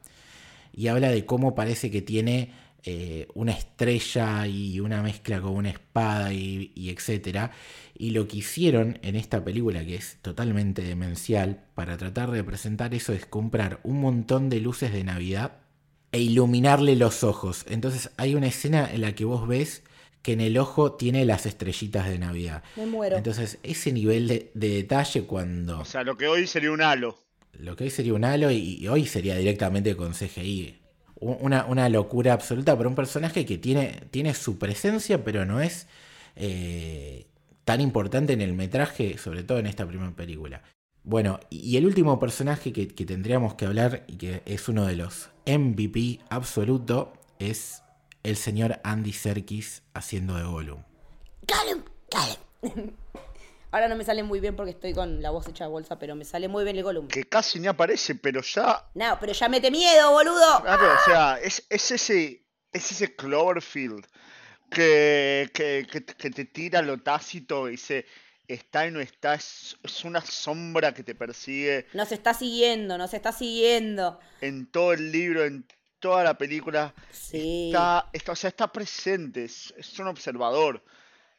Y 0.74 0.88
habla 0.88 1.10
de 1.10 1.24
cómo 1.24 1.54
parece 1.54 1.92
que 1.92 2.02
tiene 2.02 2.54
eh, 2.82 3.28
una 3.36 3.52
estrella 3.52 4.48
y 4.48 4.80
una 4.80 5.04
mezcla 5.04 5.40
con 5.40 5.52
una 5.52 5.70
espada 5.70 6.34
y, 6.34 6.72
y 6.74 6.90
etcétera. 6.90 7.52
Y 7.96 8.10
lo 8.10 8.28
que 8.28 8.38
hicieron 8.38 8.98
en 9.04 9.16
esta 9.16 9.44
película, 9.44 9.86
que 9.86 9.94
es 9.94 10.18
totalmente 10.24 10.82
demencial, 10.82 11.66
para 11.76 11.98
tratar 11.98 12.32
de 12.32 12.44
presentar 12.44 12.96
eso 12.96 13.14
es 13.14 13.28
comprar 13.28 13.80
un 13.84 14.02
montón 14.02 14.50
de 14.50 14.60
luces 14.60 14.92
de 14.92 15.04
Navidad 15.04 15.60
e 16.12 16.20
iluminarle 16.20 16.96
los 16.96 17.24
ojos. 17.24 17.64
Entonces 17.70 18.10
hay 18.18 18.34
una 18.34 18.48
escena 18.48 18.90
en 18.92 19.02
la 19.02 19.14
que 19.14 19.26
vos 19.26 19.48
ves 19.48 19.84
que 20.22 20.34
en 20.34 20.42
el 20.42 20.58
ojo 20.58 20.94
tiene 20.94 21.26
las 21.26 21.46
estrellitas 21.46 22.08
de 22.10 22.20
Navidad. 22.20 22.64
Me 22.76 22.86
muero. 22.86 23.18
Entonces, 23.18 23.60
ese 23.64 23.92
nivel 23.92 24.28
de, 24.28 24.52
detalle 24.54 25.24
cuando... 25.24 25.80
O 25.80 25.86
sea, 25.86 26.04
lo 26.04 26.18
que 26.18 26.28
hoy 26.28 26.48
sería 26.48 26.72
un 26.72 26.82
halo. 26.82 27.18
Lo 27.54 27.76
que 27.76 27.86
hoy 27.86 27.90
sería 27.90 28.14
un 28.14 28.26
halo 28.26 28.52
y, 28.52 28.88
hoy 28.88 29.06
sería 29.06 29.36
directamente 29.36 29.96
con 29.96 30.14
CGI. 30.14 30.80
Una, 31.20 31.66
una, 31.66 31.90
locura 31.90 32.34
absoluta 32.34 32.76
para 32.78 32.90
un 32.90 32.96
personaje 32.96 33.46
que 33.46 33.58
tiene, 33.58 34.04
tiene 34.12 34.36
su 34.36 34.60
presencia, 34.60 35.24
pero 35.24 35.46
no 35.46 35.62
es 35.62 35.88
eh, 36.36 37.26
tan 37.66 37.82
importante 37.82 38.34
en 38.34 38.42
el 38.42 38.54
metraje, 38.54 39.18
sobre 39.18 39.44
todo 39.44 39.58
en 39.58 39.66
esta 39.66 39.88
primera 39.88 40.12
película. 40.12 40.62
Bueno, 41.04 41.40
y 41.50 41.78
el 41.78 41.86
último 41.86 42.20
personaje 42.20 42.72
que, 42.74 42.88
que 42.90 43.06
tendríamos 43.06 43.56
que 43.56 43.66
hablar 43.66 44.04
y 44.08 44.18
que 44.18 44.44
es 44.46 44.68
uno 44.68 44.86
de 44.86 44.98
los 44.98 45.30
MVP 45.46 46.20
absoluto 46.30 47.14
es 47.40 47.82
el 48.24 48.38
señor 48.38 48.80
Andy 48.84 49.14
Serkis 49.14 49.84
haciendo 49.94 50.36
de 50.36 50.44
Gollum. 50.44 50.84
Gollum, 51.48 51.84
Gollum. 52.12 52.92
Ahora 53.72 53.90
no 53.90 53.96
me 53.96 54.06
sale 54.06 54.24
muy 54.24 54.40
bien 54.40 54.56
porque 54.56 54.72
estoy 54.72 54.94
con 54.94 55.22
la 55.22 55.30
voz 55.30 55.48
hecha 55.48 55.66
de 55.66 55.70
bolsa, 55.70 56.00
pero 56.00 56.16
me 56.16 56.24
sale 56.24 56.48
muy 56.48 56.64
bien 56.64 56.78
el 56.78 56.84
Gollum. 56.84 57.08
Que 57.08 57.26
casi 57.26 57.60
ni 57.60 57.68
aparece, 57.68 58.16
pero 58.16 58.42
ya. 58.42 58.90
No, 58.94 59.18
pero 59.20 59.34
ya 59.34 59.50
mete 59.50 59.70
miedo, 59.70 60.12
boludo. 60.12 60.62
Claro, 60.62 60.94
o 60.94 61.06
sea, 61.06 61.40
es, 61.40 61.66
ese. 61.70 62.44
Es 62.74 62.92
ese 62.92 63.16
Cloverfield 63.16 64.06
que, 64.70 65.50
que, 65.54 65.88
que, 65.90 66.30
te 66.30 66.46
tira 66.46 66.82
lo 66.82 67.02
tácito 67.02 67.70
y 67.70 67.72
dice 67.72 68.06
está 68.48 68.88
y 68.88 68.92
no 68.92 69.00
está, 69.00 69.36
es, 69.36 69.78
es, 69.84 70.06
una 70.06 70.22
sombra 70.22 70.94
que 70.94 71.04
te 71.04 71.16
persigue. 71.16 71.88
Nos 71.94 72.12
está 72.12 72.34
siguiendo, 72.34 72.98
nos 72.98 73.14
está 73.14 73.32
siguiendo. 73.32 74.20
En 74.42 74.68
todo 74.68 74.94
el 74.94 75.12
libro, 75.12 75.44
en 75.46 75.66
toda 76.00 76.24
la 76.24 76.38
película 76.38 76.94
está, 77.12 78.10
está, 78.14 78.32
o 78.32 78.36
sea, 78.36 78.50
está 78.50 78.72
presente, 78.72 79.46
es, 79.46 79.74
un 80.00 80.08
observador, 80.08 80.84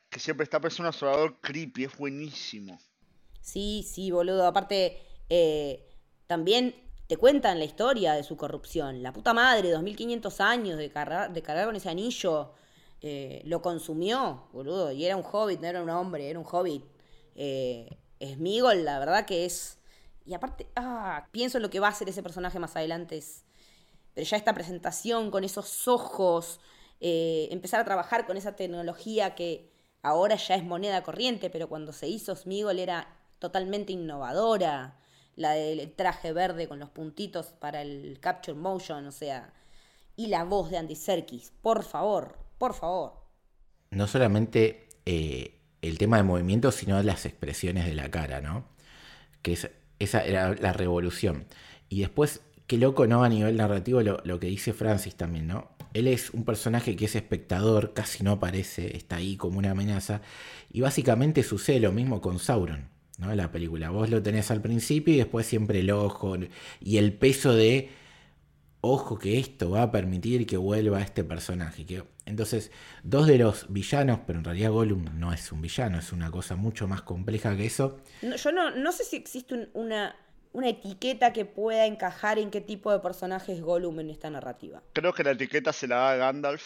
que 0.08 0.20
siempre 0.20 0.44
está 0.44 0.60
presente, 0.60 0.82
un 0.82 0.88
observador 0.88 1.40
creepy, 1.40 1.84
es 1.84 1.96
buenísimo. 1.96 2.78
Sí, 3.40 3.86
sí, 3.88 4.10
boludo, 4.10 4.46
aparte, 4.46 5.00
eh, 5.28 5.88
también 6.26 6.74
te 7.06 7.16
cuentan 7.16 7.58
la 7.58 7.64
historia 7.64 8.12
de 8.14 8.22
su 8.22 8.36
corrupción, 8.36 9.02
la 9.02 9.12
puta 9.12 9.32
madre, 9.32 9.70
2500 9.70 10.40
años 10.40 10.78
de 10.78 10.90
cargar, 10.90 11.32
de 11.32 11.42
cargar 11.42 11.66
con 11.66 11.76
ese 11.76 11.88
anillo, 11.88 12.52
eh, 13.00 13.42
lo 13.44 13.62
consumió, 13.62 14.48
boludo, 14.52 14.92
y 14.92 15.04
era 15.04 15.16
un 15.16 15.24
hobbit, 15.24 15.60
no 15.60 15.68
era 15.68 15.82
un 15.82 15.90
hombre, 15.90 16.28
era 16.28 16.38
un 16.38 16.46
hobbit. 16.50 16.84
Eh, 17.34 17.96
Smigol, 18.20 18.84
la 18.84 18.98
verdad 18.98 19.24
que 19.24 19.44
es... 19.44 19.78
Y 20.26 20.34
aparte, 20.34 20.66
ah, 20.76 21.26
pienso 21.30 21.56
en 21.56 21.62
lo 21.62 21.70
que 21.70 21.80
va 21.80 21.88
a 21.88 21.94
ser 21.94 22.08
ese 22.08 22.22
personaje 22.22 22.58
más 22.58 22.76
adelante, 22.76 23.16
es 23.16 23.44
pero 24.18 24.28
ya 24.28 24.36
esta 24.36 24.52
presentación 24.52 25.30
con 25.30 25.44
esos 25.44 25.86
ojos, 25.86 26.58
eh, 27.00 27.46
empezar 27.52 27.78
a 27.78 27.84
trabajar 27.84 28.26
con 28.26 28.36
esa 28.36 28.56
tecnología 28.56 29.36
que 29.36 29.70
ahora 30.02 30.34
ya 30.34 30.56
es 30.56 30.64
moneda 30.64 31.04
corriente, 31.04 31.50
pero 31.50 31.68
cuando 31.68 31.92
se 31.92 32.08
hizo 32.08 32.34
Smigol 32.34 32.80
era 32.80 33.16
totalmente 33.38 33.92
innovadora, 33.92 34.98
la 35.36 35.52
del 35.52 35.92
traje 35.92 36.32
verde 36.32 36.66
con 36.66 36.80
los 36.80 36.90
puntitos 36.90 37.52
para 37.60 37.80
el 37.80 38.18
capture 38.18 38.58
motion, 38.58 39.06
o 39.06 39.12
sea, 39.12 39.52
y 40.16 40.26
la 40.26 40.42
voz 40.42 40.68
de 40.72 40.78
Andy 40.78 40.96
Serkis, 40.96 41.52
por 41.62 41.84
favor, 41.84 42.36
por 42.58 42.74
favor. 42.74 43.12
No 43.90 44.08
solamente 44.08 44.88
eh, 45.06 45.60
el 45.80 45.96
tema 45.96 46.16
de 46.16 46.24
movimiento, 46.24 46.72
sino 46.72 47.00
las 47.04 47.24
expresiones 47.24 47.86
de 47.86 47.94
la 47.94 48.10
cara, 48.10 48.40
¿no? 48.40 48.64
Que 49.42 49.56
esa 50.00 50.24
era 50.24 50.56
la 50.56 50.72
revolución. 50.72 51.46
Y 51.88 52.00
después 52.00 52.42
qué 52.68 52.76
loco, 52.76 53.06
¿no? 53.06 53.24
A 53.24 53.28
nivel 53.28 53.56
narrativo 53.56 54.02
lo, 54.02 54.38
que 54.38 54.46
dice 54.46 54.72
Francis 54.72 55.16
también, 55.16 55.48
¿no? 55.48 55.70
Él 55.94 56.06
es 56.06 56.30
un 56.30 56.44
personaje 56.44 56.94
que 56.94 57.06
es 57.06 57.16
espectador, 57.16 57.94
casi 57.94 58.22
no 58.22 58.32
aparece, 58.32 58.94
está 58.96 59.16
ahí 59.16 59.36
como 59.36 59.58
una 59.58 59.72
amenaza. 59.72 60.20
Y 60.70 60.82
básicamente 60.82 61.42
sucede 61.42 61.80
lo 61.80 61.92
mismo 61.92 62.20
con 62.20 62.38
Sauron, 62.38 62.90
¿no? 63.16 63.34
La 63.34 63.50
película. 63.50 63.88
Vos 63.88 64.10
lo 64.10 64.22
tenés 64.22 64.50
al 64.50 64.60
principio 64.60 65.14
y 65.14 65.16
después 65.16 65.46
siempre 65.46 65.80
el 65.80 65.90
ojo 65.90 66.36
y 66.78 66.98
el 66.98 67.14
peso 67.14 67.54
de, 67.54 67.88
ojo 68.82 69.18
que 69.18 69.38
esto 69.38 69.70
va 69.70 69.82
a 69.82 69.90
permitir 69.90 70.46
que 70.46 70.58
vuelva 70.58 71.00
este 71.00 71.24
personaje. 71.24 71.86
Que, 71.86 72.04
entonces, 72.26 72.70
dos 73.02 73.26
de 73.26 73.38
los 73.38 73.64
villanos, 73.72 74.20
pero 74.26 74.40
en 74.40 74.44
realidad 74.44 74.72
Gollum 74.72 75.06
no 75.18 75.32
es 75.32 75.50
un 75.52 75.62
villano, 75.62 75.98
es 75.98 76.12
una 76.12 76.30
cosa 76.30 76.54
mucho 76.54 76.86
más 76.86 77.00
compleja 77.00 77.56
que 77.56 77.64
eso. 77.64 77.98
yo 78.20 78.52
no, 78.52 78.70
no 78.72 78.92
sé 78.92 79.04
si 79.04 79.16
existe 79.16 79.70
una 79.72 80.14
una 80.52 80.68
etiqueta 80.68 81.32
que 81.32 81.44
pueda 81.44 81.86
encajar 81.86 82.38
en 82.38 82.50
qué 82.50 82.60
tipo 82.60 82.92
de 82.92 83.00
personaje 83.00 83.52
es 83.52 83.60
Gollum 83.60 84.00
en 84.00 84.10
esta 84.10 84.30
narrativa. 84.30 84.82
Creo 84.92 85.12
que 85.12 85.24
la 85.24 85.32
etiqueta 85.32 85.72
se 85.72 85.88
la 85.88 85.96
da 85.96 86.16
Gandalf, 86.16 86.62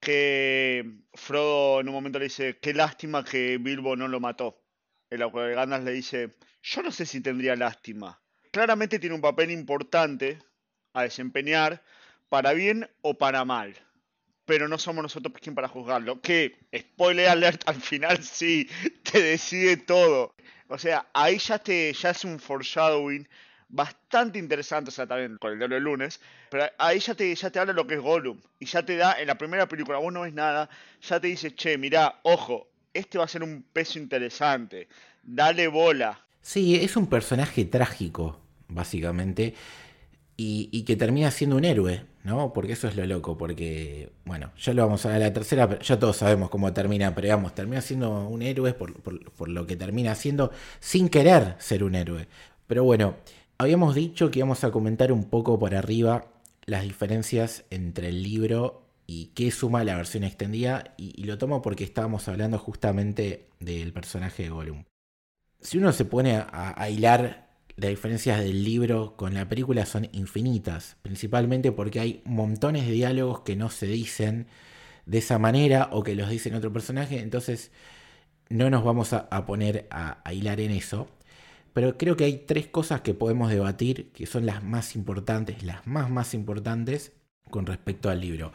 que 0.00 1.00
Frodo 1.14 1.80
en 1.80 1.88
un 1.88 1.94
momento 1.94 2.18
le 2.18 2.26
dice, 2.26 2.58
qué 2.60 2.74
lástima 2.74 3.24
que 3.24 3.58
Bilbo 3.58 3.96
no 3.96 4.08
lo 4.08 4.20
mató. 4.20 4.62
El 5.10 5.20
de 5.20 5.54
Gandalf 5.54 5.84
le 5.84 5.92
dice, 5.92 6.36
yo 6.62 6.82
no 6.82 6.90
sé 6.90 7.06
si 7.06 7.20
tendría 7.20 7.56
lástima. 7.56 8.20
Claramente 8.52 8.98
tiene 8.98 9.14
un 9.14 9.20
papel 9.20 9.50
importante 9.50 10.38
a 10.92 11.02
desempeñar, 11.02 11.82
para 12.28 12.52
bien 12.52 12.88
o 13.02 13.14
para 13.14 13.44
mal. 13.44 13.74
Pero 14.44 14.68
no 14.68 14.78
somos 14.78 15.02
nosotros 15.02 15.34
quien 15.40 15.54
para 15.54 15.68
juzgarlo. 15.68 16.20
Que, 16.20 16.58
spoiler 16.76 17.28
alert, 17.28 17.62
al 17.66 17.80
final 17.80 18.22
sí, 18.22 18.68
te 19.02 19.20
decide 19.22 19.76
todo. 19.76 20.34
O 20.68 20.78
sea, 20.78 21.06
ahí 21.12 21.38
ya, 21.38 21.58
te, 21.58 21.92
ya 21.92 22.10
es 22.10 22.24
un 22.24 22.38
foreshadowing 22.38 23.26
bastante 23.68 24.38
interesante, 24.38 24.88
o 24.88 24.92
sea, 24.92 25.06
también 25.06 25.36
con 25.38 25.52
el 25.52 25.58
diario 25.58 25.76
del 25.76 25.84
lunes, 25.84 26.20
pero 26.50 26.64
ahí 26.78 27.00
ya 27.00 27.14
te, 27.14 27.34
ya 27.34 27.50
te 27.50 27.58
habla 27.58 27.72
lo 27.72 27.86
que 27.86 27.94
es 27.94 28.00
Gollum, 28.00 28.38
y 28.58 28.66
ya 28.66 28.82
te 28.82 28.96
da, 28.96 29.20
en 29.20 29.26
la 29.26 29.36
primera 29.36 29.68
película, 29.68 29.98
vos 29.98 30.12
no 30.12 30.22
ves 30.22 30.32
nada, 30.32 30.68
ya 31.02 31.20
te 31.20 31.26
dice, 31.26 31.54
che, 31.54 31.76
mirá, 31.76 32.20
ojo, 32.22 32.68
este 32.94 33.18
va 33.18 33.24
a 33.24 33.28
ser 33.28 33.42
un 33.42 33.64
peso 33.72 33.98
interesante, 33.98 34.88
dale 35.22 35.68
bola. 35.68 36.18
Sí, 36.40 36.76
es 36.76 36.96
un 36.96 37.08
personaje 37.08 37.64
trágico, 37.66 38.40
básicamente, 38.68 39.54
y, 40.40 40.84
que 40.84 40.94
termina 40.94 41.32
siendo 41.32 41.56
un 41.56 41.64
héroe, 41.64 42.04
¿no? 42.22 42.52
Porque 42.52 42.74
eso 42.74 42.86
es 42.86 42.94
lo 42.94 43.04
loco, 43.04 43.36
porque, 43.36 44.12
bueno, 44.24 44.52
ya 44.56 44.72
lo 44.72 44.86
vamos 44.86 45.04
a 45.04 45.08
ver 45.08 45.16
a 45.16 45.26
la 45.26 45.32
tercera, 45.32 45.80
ya 45.80 45.98
todos 45.98 46.18
sabemos 46.18 46.48
cómo 46.48 46.72
termina, 46.72 47.12
pero 47.12 47.24
digamos, 47.24 47.56
termina 47.56 47.80
siendo 47.80 48.28
un 48.28 48.42
héroe 48.42 48.72
por, 48.72 49.48
lo 49.48 49.66
que 49.66 49.74
termina 49.74 50.14
siendo 50.14 50.52
sin 50.78 51.08
querer 51.08 51.56
ser 51.58 51.82
un 51.82 51.96
héroe. 51.96 52.28
Pero 52.68 52.84
bueno, 52.84 53.16
habíamos 53.58 53.96
dicho 53.96 54.30
que 54.30 54.38
íbamos 54.38 54.62
a 54.62 54.70
comentar 54.70 55.10
un 55.10 55.24
poco 55.24 55.58
por 55.58 55.74
arriba 55.74 56.26
las 56.66 56.84
diferencias 56.84 57.64
entre 57.70 58.10
el 58.10 58.22
libro 58.22 58.84
y 59.08 59.32
qué 59.34 59.50
suma 59.50 59.82
la 59.82 59.96
versión 59.96 60.22
extendida, 60.22 60.94
y, 60.96 61.24
lo 61.24 61.36
tomo 61.36 61.62
porque 61.62 61.82
estábamos 61.82 62.28
hablando 62.28 62.58
justamente 62.58 63.48
del 63.58 63.92
personaje 63.92 64.44
de 64.44 64.50
Gollum. 64.50 64.84
Si 65.60 65.78
uno 65.78 65.90
se 65.90 66.04
pone 66.04 66.36
a, 66.36 66.88
hilar 66.88 67.47
las 67.78 67.90
diferencias 67.90 68.40
del 68.40 68.64
libro 68.64 69.16
con 69.16 69.34
la 69.34 69.48
película 69.48 69.86
son 69.86 70.08
infinitas, 70.12 70.96
principalmente 71.02 71.70
porque 71.72 72.00
hay 72.00 72.22
montones 72.24 72.86
de 72.86 72.92
diálogos 72.92 73.40
que 73.40 73.56
no 73.56 73.70
se 73.70 73.86
dicen 73.86 74.48
de 75.06 75.18
esa 75.18 75.38
manera 75.38 75.88
o 75.92 76.02
que 76.02 76.16
los 76.16 76.28
dicen 76.28 76.54
otro 76.54 76.72
personaje, 76.72 77.20
entonces 77.20 77.70
no 78.50 78.68
nos 78.70 78.84
vamos 78.84 79.12
a, 79.12 79.46
poner 79.46 79.86
a, 79.90 80.22
hilar 80.32 80.60
en 80.60 80.72
eso. 80.72 81.08
Pero 81.72 81.96
creo 81.98 82.16
que 82.16 82.24
hay 82.24 82.38
tres 82.46 82.66
cosas 82.66 83.02
que 83.02 83.14
podemos 83.14 83.50
debatir 83.50 84.10
que 84.12 84.26
son 84.26 84.46
las 84.46 84.64
más 84.64 84.96
importantes, 84.96 85.62
las 85.62 85.86
más 85.86 86.10
más 86.10 86.34
importantes 86.34 87.12
con 87.50 87.66
respecto 87.66 88.10
al 88.10 88.20
libro. 88.20 88.52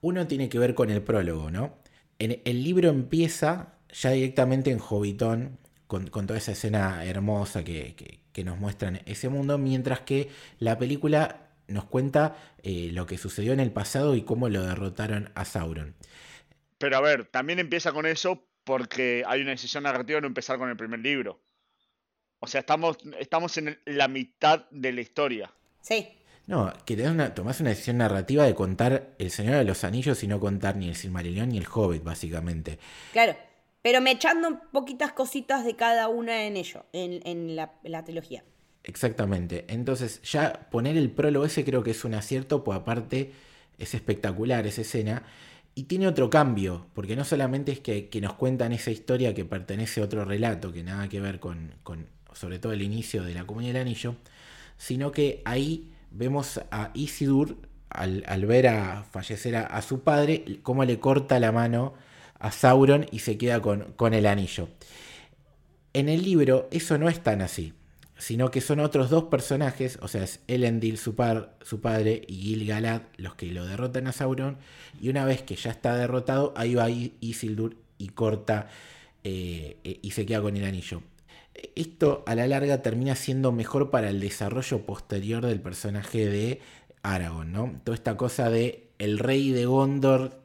Uno 0.00 0.26
tiene 0.28 0.48
que 0.48 0.58
ver 0.58 0.74
con 0.74 0.90
el 0.90 1.02
prólogo, 1.02 1.50
¿no? 1.50 1.78
El 2.18 2.62
libro 2.64 2.90
empieza 2.90 3.74
ya 3.92 4.10
directamente 4.10 4.70
en 4.70 4.78
Hobbiton, 4.78 5.58
con, 5.88 6.06
toda 6.08 6.38
esa 6.38 6.52
escena 6.52 7.04
hermosa 7.04 7.64
que, 7.64 8.21
nos 8.44 8.58
muestran 8.58 9.00
ese 9.06 9.28
mundo, 9.28 9.58
mientras 9.58 10.00
que 10.00 10.30
la 10.58 10.78
película 10.78 11.50
nos 11.68 11.84
cuenta 11.84 12.36
eh, 12.62 12.90
lo 12.92 13.06
que 13.06 13.18
sucedió 13.18 13.52
en 13.52 13.60
el 13.60 13.72
pasado 13.72 14.14
y 14.14 14.22
cómo 14.22 14.48
lo 14.48 14.62
derrotaron 14.62 15.30
a 15.34 15.44
Sauron. 15.44 15.94
Pero 16.78 16.96
a 16.96 17.00
ver, 17.00 17.26
también 17.26 17.58
empieza 17.58 17.92
con 17.92 18.06
eso 18.06 18.44
porque 18.64 19.24
hay 19.26 19.42
una 19.42 19.52
decisión 19.52 19.84
narrativa 19.84 20.16
de 20.16 20.22
no 20.22 20.26
empezar 20.28 20.58
con 20.58 20.68
el 20.68 20.76
primer 20.76 21.00
libro. 21.00 21.40
O 22.40 22.46
sea, 22.46 22.60
estamos, 22.60 22.98
estamos 23.20 23.56
en 23.58 23.78
la 23.84 24.08
mitad 24.08 24.68
de 24.70 24.92
la 24.92 25.00
historia. 25.00 25.52
Sí. 25.80 26.08
No, 26.46 26.72
que 26.84 26.94
una, 26.94 27.34
tomás 27.34 27.60
una 27.60 27.70
decisión 27.70 27.98
narrativa 27.98 28.44
de 28.44 28.54
contar 28.54 29.14
El 29.18 29.30
Señor 29.30 29.56
de 29.56 29.64
los 29.64 29.84
Anillos 29.84 30.22
y 30.24 30.26
no 30.26 30.40
contar 30.40 30.76
ni 30.76 30.88
el 30.88 30.96
Silmarillion 30.96 31.50
ni 31.50 31.58
el 31.58 31.68
Hobbit, 31.72 32.02
básicamente. 32.02 32.80
Claro, 33.12 33.36
pero 33.82 34.00
me 34.00 34.12
echando 34.12 34.60
poquitas 34.70 35.12
cositas 35.12 35.64
de 35.64 35.74
cada 35.74 36.08
una 36.08 36.46
en 36.46 36.56
ello, 36.56 36.86
en, 36.92 37.56
la, 37.56 38.04
trilogía. 38.04 38.44
Exactamente. 38.84 39.64
Entonces, 39.68 40.22
ya 40.22 40.68
poner 40.70 40.96
el 40.96 41.10
prólogo 41.10 41.44
ese 41.44 41.64
creo 41.64 41.82
que 41.82 41.90
es 41.90 42.04
un 42.04 42.14
acierto, 42.14 42.62
pues 42.62 42.78
aparte 42.78 43.32
es 43.78 43.94
espectacular 43.94 44.66
esa 44.66 44.82
escena. 44.82 45.24
Y 45.74 45.84
tiene 45.84 46.06
otro 46.06 46.30
cambio, 46.30 46.86
porque 46.94 47.16
no 47.16 47.24
solamente 47.24 47.72
es 47.72 47.80
que, 47.80 48.08
nos 48.20 48.34
cuentan 48.34 48.72
esa 48.72 48.90
historia 48.90 49.34
que 49.34 49.44
pertenece 49.44 50.00
a 50.00 50.04
otro 50.04 50.24
relato, 50.24 50.72
que 50.72 50.84
nada 50.84 51.08
que 51.08 51.20
ver 51.20 51.40
con, 51.40 51.74
sobre 52.34 52.58
todo 52.58 52.72
el 52.72 52.82
inicio 52.82 53.24
de 53.24 53.34
la 53.34 53.46
Comunidad 53.46 53.74
del 53.74 53.82
Anillo, 53.82 54.14
sino 54.76 55.10
que 55.10 55.42
ahí 55.44 55.90
vemos 56.10 56.60
a 56.70 56.90
Isildur, 56.94 57.56
al, 57.88 58.46
ver 58.46 58.68
a 58.68 59.04
fallecer 59.10 59.56
a, 59.56 59.82
su 59.82 60.00
padre, 60.00 60.60
cómo 60.62 60.84
le 60.84 61.00
corta 61.00 61.40
la 61.40 61.52
mano 61.52 61.94
a 62.42 62.52
Sauron 62.52 63.06
y 63.10 63.20
se 63.20 63.38
queda 63.38 63.60
con, 63.60 63.92
con 63.96 64.14
el 64.14 64.26
anillo. 64.26 64.68
En 65.92 66.08
el 66.08 66.22
libro 66.22 66.68
eso 66.70 66.98
no 66.98 67.08
es 67.08 67.22
tan 67.22 67.42
así, 67.42 67.74
sino 68.18 68.50
que 68.50 68.60
son 68.60 68.80
otros 68.80 69.10
dos 69.10 69.24
personajes, 69.24 69.98
o 70.02 70.08
sea, 70.08 70.24
es 70.24 70.40
Elendil, 70.46 70.98
su, 70.98 71.14
su 71.62 71.80
padre, 71.80 72.22
y 72.26 72.34
Gil-galad, 72.36 73.02
los 73.16 73.34
que 73.34 73.46
lo 73.46 73.64
derrotan 73.66 74.06
a 74.06 74.12
Sauron, 74.12 74.58
y 75.00 75.08
una 75.08 75.24
vez 75.24 75.42
que 75.42 75.56
ya 75.56 75.70
está 75.70 75.96
derrotado, 75.96 76.52
ahí 76.56 76.74
va 76.74 76.90
Isildur 76.90 77.76
y 77.98 78.08
corta 78.08 78.68
eh, 79.24 80.00
y 80.02 80.10
se 80.10 80.26
queda 80.26 80.42
con 80.42 80.56
el 80.56 80.64
anillo 80.64 81.02
esto 81.74 82.22
a 82.26 82.34
la 82.34 82.46
larga 82.46 82.82
termina 82.82 83.14
siendo 83.14 83.52
mejor 83.52 83.90
para 83.90 84.08
el 84.08 84.20
desarrollo 84.20 84.84
posterior 84.86 85.46
del 85.46 85.60
personaje 85.60 86.26
de 86.26 86.60
Aragorn, 87.02 87.52
¿no? 87.52 87.80
Toda 87.84 87.94
esta 87.94 88.16
cosa 88.16 88.50
de 88.50 88.88
el 88.98 89.18
rey 89.18 89.50
de 89.50 89.66
Gondor 89.66 90.40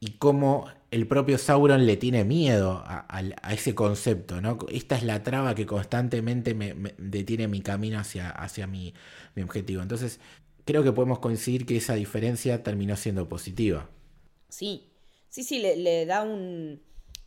y 0.00 0.12
cómo 0.12 0.66
el 0.94 1.08
propio 1.08 1.38
Sauron 1.38 1.86
le 1.86 1.96
tiene 1.96 2.24
miedo 2.24 2.84
a, 2.86 3.04
ese 3.50 3.74
concepto, 3.74 4.40
¿no? 4.40 4.58
Esta 4.70 4.96
es 4.96 5.02
la 5.02 5.24
traba 5.24 5.56
que 5.56 5.66
constantemente 5.66 6.54
me, 6.54 6.94
detiene 6.98 7.48
mi 7.48 7.62
camino 7.62 7.98
hacia, 7.98 8.30
hacia 8.30 8.68
mi, 8.68 8.94
objetivo. 9.42 9.82
Entonces, 9.82 10.20
creo 10.64 10.84
que 10.84 10.92
podemos 10.92 11.18
coincidir 11.18 11.66
que 11.66 11.76
esa 11.76 11.94
diferencia 11.94 12.62
terminó 12.62 12.94
siendo 12.94 13.28
positiva. 13.28 13.90
Sí, 14.48 14.88
sí, 15.28 15.42
sí, 15.42 15.58
le, 15.58 16.06
da 16.06 16.22
un 16.22 16.80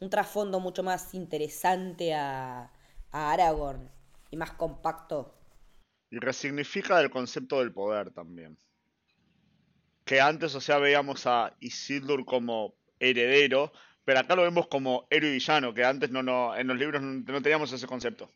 trasfondo 0.09 0.61
mucho 0.61 0.81
más 0.81 1.13
interesante 1.13 2.13
a, 2.13 2.71
a 3.11 3.31
Aragorn 3.33 3.89
y 4.31 4.37
más 4.37 4.51
compacto. 4.51 5.35
Y 6.09 6.19
resignifica 6.19 7.01
el 7.01 7.09
concepto 7.09 7.59
del 7.59 7.73
poder 7.73 8.11
también. 8.11 8.57
Que 10.05 10.21
antes, 10.21 10.55
o 10.55 10.61
sea, 10.61 10.77
veíamos 10.77 11.27
a 11.27 11.53
Isildur 11.59 12.23
como 12.23 12.77
heredero, 12.99 13.71
pero 14.03 14.19
acá 14.19 14.35
lo 14.35 14.43
vemos 14.43 14.67
como 14.67 15.07
héroe 15.09 15.29
y 15.29 15.33
villano, 15.33 15.73
que 15.73 15.83
antes 15.83 16.11
no, 16.11 16.23
no 16.23 16.55
en 16.55 16.67
los 16.67 16.77
libros 16.77 17.01
no, 17.01 17.41
teníamos 17.41 17.71
ese 17.73 17.87
concepto. 17.87 18.29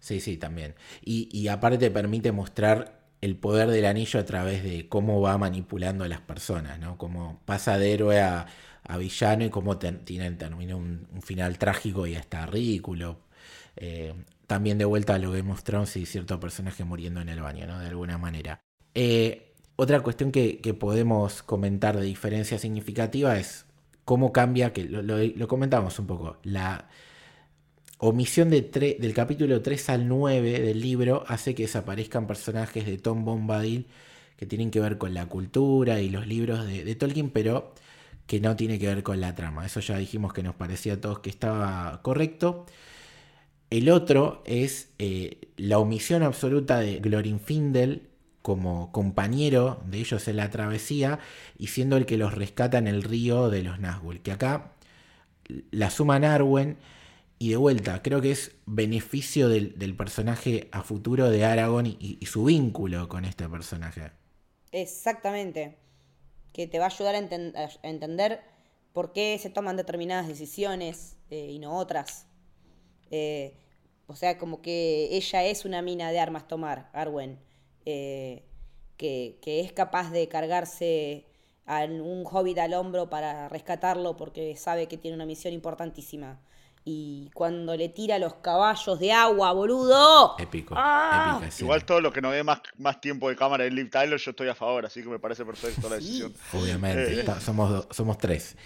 Sí, 0.00 0.20
sí, 0.20 0.36
también. 0.36 0.74
Y, 1.00 1.28
y 1.32 1.48
aparte 1.48 1.90
permite 1.90 2.32
mostrar 2.32 3.02
el 3.22 3.36
poder 3.36 3.70
del 3.70 3.86
anillo 3.86 4.20
a 4.20 4.24
través 4.24 4.64
de 4.64 4.88
cómo 4.88 5.20
va 5.20 5.38
manipulando 5.38 6.04
a 6.04 6.08
las 6.08 6.20
personas, 6.20 6.78
¿no? 6.80 6.98
Cómo 6.98 7.40
pasa 7.46 7.78
de 7.78 7.94
héroe 7.94 8.20
a, 8.20 8.46
villano 8.98 9.44
y 9.44 9.48
cómo 9.48 9.78
tiene, 9.78 10.32
termina 10.32 10.76
un, 10.76 11.08
final 11.22 11.56
trágico 11.56 12.06
y 12.06 12.16
hasta 12.16 12.44
ridículo. 12.46 13.20
Eh, 13.76 14.12
también 14.48 14.76
de 14.76 14.84
vuelta 14.84 15.14
a 15.14 15.18
lo 15.18 15.32
que 15.32 15.42
mostró 15.42 15.84
y 15.94 16.04
cierto 16.04 16.38
personaje 16.40 16.84
muriendo 16.84 17.20
en 17.20 17.28
el 17.28 17.40
baño, 17.40 17.66
¿no? 17.66 17.78
De 17.78 17.86
alguna 17.86 18.18
manera. 18.18 18.60
Eh, 18.92 19.51
otra 19.82 20.00
cuestión 20.00 20.30
que, 20.30 20.76
podemos 20.78 21.42
comentar 21.42 21.98
de 21.98 22.04
diferencia 22.04 22.58
significativa 22.58 23.36
es 23.38 23.66
cómo 24.04 24.32
cambia, 24.32 24.72
que 24.72 24.84
lo, 24.84 25.48
comentamos 25.48 25.98
un 25.98 26.06
poco, 26.06 26.38
la 26.44 26.88
omisión 27.98 28.50
de 28.50 28.62
del 29.00 29.14
capítulo 29.14 29.60
3 29.60 29.90
al 29.90 30.08
9 30.08 30.60
del 30.60 30.80
libro 30.80 31.24
hace 31.26 31.54
que 31.54 31.64
desaparezcan 31.64 32.26
personajes 32.26 32.86
de 32.86 32.98
Tom 32.98 33.24
Bombadil 33.24 33.88
que 34.36 34.46
tienen 34.46 34.70
que 34.70 34.80
ver 34.80 34.98
con 34.98 35.14
la 35.14 35.26
cultura 35.26 36.00
y 36.00 36.08
los 36.10 36.26
libros 36.26 36.66
de, 36.66 36.94
Tolkien, 36.94 37.30
pero 37.30 37.74
que 38.26 38.40
no 38.40 38.56
tiene 38.56 38.78
que 38.78 38.86
ver 38.86 39.02
con 39.02 39.20
la 39.20 39.34
trama. 39.34 39.66
Eso 39.66 39.80
ya 39.80 39.98
dijimos 39.98 40.32
que 40.32 40.42
nos 40.44 40.54
parecía 40.54 40.94
a 40.94 41.00
todos 41.00 41.20
que 41.20 41.30
estaba 41.30 42.02
correcto. 42.02 42.66
El 43.70 43.90
otro 43.90 44.42
es 44.46 44.90
eh, 44.98 45.38
la 45.56 45.78
omisión 45.78 46.22
absoluta 46.22 46.78
de 46.80 46.98
Glorifindel 46.98 48.11
como 48.42 48.92
compañero 48.92 49.80
de 49.86 49.98
ellos 49.98 50.26
en 50.28 50.36
la 50.36 50.50
travesía 50.50 51.20
y 51.56 51.68
siendo 51.68 51.96
el 51.96 52.06
que 52.06 52.18
los 52.18 52.34
rescata 52.34 52.78
en 52.78 52.88
el 52.88 53.02
río 53.02 53.48
de 53.48 53.62
los 53.62 53.78
Nazgûl. 53.78 54.20
Que 54.20 54.32
acá 54.32 54.72
la 55.70 55.90
suman 55.90 56.24
Arwen 56.24 56.76
y 57.38 57.50
de 57.50 57.56
vuelta, 57.56 58.02
creo 58.02 58.20
que 58.20 58.30
es 58.30 58.52
beneficio 58.66 59.48
del, 59.48 59.96
personaje 59.96 60.68
a 60.70 60.82
futuro 60.82 61.28
de 61.28 61.44
Aragorn 61.44 61.86
y, 61.86 62.24
su 62.24 62.44
vínculo 62.44 63.08
con 63.08 63.24
este 63.24 63.48
personaje. 63.48 64.12
Exactamente. 64.70 65.76
Que 66.52 66.68
te 66.68 66.78
va 66.78 66.84
a 66.84 66.88
ayudar 66.88 67.16
a, 67.16 67.18
entender 67.18 68.40
por 68.92 69.12
qué 69.12 69.38
se 69.40 69.50
toman 69.50 69.76
determinadas 69.76 70.28
decisiones 70.28 71.16
eh, 71.30 71.48
y 71.50 71.58
no 71.58 71.76
otras. 71.76 72.26
Eh, 73.10 73.56
o 74.06 74.14
sea, 74.14 74.38
como 74.38 74.62
que 74.62 75.08
ella 75.10 75.44
es 75.44 75.64
una 75.64 75.82
mina 75.82 76.12
de 76.12 76.20
armas 76.20 76.46
tomar, 76.46 76.90
Arwen, 76.92 77.40
eh, 77.86 78.42
que, 78.96 79.38
es 79.44 79.72
capaz 79.72 80.10
de 80.10 80.28
cargarse 80.28 81.26
a 81.66 81.84
un 81.84 82.24
hobbit 82.24 82.58
al 82.58 82.74
hombro 82.74 83.08
para 83.08 83.48
rescatarlo 83.48 84.16
porque 84.16 84.56
sabe 84.56 84.86
que 84.88 84.96
tiene 84.96 85.16
una 85.16 85.26
misión 85.26 85.52
importantísima. 85.52 86.40
Y 86.84 87.30
cuando 87.32 87.76
le 87.76 87.88
tira 87.88 88.18
los 88.18 88.34
caballos 88.34 88.98
de 88.98 89.12
agua, 89.12 89.52
boludo. 89.52 90.36
Épico. 90.38 90.74
¡Ah! 90.76 91.40
Igual 91.60 91.84
todo 91.84 92.00
lo 92.00 92.12
que 92.12 92.20
nos 92.20 92.32
dé 92.32 92.42
más, 92.42 92.60
más 92.76 93.00
tiempo 93.00 93.28
de 93.28 93.36
cámara 93.36 93.64
en 93.64 93.76
Liv 93.76 93.88
Tyler, 93.88 94.18
yo 94.18 94.30
estoy 94.32 94.48
a 94.48 94.54
favor, 94.54 94.84
así 94.84 95.00
que 95.00 95.08
me 95.08 95.20
parece 95.20 95.44
perfecto 95.44 95.88
la 95.88 95.96
decisión. 95.96 96.34
Obviamente, 96.52 97.20
eh, 97.20 97.24
somos, 97.40 97.86
somos 97.90 98.18
tres. 98.18 98.56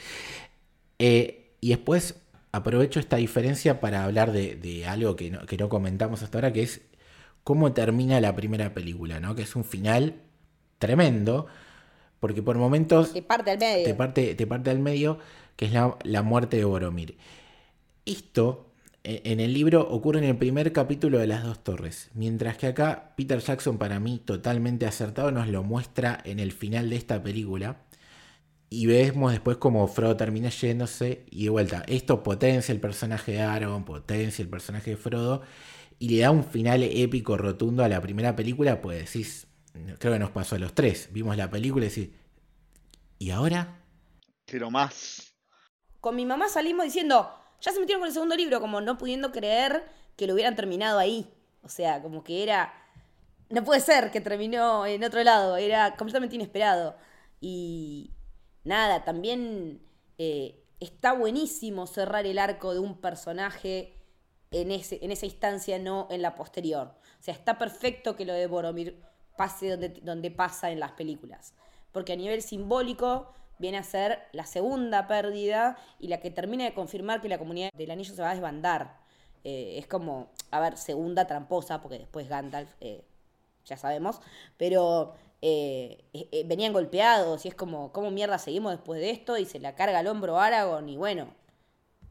Eh, 0.98 1.56
y 1.60 1.68
después, 1.68 2.14
aprovecho 2.52 3.00
esta 3.00 3.16
diferencia 3.16 3.80
para 3.80 4.04
hablar 4.04 4.32
de, 4.32 4.86
algo 4.86 5.14
que 5.14 5.30
no, 5.30 5.68
comentamos 5.68 6.22
hasta 6.22 6.38
ahora, 6.38 6.52
que 6.52 6.62
es 6.62 6.80
cómo 7.46 7.72
termina 7.72 8.20
la 8.20 8.34
primera 8.34 8.74
película, 8.74 9.20
¿no? 9.20 9.36
Que 9.36 9.42
es 9.42 9.54
un 9.54 9.62
final 9.62 10.16
tremendo, 10.80 11.46
porque 12.18 12.42
por 12.42 12.58
momentos... 12.58 13.12
Te 13.12 13.22
parte 13.22 13.52
al 13.52 13.58
medio. 13.58 13.84
Te 13.84 13.94
parte, 13.94 14.34
te 14.34 14.48
parte 14.48 14.70
al 14.70 14.80
medio, 14.80 15.20
que 15.54 15.66
es 15.66 15.72
la, 15.72 15.96
la 16.02 16.22
muerte 16.24 16.56
de 16.56 16.64
Boromir. 16.64 17.16
Esto 18.04 18.72
e, 19.04 19.22
en 19.26 19.38
el 19.38 19.54
libro 19.54 19.88
ocurre 19.88 20.18
en 20.18 20.24
el 20.24 20.36
primer 20.36 20.72
capítulo 20.72 21.18
de 21.18 21.28
Las 21.28 21.44
Dos 21.44 21.62
Torres, 21.62 22.10
mientras 22.14 22.56
que 22.56 22.66
acá 22.66 23.14
Peter 23.16 23.38
Jackson 23.38 23.78
para 23.78 24.00
mí 24.00 24.18
totalmente 24.18 24.84
acertado 24.84 25.30
nos 25.30 25.46
lo 25.46 25.62
muestra 25.62 26.18
en 26.24 26.40
el 26.40 26.50
final 26.50 26.90
de 26.90 26.96
esta 26.96 27.22
película. 27.22 27.76
Y 28.70 28.86
vemos 28.86 29.30
después 29.30 29.58
como 29.58 29.86
Frodo 29.86 30.16
termina 30.16 30.48
yéndose 30.48 31.24
y 31.30 31.44
de 31.44 31.50
vuelta, 31.50 31.84
esto 31.86 32.24
potencia 32.24 32.72
el 32.72 32.80
personaje 32.80 33.30
de 33.30 33.42
Aragorn, 33.42 33.84
potencia 33.84 34.42
el 34.42 34.48
personaje 34.48 34.90
de 34.90 34.96
Frodo 34.96 35.42
y 35.98 36.08
le 36.10 36.22
da 36.22 36.30
un 36.30 36.44
final 36.44 36.82
épico 36.82 37.36
rotundo 37.36 37.84
a 37.84 37.88
la 37.88 38.00
primera 38.00 38.36
película, 38.36 38.80
pues 38.80 39.12
decís, 39.12 39.46
creo 39.98 40.12
que 40.12 40.18
nos 40.18 40.30
pasó 40.30 40.56
a 40.56 40.58
los 40.58 40.74
tres, 40.74 41.08
vimos 41.12 41.36
la 41.36 41.50
película 41.50 41.86
y 41.86 41.88
decís, 41.88 42.10
¿y 43.18 43.30
ahora? 43.30 43.80
Quiero 44.44 44.70
más. 44.70 45.34
Con 46.00 46.16
mi 46.16 46.26
mamá 46.26 46.48
salimos 46.48 46.84
diciendo, 46.84 47.30
ya 47.60 47.72
se 47.72 47.80
metieron 47.80 48.00
con 48.00 48.08
el 48.08 48.14
segundo 48.14 48.36
libro, 48.36 48.60
como 48.60 48.80
no 48.80 48.98
pudiendo 48.98 49.32
creer 49.32 49.84
que 50.16 50.26
lo 50.26 50.34
hubieran 50.34 50.54
terminado 50.54 50.98
ahí. 50.98 51.28
O 51.62 51.68
sea, 51.68 52.02
como 52.02 52.22
que 52.22 52.42
era... 52.42 52.72
No 53.48 53.64
puede 53.64 53.80
ser 53.80 54.10
que 54.10 54.20
terminó 54.20 54.86
en 54.86 55.04
otro 55.04 55.22
lado, 55.22 55.56
era 55.56 55.96
completamente 55.96 56.36
inesperado. 56.36 56.96
Y 57.40 58.12
nada, 58.64 59.04
también 59.04 59.80
eh, 60.18 60.64
está 60.80 61.12
buenísimo 61.12 61.86
cerrar 61.86 62.26
el 62.26 62.38
arco 62.38 62.72
de 62.72 62.80
un 62.80 63.00
personaje 63.00 63.95
en, 64.62 64.70
ese, 64.70 64.98
en 65.02 65.12
esa 65.12 65.26
instancia, 65.26 65.78
no 65.78 66.08
en 66.10 66.22
la 66.22 66.34
posterior. 66.34 66.94
O 67.20 67.22
sea, 67.22 67.34
está 67.34 67.58
perfecto 67.58 68.16
que 68.16 68.24
lo 68.24 68.32
de 68.32 68.46
Boromir 68.46 69.02
pase 69.36 69.70
donde, 69.70 69.88
donde 69.88 70.30
pasa 70.30 70.70
en 70.70 70.80
las 70.80 70.92
películas. 70.92 71.54
Porque 71.92 72.12
a 72.14 72.16
nivel 72.16 72.42
simbólico 72.42 73.32
viene 73.58 73.78
a 73.78 73.82
ser 73.82 74.20
la 74.32 74.46
segunda 74.46 75.06
pérdida 75.06 75.76
y 75.98 76.08
la 76.08 76.20
que 76.20 76.30
termina 76.30 76.64
de 76.64 76.74
confirmar 76.74 77.20
que 77.20 77.28
la 77.28 77.38
comunidad 77.38 77.70
del 77.72 77.90
anillo 77.90 78.14
se 78.14 78.22
va 78.22 78.30
a 78.30 78.34
desbandar. 78.34 78.98
Eh, 79.44 79.78
es 79.78 79.86
como, 79.86 80.30
a 80.50 80.60
ver, 80.60 80.76
segunda 80.76 81.26
tramposa, 81.26 81.80
porque 81.80 81.98
después 81.98 82.28
Gandalf, 82.28 82.70
eh, 82.80 83.04
ya 83.64 83.76
sabemos, 83.76 84.20
pero 84.56 85.14
eh, 85.42 86.04
venían 86.46 86.72
golpeados 86.72 87.44
y 87.44 87.48
es 87.48 87.54
como, 87.54 87.92
¿cómo 87.92 88.10
mierda 88.10 88.38
seguimos 88.38 88.72
después 88.72 89.00
de 89.00 89.10
esto? 89.10 89.36
Y 89.38 89.44
se 89.44 89.60
la 89.60 89.74
carga 89.74 90.00
al 90.00 90.06
hombro 90.06 90.38
Aragorn 90.38 90.88
y 90.88 90.96
bueno, 90.96 91.28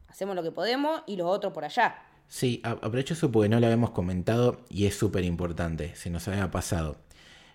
hacemos 0.08 0.34
lo 0.34 0.42
que 0.42 0.52
podemos 0.52 1.02
y 1.06 1.16
los 1.16 1.28
otros 1.28 1.52
por 1.52 1.64
allá. 1.64 2.05
Sí, 2.28 2.60
aprovecho 2.64 3.14
eso 3.14 3.30
porque 3.30 3.48
no 3.48 3.60
lo 3.60 3.66
habíamos 3.66 3.90
comentado 3.90 4.64
y 4.68 4.86
es 4.86 4.96
súper 4.96 5.24
importante, 5.24 5.94
se 5.94 6.10
nos 6.10 6.26
había 6.28 6.50
pasado. 6.50 6.98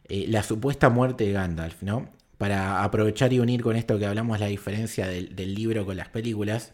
la 0.07 0.43
supuesta 0.43 0.89
muerte 0.89 1.25
de 1.25 1.33
Gandalf, 1.33 1.83
¿no? 1.83 2.09
para 2.41 2.83
aprovechar 2.83 3.31
y 3.33 3.39
unir 3.39 3.61
con 3.61 3.75
esto 3.75 3.99
que 3.99 4.07
hablamos 4.07 4.39
la 4.39 4.47
diferencia 4.47 5.05
del, 5.05 5.53
libro 5.53 5.85
con 5.85 5.95
las 5.95 6.09
películas, 6.09 6.73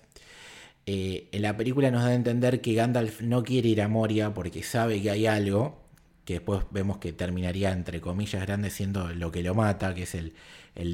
eh, 0.86 1.28
en 1.34 1.42
la 1.42 1.58
película 1.58 1.92
nos 1.92 2.04
da 2.04 2.12
a 2.12 2.14
entender 2.14 2.62
que 2.62 2.74
Gandalf 2.74 3.20
no 3.20 3.44
quiere 3.44 3.68
ir 3.68 3.82
a 3.82 3.90
Moria 3.90 4.34
porque 4.34 4.64
sabe 4.64 5.02
que 5.02 5.12
hay 5.12 5.28
algo, 5.28 5.82
que 6.24 6.36
después 6.36 6.64
vemos 6.72 7.00
que 7.00 7.12
terminaría 7.12 7.74
entre 7.74 8.00
comillas 8.00 8.44
grandes 8.44 8.76
siendo 8.76 9.10
lo 9.10 9.30
que 9.30 9.44
lo 9.44 9.56
mata, 9.56 9.94
que 9.94 10.04
es 10.04 10.16
el, 10.16 10.32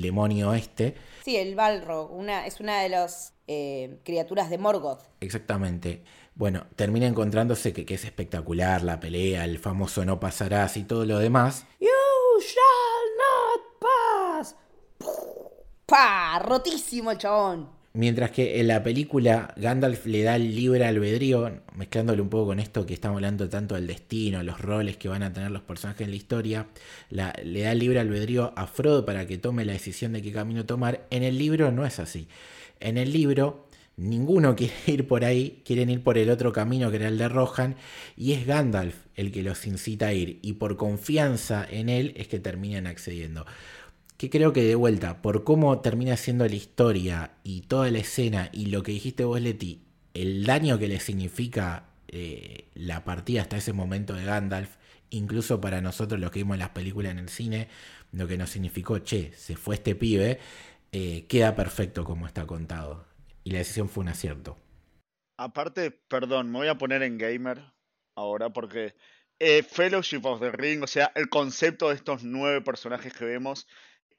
demonio 0.02 0.56
este. 0.56 0.96
Sí, 1.24 1.36
el 1.36 1.54
Balrog, 1.54 2.12
una, 2.12 2.48
es 2.48 2.60
una 2.60 2.82
de 2.82 2.90
las 2.90 3.36
eh, 3.46 4.00
criaturas 4.04 4.50
de 4.50 4.58
Morgoth. 4.58 5.04
Exactamente. 5.20 6.02
Bueno, 6.36 6.66
termina 6.76 7.06
encontrándose 7.06 7.74
que, 7.74 7.86
que, 7.86 7.94
es 7.94 8.06
espectacular 8.06 8.82
la 8.84 9.00
pelea, 9.00 9.46
el 9.46 9.60
famoso 9.60 10.04
no 10.04 10.20
pasarás 10.20 10.78
y 10.78 10.84
todo 10.84 11.06
lo 11.06 11.20
demás. 11.20 11.66
You 11.80 11.90
shall 12.40 13.08
not 13.20 13.80
pass. 13.80 14.56
¡Pah! 15.86 16.40
Rotísimo 16.40 17.12
el 17.12 17.18
chabón. 17.20 17.84
Mientras 17.96 18.32
que 18.32 18.60
en 18.60 18.70
la 18.70 18.82
película 18.82 19.54
Gandalf 19.56 20.08
le 20.08 20.24
da 20.24 20.36
el 20.36 20.56
libre 20.56 20.84
albedrío, 20.84 21.62
mezclándole 21.76 22.24
un 22.24 22.30
poco 22.30 22.48
con 22.48 22.60
esto 22.60 22.88
que 22.88 22.96
estamos 22.96 23.18
hablando 23.18 23.48
tanto 23.50 23.76
del 23.76 23.86
destino, 23.86 24.42
los 24.42 24.60
roles 24.60 24.98
que 24.98 25.10
van 25.10 25.22
a 25.22 25.32
tener 25.32 25.52
los 25.52 25.62
personajes 25.62 26.02
en 26.02 26.10
la 26.10 26.16
historia, 26.16 26.68
le 27.12 27.62
da 27.62 27.72
el 27.72 27.78
libre 27.78 28.00
albedrío 28.00 28.52
a 28.56 28.66
Frodo 28.66 29.06
para 29.06 29.28
que 29.28 29.38
tome 29.38 29.64
la 29.64 29.74
decisión 29.74 30.14
de 30.14 30.24
qué 30.24 30.34
camino 30.34 30.66
tomar. 30.66 31.06
En 31.12 31.22
el 31.22 31.38
libro 31.38 31.72
no 31.72 31.86
es 31.86 32.00
así. 32.00 32.28
En 32.80 32.98
el 32.98 33.14
libro 33.14 33.63
ninguno 33.98 34.56
quiere 34.58 34.74
ir 34.88 35.08
por 35.08 35.26
ahí, 35.26 35.62
quieren 35.66 35.90
ir 35.90 36.04
por 36.04 36.18
el 36.18 36.30
otro 36.30 36.52
camino 36.52 36.90
que 36.90 36.98
era 36.98 37.08
el 37.08 37.18
de 37.18 37.30
Rohan, 37.30 37.76
y 38.18 38.34
es 38.34 38.46
Gandalf 38.46 38.96
el 39.16 39.32
que 39.32 39.44
los 39.44 39.66
incita 39.68 40.08
a 40.08 40.14
ir, 40.14 40.40
y 40.42 40.54
por 40.54 40.78
confianza 40.78 41.66
en 41.70 41.90
él 41.90 42.14
es 42.18 42.28
que 42.28 42.40
terminan 42.40 42.88
accediendo 42.88 43.46
que 44.24 44.30
creo 44.30 44.54
que 44.54 44.64
de 44.64 44.76
vuelta, 44.76 45.22
por 45.22 45.44
cómo 45.44 45.80
termina 45.82 46.16
siendo 46.16 46.48
la 46.48 46.56
historia 46.56 47.32
y 47.44 47.62
toda 47.62 47.92
la 47.92 48.00
escena 48.00 48.50
y 48.54 48.68
lo 48.68 48.82
que 48.82 48.94
dijiste 48.94 49.26
vos, 49.26 49.42
Leti, 49.42 49.82
el 50.14 50.46
daño 50.46 50.80
que 50.80 50.88
le 50.88 51.02
significa 51.02 51.88
eh, 52.08 52.70
la 52.74 53.04
partida 53.04 53.42
hasta 53.42 53.58
ese 53.58 53.74
momento 53.74 54.14
de 54.14 54.24
Gandalf, 54.24 54.70
incluso 55.10 55.60
para 55.60 55.82
nosotros 55.82 56.22
los 56.22 56.32
que 56.32 56.40
vimos 56.40 56.58
las 56.58 56.70
películas 56.70 57.12
en 57.12 57.20
el 57.20 57.28
cine, 57.28 57.68
lo 58.14 58.28
que 58.28 58.38
nos 58.38 58.52
significó, 58.52 59.00
che, 59.00 59.34
se 59.36 59.56
fue 59.58 59.76
este 59.76 59.96
pibe, 59.96 60.40
eh, 60.92 61.26
queda 61.28 61.56
perfecto 61.56 62.06
como 62.06 62.28
está 62.28 62.46
contado. 62.46 63.06
Y 63.44 63.52
la 63.52 63.60
decisión 63.60 63.90
fue 63.90 64.02
un 64.04 64.10
acierto. 64.10 64.58
Aparte, 65.38 65.92
perdón, 65.92 66.52
me 66.52 66.60
voy 66.60 66.68
a 66.68 66.78
poner 66.78 67.04
en 67.04 67.18
gamer 67.18 67.62
ahora 68.16 68.52
porque 68.52 68.96
eh, 69.40 69.64
Fellowship 69.64 70.22
of 70.24 70.40
the 70.40 70.52
Ring, 70.52 70.84
o 70.84 70.88
sea, 70.88 71.12
el 71.16 71.30
concepto 71.30 71.90
de 71.90 71.96
estos 71.96 72.24
nueve 72.24 72.62
personajes 72.62 73.14
que 73.14 73.26
vemos, 73.26 73.68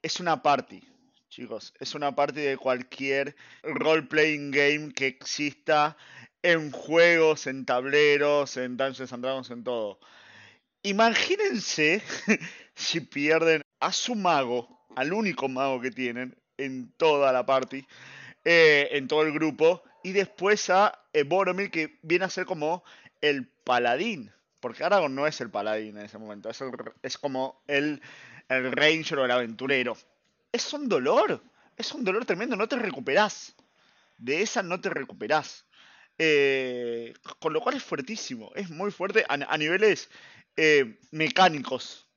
es 0.01 0.19
una 0.19 0.43
party, 0.43 0.83
chicos. 1.29 1.73
Es 1.79 1.95
una 1.95 2.15
party 2.15 2.41
de 2.41 2.57
cualquier 2.57 3.35
role-playing 3.63 4.51
game 4.51 4.93
que 4.93 5.07
exista 5.07 5.97
en 6.43 6.71
juegos, 6.71 7.47
en 7.47 7.65
tableros, 7.65 8.57
en 8.57 8.77
Dungeons 8.77 9.13
and 9.13 9.23
Dragons, 9.23 9.49
en 9.49 9.63
todo. 9.63 9.99
Imagínense 10.83 12.03
si 12.75 12.99
pierden 12.99 13.63
a 13.79 13.91
su 13.91 14.13
mago, 14.13 14.85
al 14.95 15.13
único 15.13 15.47
mago 15.47 15.81
que 15.81 15.89
tienen 15.89 16.37
en 16.57 16.93
toda 16.97 17.33
la 17.33 17.45
party, 17.45 17.85
eh, 18.45 18.89
en 18.91 19.07
todo 19.07 19.23
el 19.23 19.33
grupo, 19.33 19.83
y 20.03 20.13
después 20.13 20.69
a 20.69 21.03
eh, 21.11 21.23
Boromir, 21.23 21.71
que 21.71 21.99
viene 22.01 22.25
a 22.25 22.29
ser 22.29 22.45
como 22.45 22.83
el 23.21 23.47
paladín. 23.47 24.31
Porque 24.61 24.83
Aragorn 24.83 25.13
no 25.13 25.27
es 25.27 25.41
el 25.41 25.49
paladín 25.49 25.97
en 25.97 26.05
ese 26.05 26.17
momento, 26.17 26.49
es, 26.49 26.63
es 27.03 27.17
como 27.17 27.61
el 27.67 28.01
el 28.49 28.71
ranger 28.71 29.19
o 29.19 29.25
el 29.25 29.31
aventurero. 29.31 29.97
Es 30.51 30.71
un 30.73 30.87
dolor, 30.87 31.41
es 31.77 31.93
un 31.93 32.03
dolor 32.03 32.25
tremendo, 32.25 32.55
no 32.55 32.67
te 32.67 32.77
recuperás. 32.77 33.55
De 34.17 34.41
esa 34.41 34.63
no 34.63 34.79
te 34.79 34.89
recuperás. 34.89 35.65
Eh, 36.17 37.13
con 37.39 37.51
lo 37.51 37.59
cual 37.59 37.75
es 37.75 37.83
fuertísimo, 37.83 38.51
es 38.55 38.69
muy 38.69 38.89
fuerte 38.89 39.25
a, 39.27 39.57
niveles 39.57 40.09
eh, 40.55 40.97
mecánicos, 41.11 42.07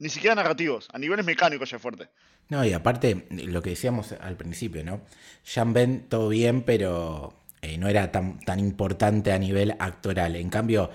ni 0.00 0.08
siquiera 0.08 0.34
narrativos, 0.34 0.88
a 0.92 0.98
niveles 0.98 1.24
mecánicos 1.24 1.72
es 1.72 1.80
fuerte. 1.80 2.08
No, 2.48 2.64
y 2.64 2.72
aparte, 2.72 3.26
lo 3.30 3.60
que 3.62 3.70
decíamos 3.70 4.12
al 4.12 4.36
principio, 4.36 4.84
¿no? 4.84 5.00
Jean 5.44 5.72
Ben, 5.72 6.06
todo 6.08 6.28
bien, 6.28 6.62
pero 6.62 7.34
eh, 7.62 7.76
no 7.78 7.88
era 7.88 8.12
tan, 8.12 8.38
tan 8.40 8.60
importante 8.60 9.32
a 9.32 9.38
nivel 9.38 9.74
actoral. 9.80 10.36
En 10.36 10.50
cambio, 10.50 10.90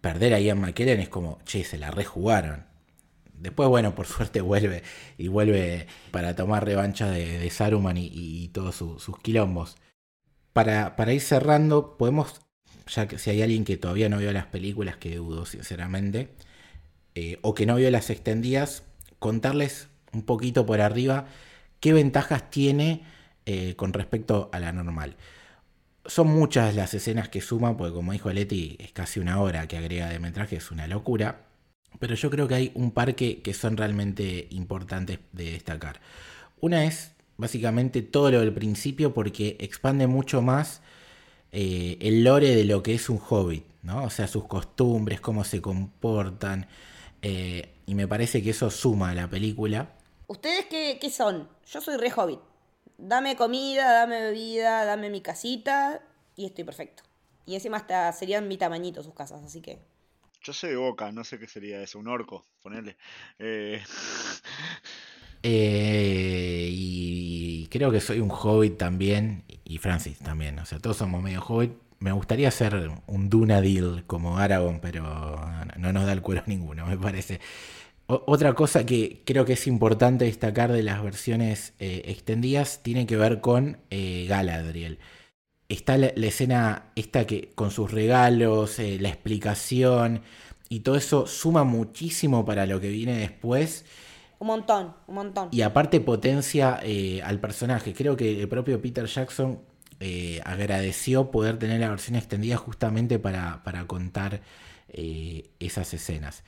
perder 0.00 0.34
a 0.34 0.40
Ian 0.40 0.60
McKellen 0.60 1.00
es 1.00 1.08
como, 1.08 1.38
che, 1.44 1.64
se 1.64 1.78
la 1.78 1.90
rejugaron. 1.90 2.64
Después, 3.34 3.68
bueno, 3.68 3.94
por 3.94 4.06
suerte 4.08 4.40
vuelve 4.40 4.82
y 5.18 5.28
vuelve 5.28 5.86
para 6.10 6.34
tomar 6.34 6.64
revancha 6.64 7.08
de, 7.10 7.48
Saruman 7.50 7.96
y, 7.96 8.48
todos 8.48 8.76
sus 8.76 9.18
quilombos. 9.20 9.76
Para, 10.52 10.96
para, 10.96 11.12
ir 11.12 11.20
cerrando, 11.20 11.96
podemos, 11.96 12.40
ya 12.88 13.08
que 13.08 13.18
si 13.18 13.30
hay 13.30 13.42
alguien 13.42 13.64
que 13.64 13.76
todavía 13.76 14.08
no 14.08 14.18
vio 14.18 14.32
las 14.32 14.46
películas, 14.46 14.96
que 14.96 15.16
dudo 15.16 15.46
sinceramente, 15.46 16.30
eh, 17.14 17.38
o 17.42 17.54
que 17.54 17.66
no 17.66 17.76
vio 17.76 17.90
las 17.90 18.10
extendidas, 18.10 18.84
contarles 19.18 19.88
un 20.14 20.22
poquito 20.22 20.64
por 20.66 20.80
arriba 20.80 21.26
qué 21.80 21.92
ventajas 21.92 22.50
tiene 22.50 23.02
eh, 23.46 23.74
con 23.76 23.92
respecto 23.92 24.48
a 24.52 24.60
la 24.60 24.72
normal. 24.72 25.16
Son 26.06 26.28
muchas 26.28 26.74
las 26.74 26.94
escenas 26.94 27.28
que 27.28 27.40
suman, 27.40 27.76
porque 27.76 27.94
como 27.94 28.12
dijo 28.12 28.30
Leti, 28.32 28.76
es 28.78 28.92
casi 28.92 29.20
una 29.20 29.40
hora 29.40 29.66
que 29.68 29.78
agrega 29.78 30.08
de 30.08 30.18
metraje, 30.18 30.56
es 30.56 30.70
una 30.70 30.86
locura 30.86 31.44
pero 31.98 32.14
yo 32.14 32.30
creo 32.30 32.48
que 32.48 32.54
hay 32.54 32.72
un 32.74 32.90
par 32.90 33.14
que, 33.14 33.54
son 33.54 33.76
realmente 33.76 34.48
importantes 34.50 35.20
de 35.32 35.52
destacar. 35.52 36.00
Una 36.60 36.84
es 36.84 37.12
básicamente 37.36 38.02
todo 38.02 38.30
lo 38.30 38.40
del 38.40 38.52
principio 38.52 39.12
porque 39.12 39.56
expande 39.60 40.06
mucho 40.06 40.42
más 40.42 40.82
eh, 41.52 41.98
el 42.00 42.24
lore 42.24 42.54
de 42.54 42.64
lo 42.64 42.82
que 42.82 42.94
es 42.94 43.08
un 43.08 43.20
hobbit, 43.28 43.64
¿no? 43.82 44.04
O 44.04 44.10
sea, 44.10 44.26
sus 44.26 44.44
costumbres, 44.46 45.20
cómo 45.20 45.44
se 45.44 45.60
comportan. 45.60 46.66
Eh, 47.22 47.70
y 47.86 47.94
me 47.94 48.08
parece 48.08 48.42
que 48.42 48.50
eso 48.50 48.70
suma 48.70 49.10
a 49.10 49.14
la 49.14 49.28
película. 49.28 49.93
¿Ustedes 50.26 50.66
qué, 50.66 50.98
qué 51.00 51.10
son? 51.10 51.48
Yo 51.66 51.80
soy 51.80 51.96
re 51.96 52.12
hobbit. 52.14 52.40
Dame 52.96 53.36
comida, 53.36 53.92
dame 53.92 54.20
bebida, 54.20 54.84
dame 54.84 55.10
mi 55.10 55.20
casita 55.20 56.00
y 56.36 56.46
estoy 56.46 56.64
perfecto. 56.64 57.02
Y 57.46 57.54
encima 57.54 57.76
hasta 57.76 58.10
serían 58.12 58.48
mi 58.48 58.56
tamañito 58.56 59.02
sus 59.02 59.14
casas, 59.14 59.42
así 59.42 59.60
que 59.60 59.78
Yo 60.42 60.52
soy 60.52 60.70
de 60.70 60.76
Boca, 60.76 61.12
no 61.12 61.24
sé 61.24 61.38
qué 61.38 61.46
sería 61.46 61.82
eso, 61.82 61.98
un 61.98 62.08
orco, 62.08 62.44
ponele. 62.62 62.96
Eh... 63.38 63.82
Eh, 65.46 66.70
y 66.72 67.66
creo 67.66 67.90
que 67.90 68.00
soy 68.00 68.20
un 68.20 68.30
hobbit 68.30 68.78
también, 68.78 69.44
y 69.62 69.76
Francis 69.76 70.18
también, 70.20 70.58
o 70.58 70.64
sea, 70.64 70.78
todos 70.78 70.96
somos 70.96 71.22
medio 71.22 71.42
hobbit. 71.42 71.70
Me 71.98 72.12
gustaría 72.12 72.50
ser 72.50 72.90
un 73.06 73.28
Dunadil 73.28 74.04
como 74.06 74.38
Aragorn, 74.38 74.80
pero 74.80 75.38
no 75.76 75.92
nos 75.92 76.06
da 76.06 76.12
el 76.12 76.22
cuero 76.22 76.42
ninguno, 76.46 76.86
me 76.86 76.96
parece. 76.96 77.40
Otra 78.06 78.54
cosa 78.54 78.84
que 78.84 79.22
creo 79.24 79.44
que 79.44 79.54
es 79.54 79.66
importante 79.66 80.26
destacar 80.26 80.72
de 80.72 80.82
las 80.82 81.02
versiones 81.02 81.72
eh, 81.78 82.02
extendidas 82.06 82.82
tiene 82.82 83.06
que 83.06 83.16
ver 83.16 83.40
con 83.40 83.78
eh, 83.90 84.26
Galadriel. 84.28 84.98
Está 85.68 85.96
la, 85.96 86.08
escena 86.08 86.92
esta 86.94 87.26
que 87.26 87.50
con 87.54 87.70
sus 87.70 87.90
regalos, 87.90 88.78
eh, 88.78 88.98
la 89.00 89.08
explicación 89.08 90.22
y 90.68 90.80
todo 90.80 90.96
eso 90.96 91.26
suma 91.26 91.64
muchísimo 91.64 92.44
para 92.44 92.66
lo 92.66 92.80
que 92.80 92.90
viene 92.90 93.16
después. 93.16 93.84
Un 94.38 94.48
montón, 94.48 94.94
un 95.06 95.14
montón. 95.14 95.48
Y 95.52 95.62
aparte 95.62 96.00
potencia 96.00 96.80
al 97.24 97.40
personaje. 97.40 97.94
Creo 97.94 98.16
que 98.16 98.42
el 98.42 98.48
propio 98.48 98.82
Peter 98.82 99.06
Jackson 99.06 99.60
eh, 100.00 100.40
agradeció 100.44 101.30
poder 101.30 101.58
tener 101.58 101.80
la 101.80 101.88
versión 101.88 102.16
extendida 102.16 102.56
justamente 102.56 103.18
para, 103.18 103.62
para 103.62 103.86
contar 103.86 104.42
eh, 104.88 105.50
esas 105.60 105.94
escenas. 105.94 106.42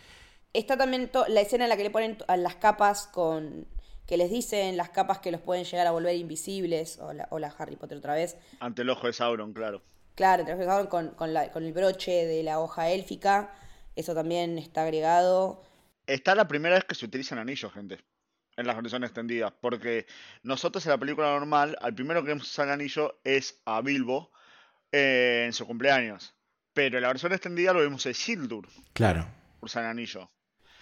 Está 0.57 0.77
también 0.77 1.11
la 1.29 1.41
escena 1.41 1.65
en 1.65 1.71
la 1.71 1.77
que 1.77 1.83
le 1.83 1.91
ponen 1.91 2.17
las 2.29 2.57
capas 2.57 3.07
con 3.07 3.67
que 4.07 4.17
les 4.17 4.31
dicen 4.31 4.77
las 4.77 4.91
capas 4.91 5.19
que 5.19 5.31
los 5.31 5.41
pueden 5.41 5.65
llegar 5.65 5.87
a 5.87 5.91
volver 5.91 6.15
invisibles, 6.15 6.99
o 7.01 7.13
la, 7.13 7.55
Harry 7.59 7.77
Potter 7.77 7.99
otra 7.99 8.15
vez. 8.15 8.37
Ante 8.61 8.83
el 8.83 8.91
ojo 8.91 9.07
de 9.07 9.13
Sauron, 9.13 9.53
claro. 9.53 9.83
Claro, 10.15 10.43
ante 10.43 10.53
el 10.53 10.59
ojo 10.59 10.65
de 10.65 10.71
Sauron 10.71 10.87
con, 10.87 11.09
con, 11.11 11.35
con 11.53 11.65
el 11.65 11.73
broche 11.73 12.25
de 12.25 12.43
la 12.43 12.61
hoja 12.61 12.89
élfica, 12.89 13.53
eso 13.97 14.15
también 14.15 14.59
está 14.59 14.85
agregado. 14.85 15.63
Está 16.07 16.35
la 16.35 16.47
primera 16.47 16.77
vez 16.77 16.85
que 16.85 16.95
se 16.95 17.05
utilizan 17.05 17.39
anillos, 17.39 17.73
gente 17.73 17.99
en 18.57 18.67
las 18.67 18.77
versiones 18.77 19.11
extendidas. 19.11 19.53
Porque 19.61 20.07
nosotros 20.43 20.85
en 20.87 20.93
la 20.93 20.99
película 20.99 21.29
normal, 21.29 21.77
al 21.81 21.95
primero 21.95 22.23
que 22.23 22.29
vemos 22.29 22.51
usar 22.51 22.69
el 22.69 22.75
anillo 22.75 23.21
es 23.25 23.61
a 23.65 23.81
Bilbo 23.83 24.31
eh, 24.93 25.45
en 25.47 25.53
su 25.53 25.67
cumpleaños. 25.67 26.35
Pero 26.73 26.99
en 26.99 27.03
la 27.03 27.09
versión 27.09 27.33
extendida 27.33 27.73
lo 27.73 27.81
vemos 27.81 28.07
a 28.07 28.15
Sildur. 28.15 28.69
Claro. 28.93 29.27
Usar 29.61 29.85
el 29.85 29.91
anillo. 29.91 30.31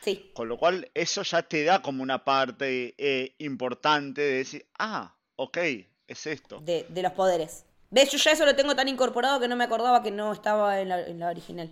Sí. 0.04 0.30
Con 0.34 0.48
lo 0.48 0.58
cual, 0.58 0.90
eso 0.94 1.22
ya 1.22 1.42
te 1.42 1.64
da 1.64 1.80
como 1.80 2.02
una 2.02 2.24
parte 2.24 2.94
eh, 2.98 3.34
importante 3.38 4.20
de 4.20 4.32
decir, 4.34 4.66
ah, 4.78 5.14
ok, 5.36 5.58
es 6.06 6.26
esto. 6.26 6.60
De, 6.60 6.86
los 6.94 7.12
poderes. 7.12 7.64
¿Ves? 7.90 8.10
Yo 8.10 8.18
ya 8.18 8.32
eso 8.32 8.44
lo 8.44 8.54
tengo 8.54 8.76
tan 8.76 8.88
incorporado 8.88 9.40
que 9.40 9.48
no 9.48 9.56
me 9.56 9.64
acordaba 9.64 10.02
que 10.02 10.10
no 10.10 10.32
estaba 10.32 10.80
en 10.80 10.90
la, 10.90 11.06
en 11.06 11.18
la 11.18 11.28
original. 11.28 11.70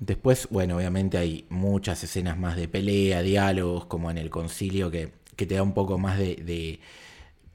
Después, 0.00 0.48
bueno, 0.50 0.76
obviamente 0.76 1.18
hay 1.18 1.46
muchas 1.50 2.02
escenas 2.02 2.38
más 2.38 2.56
de 2.56 2.68
pelea, 2.68 3.22
diálogos, 3.22 3.84
como 3.84 4.10
en 4.10 4.18
el 4.18 4.30
concilio, 4.30 4.90
que, 4.90 5.12
te 5.36 5.54
da 5.54 5.62
un 5.62 5.74
poco 5.74 5.98
más 5.98 6.18
de, 6.18 6.78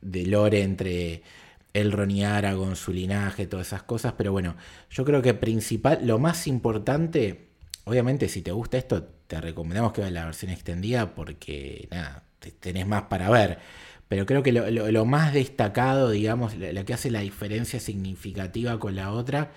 de, 0.02 0.26
lore 0.26 0.62
entre 0.62 1.24
Elrond 1.74 2.12
y 2.12 2.24
Aragorn, 2.24 2.76
su 2.76 2.93
linaje, 2.93 3.48
todas 3.48 3.68
esas 3.68 3.84
cosas. 3.84 4.14
Pero 4.18 4.32
bueno, 4.32 4.56
yo 4.89 5.04
creo 5.06 5.22
que 5.22 5.34
principal, 5.34 6.00
lo 6.06 6.20
más 6.20 6.48
importante, 6.48 7.48
obviamente 7.86 8.30
si 8.30 8.41
te 8.41 8.52
gusta 8.52 8.78
esto, 8.78 9.16
te 9.28 9.39
recomendamos 9.41 9.93
que 9.93 10.01
veas 10.01 10.13
la 10.13 10.25
versión 10.25 10.51
extendida 10.51 11.13
porque, 11.13 11.88
nada, 11.91 12.23
tenés 12.59 12.88
más 12.88 13.03
para 13.03 13.30
ver. 13.30 13.59
Pero 14.07 14.25
creo 14.25 14.41
que 14.41 14.53
lo, 14.53 15.05
más 15.05 15.34
destacado, 15.34 16.11
digamos, 16.11 16.55
lo 16.55 16.86
que 16.86 16.93
hace 16.93 17.11
la 17.11 17.19
diferencia 17.19 17.80
significativa 17.80 18.80
con 18.80 18.95
la 18.95 19.11
otra, 19.11 19.51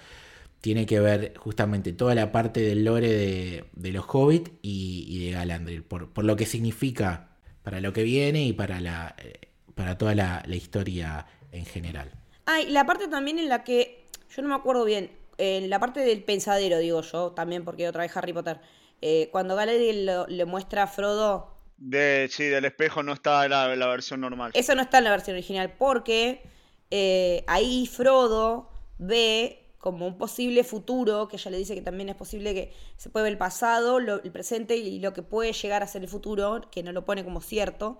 tiene 0.60 0.86
que 0.86 1.00
ver 1.00 1.34
justamente 1.36 1.92
toda 1.92 2.14
la 2.14 2.32
parte 2.32 2.60
del 2.60 2.84
lore 2.84 3.64
de, 3.72 3.92
los 3.92 4.04
hobbits 4.08 4.50
y, 4.60 5.26
de 5.26 5.30
Galandril, 5.32 5.84
por, 5.84 6.10
por, 6.10 6.24
lo 6.24 6.36
que 6.36 6.46
significa 6.46 7.28
para 7.62 7.80
lo 7.80 7.92
que 7.92 8.02
viene 8.02 8.44
y 8.44 8.52
para, 8.52 8.80
la, 8.80 9.14
eh, 9.18 9.48
para 9.74 9.96
toda 9.96 10.14
la, 10.14 10.42
historia 10.48 11.26
en 11.52 11.64
general. 11.64 12.10
Ah, 12.46 12.60
y 12.60 12.70
la 12.70 12.84
parte 12.86 13.06
también 13.08 13.38
en 13.38 13.48
la 13.48 13.62
que, 13.62 14.06
yo 14.34 14.42
no 14.42 14.48
me 14.48 14.54
acuerdo 14.54 14.84
bien, 14.84 15.12
en 15.38 15.70
la 15.70 15.78
parte 15.78 16.00
del 16.00 16.22
pensadero, 16.22 16.78
digo 16.78 17.02
yo, 17.02 17.30
también 17.30 17.64
porque 17.64 17.88
otra 17.88 18.02
vez 18.02 18.16
Harry 18.16 18.32
Potter, 18.32 18.60
eh, 19.00 19.28
cuando 19.32 19.56
Galadriel 19.56 20.10
le 20.28 20.44
muestra 20.44 20.84
a 20.84 20.86
Frodo... 20.86 21.56
De, 21.76 22.28
sí, 22.30 22.44
del 22.44 22.66
espejo 22.66 23.02
no 23.02 23.14
está 23.14 23.48
la, 23.48 23.74
la 23.74 23.86
versión 23.86 24.20
normal. 24.20 24.50
Eso 24.54 24.74
no 24.74 24.82
está 24.82 24.98
en 24.98 25.04
la 25.04 25.10
versión 25.10 25.36
original, 25.36 25.74
porque 25.78 26.42
eh, 26.90 27.44
ahí 27.46 27.86
Frodo 27.86 28.70
ve 28.98 29.56
como 29.78 30.06
un 30.06 30.18
posible 30.18 30.62
futuro, 30.62 31.26
que 31.26 31.36
ella 31.36 31.50
le 31.50 31.56
dice 31.56 31.74
que 31.74 31.80
también 31.80 32.10
es 32.10 32.14
posible 32.14 32.52
que 32.52 32.74
se 32.98 33.08
puede 33.08 33.24
ver 33.24 33.32
el 33.32 33.38
pasado, 33.38 33.96
el 33.96 34.30
presente 34.30 34.76
y 34.76 35.00
lo 35.00 35.14
que 35.14 35.22
puede 35.22 35.54
llegar 35.54 35.82
a 35.82 35.86
ser 35.86 36.02
el 36.02 36.08
futuro, 36.08 36.60
que 36.70 36.82
no 36.82 36.92
lo 36.92 37.06
pone 37.06 37.24
como 37.24 37.40
cierto, 37.40 37.98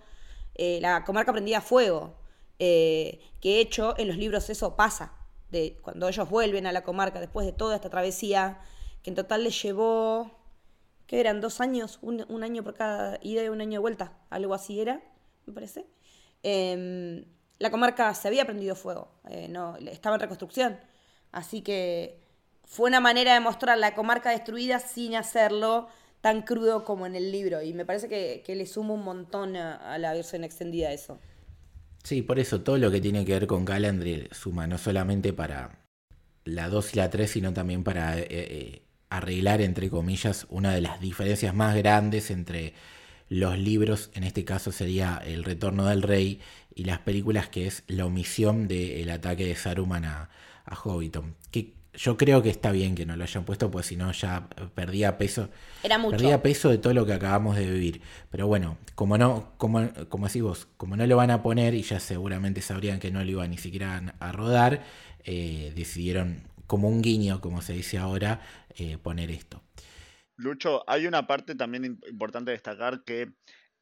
eh, 0.56 0.78
la 0.82 1.04
comarca 1.04 1.32
prendida 1.32 1.58
a 1.58 1.62
fuego, 1.62 2.18
eh, 2.58 3.20
que 3.40 3.60
hecho 3.60 3.94
en 3.96 4.08
los 4.08 4.18
libros 4.18 4.50
eso 4.50 4.76
pasa, 4.76 5.14
de 5.50 5.78
cuando 5.80 6.06
ellos 6.06 6.28
vuelven 6.28 6.66
a 6.66 6.72
la 6.72 6.84
comarca 6.84 7.18
después 7.18 7.46
de 7.46 7.52
toda 7.52 7.76
esta 7.76 7.88
travesía, 7.88 8.60
que 9.02 9.08
en 9.08 9.16
total 9.16 9.44
les 9.44 9.62
llevó, 9.62 10.30
¿qué 11.10 11.18
eran? 11.18 11.40
¿Dos 11.40 11.60
años? 11.60 11.98
Un, 12.02 12.44
año 12.44 12.62
por 12.62 12.74
cada 12.74 13.18
ida 13.20 13.42
y 13.42 13.48
un 13.48 13.60
año 13.60 13.72
de 13.72 13.78
vuelta, 13.78 14.12
algo 14.30 14.54
así 14.54 14.80
era, 14.80 15.02
me 15.44 15.52
parece. 15.52 15.84
Em, 16.44 17.24
la 17.58 17.72
comarca 17.72 18.14
se 18.14 18.28
había 18.28 18.44
prendido 18.44 18.76
fuego, 18.76 19.10
eh, 19.28 19.48
no, 19.48 19.76
estaba 19.76 20.14
en 20.14 20.20
reconstrucción 20.20 20.78
Así 21.32 21.62
que 21.62 22.20
fue 22.64 22.88
una 22.88 23.00
manera 23.00 23.34
de 23.34 23.40
mostrar 23.40 23.76
la 23.76 23.96
comarca 23.96 24.30
destruida 24.30 24.78
sin 24.78 25.16
hacerlo 25.16 25.88
tan 26.20 26.42
crudo 26.42 26.84
como 26.84 27.06
en 27.06 27.16
el 27.16 27.32
libro. 27.32 27.60
Y 27.60 27.72
me 27.72 27.84
parece 27.84 28.08
que, 28.08 28.54
le 28.54 28.66
suma 28.66 28.94
un 28.94 29.02
montón 29.02 29.56
a, 29.56 29.98
la 29.98 30.12
versión 30.12 30.44
extendida 30.44 30.92
eso. 30.92 31.18
Sí, 32.04 32.22
por 32.22 32.38
eso 32.38 32.60
todo 32.60 32.78
lo 32.78 32.88
que 32.92 33.00
tiene 33.00 33.24
que 33.24 33.32
ver 33.32 33.48
con 33.48 33.64
Galandriel 33.64 34.28
suma, 34.30 34.68
no 34.68 34.78
solamente 34.78 35.32
para 35.32 35.80
la 36.44 36.68
2 36.68 36.94
y 36.94 36.96
la 36.98 37.10
3, 37.10 37.30
sino 37.30 37.52
también 37.52 37.82
para 37.82 38.16
eh, 38.16 38.26
eh, 38.30 38.82
arreglar, 39.10 39.60
entre 39.60 39.90
comillas, 39.90 40.46
una 40.48 40.72
de 40.72 40.80
las 40.80 41.00
diferencias 41.00 41.54
más 41.54 41.76
grandes 41.76 42.30
entre 42.30 42.74
los 43.28 43.58
libros, 43.58 44.10
en 44.14 44.24
este 44.24 44.44
caso 44.44 44.72
sería 44.72 45.20
El 45.24 45.44
Retorno 45.44 45.86
del 45.86 46.02
Rey, 46.02 46.40
y 46.74 46.84
las 46.84 47.00
películas, 47.00 47.48
que 47.48 47.66
es 47.66 47.82
la 47.88 48.06
omisión 48.06 48.68
del 48.68 49.10
ataque 49.10 49.44
de 49.44 49.54
Saruman 49.56 50.04
a, 50.04 50.30
a 50.64 50.74
Hobbiton. 50.74 51.34
Que 51.50 51.74
yo 51.94 52.16
creo 52.16 52.42
que 52.42 52.50
está 52.50 52.70
bien 52.70 52.94
que 52.94 53.04
no 53.04 53.16
lo 53.16 53.24
hayan 53.24 53.44
puesto, 53.44 53.70
pues 53.70 53.86
si 53.86 53.96
no 53.96 54.12
ya 54.12 54.48
perdía 54.74 55.18
peso. 55.18 55.50
Era 55.82 55.98
mucho. 55.98 56.16
Perdía 56.16 56.42
peso 56.42 56.70
de 56.70 56.78
todo 56.78 56.94
lo 56.94 57.04
que 57.04 57.12
acabamos 57.12 57.56
de 57.56 57.70
vivir. 57.70 58.00
Pero 58.30 58.46
bueno, 58.46 58.78
como 58.94 59.18
no, 59.18 59.52
como, 59.56 59.90
como 60.08 60.28
decís 60.28 60.42
vos, 60.42 60.68
como 60.76 60.96
no 60.96 61.06
lo 61.06 61.16
van 61.16 61.30
a 61.30 61.42
poner 61.42 61.74
y 61.74 61.82
ya 61.82 62.00
seguramente 62.00 62.62
sabrían 62.62 63.00
que 63.00 63.10
no 63.10 63.22
lo 63.24 63.30
iban 63.30 63.50
ni 63.50 63.58
siquiera 63.58 64.14
a 64.18 64.32
rodar, 64.32 64.82
eh, 65.24 65.72
decidieron, 65.74 66.42
como 66.70 66.86
un 66.86 67.02
guiño, 67.02 67.40
como 67.40 67.62
se 67.62 67.72
dice 67.72 67.98
ahora, 67.98 68.40
eh, 68.76 68.96
poner 68.96 69.32
esto. 69.32 69.60
Lucho, 70.36 70.88
hay 70.88 71.08
una 71.08 71.26
parte 71.26 71.56
también 71.56 71.98
importante 72.08 72.52
destacar 72.52 73.02
que 73.02 73.32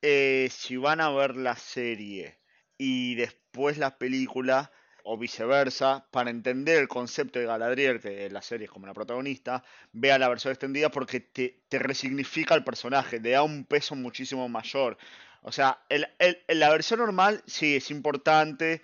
eh, 0.00 0.48
si 0.50 0.78
van 0.78 1.02
a 1.02 1.10
ver 1.10 1.36
la 1.36 1.54
serie 1.54 2.40
y 2.78 3.14
después 3.14 3.76
la 3.76 3.98
película, 3.98 4.72
o 5.04 5.18
viceversa, 5.18 6.08
para 6.10 6.30
entender 6.30 6.78
el 6.78 6.88
concepto 6.88 7.38
de 7.38 7.44
Galadriel, 7.44 8.00
que 8.00 8.30
la 8.30 8.40
serie 8.40 8.64
es 8.64 8.70
como 8.70 8.86
la 8.86 8.94
protagonista, 8.94 9.62
vea 9.92 10.18
la 10.18 10.30
versión 10.30 10.52
extendida 10.52 10.90
porque 10.90 11.20
te, 11.20 11.60
resignifica 11.78 12.54
el 12.54 12.64
personaje, 12.64 13.20
le 13.20 13.32
da 13.32 13.42
un 13.42 13.66
peso 13.66 13.96
muchísimo 13.96 14.48
mayor. 14.48 14.96
O 15.42 15.52
sea, 15.52 15.84
el, 15.90 16.06
la 16.48 16.70
versión 16.70 17.00
normal 17.00 17.42
sí 17.46 17.76
es 17.76 17.90
importante, 17.90 18.80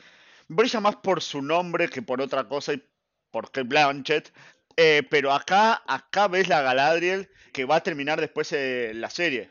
brilla 0.46 0.80
más 0.80 0.96
por 0.96 1.22
su 1.22 1.40
nombre 1.40 1.88
que 1.88 2.02
por 2.02 2.20
otra 2.20 2.46
cosa 2.48 2.74
y 2.74 2.84
por 3.34 3.50
Kate 3.50 3.66
Blanchett, 3.66 4.32
eh, 4.76 5.02
pero 5.10 5.32
acá, 5.32 5.82
acá 5.88 6.28
ves 6.28 6.46
la 6.46 6.62
Galadriel 6.62 7.28
que 7.52 7.64
va 7.64 7.76
a 7.76 7.82
terminar 7.82 8.20
después 8.20 8.52
eh, 8.52 8.92
la 8.94 9.10
serie. 9.10 9.50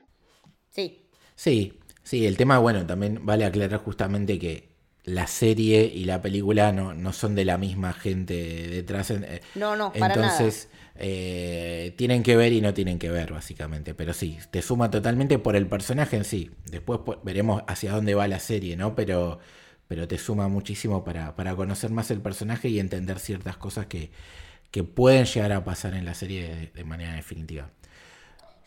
Sí. 0.71 1.05
Sí, 1.35 1.79
sí, 2.01 2.25
el 2.25 2.37
tema, 2.37 2.59
bueno, 2.59 2.85
también 2.85 3.25
vale 3.25 3.43
aclarar 3.43 3.81
justamente 3.81 4.39
que 4.39 4.69
la 5.03 5.27
serie 5.27 5.83
y 5.93 6.05
la 6.05 6.21
película 6.21 6.71
no, 6.71 6.93
no 6.93 7.11
son 7.11 7.35
de 7.35 7.43
la 7.43 7.57
misma 7.57 7.91
gente 7.91 8.33
detrás. 8.69 9.11
Eh, 9.11 9.41
no, 9.55 9.75
no, 9.75 9.91
para 9.91 10.13
Entonces, 10.13 10.69
eh, 10.95 11.93
tienen 11.97 12.23
que 12.23 12.37
ver 12.37 12.53
y 12.53 12.61
no 12.61 12.73
tienen 12.73 12.99
que 12.99 13.09
ver, 13.09 13.33
básicamente. 13.33 13.93
Pero 13.93 14.13
sí, 14.13 14.37
te 14.49 14.61
suma 14.61 14.89
totalmente 14.89 15.39
por 15.39 15.57
el 15.57 15.67
personaje 15.67 16.15
en 16.15 16.23
sí. 16.23 16.51
Después 16.71 17.01
veremos 17.23 17.63
hacia 17.67 17.91
dónde 17.91 18.15
va 18.15 18.29
la 18.29 18.39
serie, 18.39 18.77
¿no? 18.77 18.95
Pero, 18.95 19.39
pero 19.93 20.07
te 20.07 20.17
suma 20.17 20.47
muchísimo 20.47 21.03
para, 21.03 21.35
para 21.35 21.55
conocer 21.55 21.91
más 21.91 22.09
el 22.09 22.19
personaje 22.19 22.67
y 22.67 22.79
entender 22.79 23.19
ciertas 23.19 23.57
cosas 23.57 23.85
que, 23.85 24.09
que 24.71 24.83
pueden 24.83 25.25
llegar 25.25 25.51
a 25.51 25.63
pasar 25.63 25.93
en 25.93 26.03
la 26.03 26.15
serie 26.15 26.71
de, 26.73 26.83
manera 26.83 27.13
definitiva. 27.13 27.69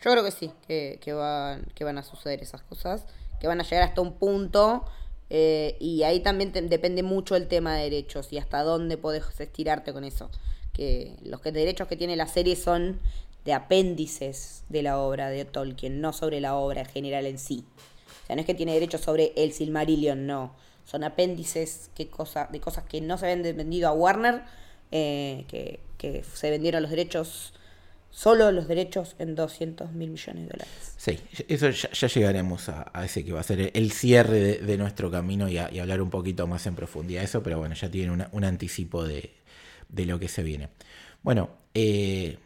Yo 0.01 0.11
creo 0.11 0.23
que 0.23 0.31
sí, 0.31 0.53
que, 0.65 1.01
que, 1.03 1.11
van, 1.11 1.65
que 1.75 1.83
van 1.83 1.97
a 1.97 2.03
suceder 2.03 2.41
esas 2.41 2.61
cosas, 2.61 3.05
que 3.41 3.47
van 3.47 3.59
a 3.59 3.65
llegar 3.65 3.83
hasta 3.83 3.99
un 3.99 4.13
punto 4.13 4.85
eh, 5.29 5.75
y 5.81 6.03
ahí 6.03 6.21
también 6.21 6.53
depende 6.53 7.03
mucho 7.03 7.35
el 7.35 7.49
tema 7.49 7.75
de 7.75 7.83
derechos 7.83 8.31
y 8.31 8.37
hasta 8.37 8.63
dónde 8.63 8.95
podés 8.95 9.25
estirarte 9.37 9.91
con 9.91 10.05
eso. 10.05 10.31
Que 10.71 11.17
los 11.23 11.43
derechos 11.43 11.89
que 11.89 11.97
tiene 11.97 12.15
la 12.15 12.27
serie 12.27 12.55
son 12.55 13.01
de 13.43 13.51
apéndices 13.51 14.63
de 14.69 14.81
la 14.81 14.97
obra 14.97 15.29
de 15.29 15.43
Tolkien, 15.43 15.99
no 15.99 16.13
sobre 16.13 16.39
la 16.39 16.55
obra 16.55 16.79
en 16.83 16.87
general 16.87 17.25
en 17.25 17.37
sí. 17.37 17.65
O 18.23 18.27
sea, 18.27 18.37
no 18.37 18.39
es 18.39 18.45
que 18.45 18.55
tiene 18.55 18.73
derechos 18.73 19.01
sobre 19.01 19.33
el 19.35 19.51
Silmarillion, 19.51 20.25
no. 20.25 20.55
Son 20.87 21.03
apéndices 21.03 21.91
que 21.93 22.07
cosa, 22.07 22.47
de 22.49 22.59
cosas 22.61 22.85
que 22.85 23.01
no 23.01 23.17
se 23.17 23.29
habían 23.29 23.43
vendido 23.55 23.89
a 23.89 23.91
Warner, 23.91 24.43
eh, 24.91 25.43
que, 25.49 25.81
que 25.97 26.23
se 26.23 26.49
vendieron 26.49 26.81
los 26.81 26.89
derechos 26.89 27.53
solo 28.17 28.51
los 28.51 28.67
derechos 28.67 29.15
en 29.19 29.35
200 29.35 29.91
mil 29.91 30.09
millones 30.09 30.43
de 30.45 30.49
dólares. 30.49 30.93
Sí, 30.97 31.19
eso 31.47 31.69
ya, 31.69 32.07
llegaremos 32.07 32.67
a, 32.67 32.91
ese 33.05 33.23
que 33.23 33.31
va 33.31 33.41
a 33.41 33.43
ser 33.43 33.71
el 33.75 33.91
cierre 33.91 34.57
de, 34.57 34.77
nuestro 34.77 35.11
camino 35.11 35.47
y, 35.47 35.59
hablar 35.59 36.01
un 36.01 36.09
poquito 36.09 36.47
más 36.47 36.65
en 36.65 36.75
profundidad 36.75 37.21
de 37.21 37.25
eso, 37.25 37.43
pero 37.43 37.59
bueno, 37.59 37.75
ya 37.75 37.91
tienen 37.91 38.27
un 38.31 38.43
anticipo 38.43 39.03
de, 39.03 39.35
lo 39.93 40.19
que 40.19 40.27
se 40.29 40.41
viene. 40.41 40.69
Bueno, 41.21 41.49
eh, 41.75 42.39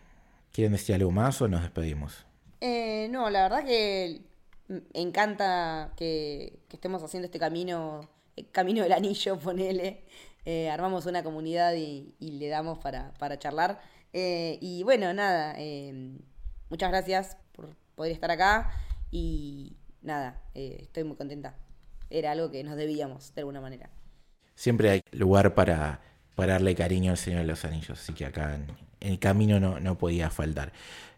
¿quieren 0.51 0.73
decir 0.73 0.95
algo 0.95 1.11
más 1.11 1.41
o 1.41 1.47
nos 1.47 1.61
despedimos? 1.61 2.25
Eh, 2.59 3.07
no, 3.09 3.29
la 3.29 3.43
verdad 3.43 3.63
que 3.63 4.21
me 4.67 4.81
encanta 5.01 5.93
que, 5.95 6.59
estemos 6.69 7.01
haciendo 7.01 7.27
este 7.27 7.39
camino, 7.39 8.09
camino 8.51 8.84
del 8.84 8.93
anillo, 8.93 9.38
ponele. 9.43 10.03
Eh, 10.45 10.69
armamos 10.69 11.05
una 11.05 11.23
comunidad 11.23 11.73
y, 11.75 12.15
le 12.19 12.47
damos 12.47 12.79
para, 12.79 13.13
para 13.13 13.38
charlar. 13.38 13.79
Eh, 14.13 14.57
y 14.61 14.84
bueno, 14.84 15.13
nada, 15.13 15.53
em, 15.57 16.17
muchas 16.69 16.89
gracias 16.89 17.38
por 17.53 17.75
poder 17.95 18.11
estar 18.11 18.32
acá 18.32 18.71
y 19.11 19.77
nada, 20.01 20.41
eh, 20.55 20.79
estoy 20.82 21.03
muy 21.03 21.15
contenta. 21.15 21.55
Era 22.09 22.32
algo 22.32 22.51
que 22.51 22.63
nos 22.63 22.75
debíamos 22.75 23.34
de 23.36 23.41
alguna 23.41 23.61
manera. 23.61 23.89
Siempre 24.55 24.89
hay 24.89 25.01
lugar 25.11 25.53
para, 25.53 26.01
para 26.36 26.53
darle 26.53 26.75
cariño 26.75 27.11
al 27.11 27.17
Señor 27.17 27.41
de 27.41 27.47
los 27.47 27.63
Anillos, 27.63 27.99
así 27.99 28.13
que 28.13 28.25
acá 28.25 28.55
en, 28.55 28.67
el 28.99 29.19
camino 29.19 29.59
no, 29.59 29.79
no 29.79 29.97
podía 29.97 30.29
faltar. 30.29 30.73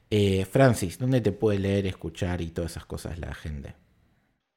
Eh, 0.09 0.45
Francis, 0.45 0.99
¿dónde 0.99 1.21
te 1.21 1.31
puede 1.31 1.59
leer, 1.59 1.87
escuchar 1.87 2.41
y 2.41 2.51
todas 2.51 2.71
esas 2.71 2.85
cosas 2.85 3.17
la 3.17 3.33
gente? 3.33 3.73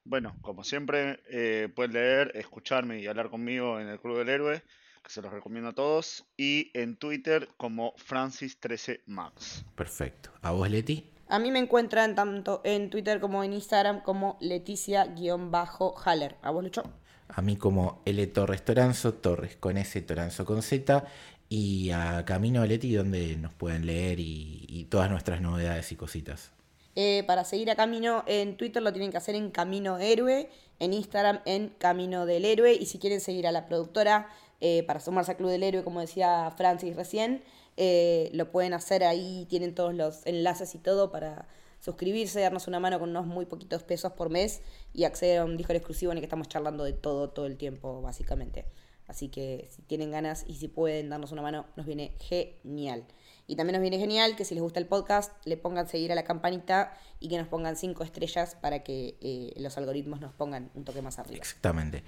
Bueno, 0.07 0.37
como 0.41 0.65
siempre, 0.65 1.21
eh, 1.29 1.69
puedes 1.75 1.93
leer, 1.93 2.33
escucharme 2.35 3.01
y 3.01 3.07
hablar 3.07 3.29
conmigo 3.29 3.79
en 3.79 3.89
el 3.89 4.01
Club 4.01 4.19
del 4.19 4.29
Héroe 4.29 4.63
se 5.09 5.23
los 5.23 5.33
recomiendo 5.33 5.71
a 5.71 5.73
todos, 5.73 6.25
y 6.37 6.71
en 6.75 6.97
Twitter 6.97 7.49
como 7.57 7.95
Francis13Max. 7.97 9.65
Perfecto. 9.75 10.31
¿A 10.43 10.51
vos, 10.51 10.69
Leti? 10.71 11.11
A 11.29 11.39
mí 11.39 11.51
me 11.51 11.59
encuentran 11.59 12.15
tanto 12.15 12.61
en 12.65 12.91
Twitter 12.91 13.21
como 13.21 13.43
en 13.43 13.53
Instagram 13.53 14.03
como 14.03 14.39
Leticia-Haller. 14.41 16.37
¿A 16.43 16.51
vos, 16.51 16.65
Lucho? 16.65 16.83
A 17.29 17.43
mí 17.43 17.57
como 17.57 18.03
L 18.05 18.25
Torres 18.29 18.65
Toranzo, 18.65 19.15
Torres 19.15 19.57
con 19.57 19.77
S, 19.77 20.01
Toranzo 20.03 20.45
con 20.45 20.63
Z. 20.63 21.05
Y 21.49 21.91
a 21.91 22.25
Camino 22.25 22.65
Leti, 22.67 22.93
donde 22.93 23.37
nos 23.37 23.55
pueden 23.55 23.87
leer 23.87 24.19
y, 24.19 24.87
todas 24.91 25.11
nuestras 25.11 25.41
novedades 25.41 25.91
y 25.93 25.97
cositas. 25.97 26.53
Eh, 26.99 27.25
para 27.27 27.45
seguir 27.45 27.71
a 27.71 27.77
Camino 27.77 28.25
en 28.27 28.57
Twitter 28.57 28.83
lo 28.83 28.91
tienen 28.91 29.11
que 29.11 29.19
hacer 29.19 29.35
en 29.35 29.51
Camino 29.51 29.99
Héroe, 29.99 30.49
en 30.79 30.95
Instagram 30.95 31.41
en 31.45 31.69
Camino 31.79 32.25
del 32.25 32.47
Héroe. 32.47 32.73
Y 32.73 32.87
si 32.87 32.99
quieren 32.99 33.21
seguir 33.21 33.47
a 33.47 33.53
la 33.53 33.67
productora 33.67 34.29
eh, 34.61 34.83
para 34.85 35.01
sumarse 35.01 35.33
al 35.33 35.37
Club 35.37 35.51
del 35.51 35.63
Héroe, 35.63 35.85
como 35.85 36.01
decía 36.01 36.51
Francis 36.57 36.97
recién. 36.97 37.43
Eh, 37.77 38.31
lo 38.33 38.51
pueden 38.51 38.73
hacer 38.73 39.05
ahí, 39.05 39.47
tienen 39.51 39.75
todos 39.75 39.95
los 39.95 40.27
enlaces 40.27 40.75
y 40.75 40.79
todo 40.79 41.13
para 41.13 41.47
suscribirse, 41.79 42.41
darnos 42.41 42.67
una 42.67 42.81
mano 42.81 42.99
con 42.99 43.11
unos 43.11 43.27
muy 43.27 43.45
poquitos 43.45 43.83
pesos 43.83 44.13
por 44.13 44.31
mes 44.31 44.63
y 44.95 45.05
acceder 45.05 45.41
a 45.41 45.45
un 45.45 45.59
Discord 45.59 45.77
exclusivo 45.77 46.11
en 46.13 46.19
el 46.19 46.23
que 46.23 46.27
estamos 46.27 46.49
charlando 46.49 46.85
de 46.85 46.95
todo, 46.95 47.29
todo 47.29 47.45
el 47.45 47.59
tiempo, 47.59 48.01
básicamente. 48.01 48.65
Así 49.07 49.29
que 49.29 49.69
si 49.71 49.83
tienen 49.83 50.11
ganas 50.11 50.45
y 50.49 50.55
si 50.55 50.69
pueden 50.69 51.11
darnos 51.11 51.33
una 51.33 51.43
mano, 51.43 51.67
nos 51.77 51.85
viene 51.85 52.15
genial. 52.19 53.05
Y 53.47 53.57
también 53.57 53.75
nos 53.75 53.83
viene 53.83 53.99
genial 53.99 54.37
que 54.37 54.45
si 54.45 54.55
les 54.55 54.63
gusta 54.63 54.81
el 54.81 54.87
podcast, 54.87 55.33
le 55.45 55.57
pongan 55.57 55.89
seguir 55.89 56.13
a 56.13 56.15
la 56.15 56.25
campanita 56.25 56.93
y 57.21 57.29
que 57.29 57.39
nos 57.39 57.49
pongan 57.49 57.77
cinco 57.77 58.03
estrellas 58.03 58.57
para 58.61 58.83
que 58.83 59.17
eh, 59.21 59.53
los 59.57 59.77
algoritmos 59.79 60.21
nos 60.21 60.33
pongan 60.33 60.71
un 60.75 60.85
toque 60.85 61.03
más 61.03 61.19
arriba. 61.19 61.39
Exactamente. 61.39 62.03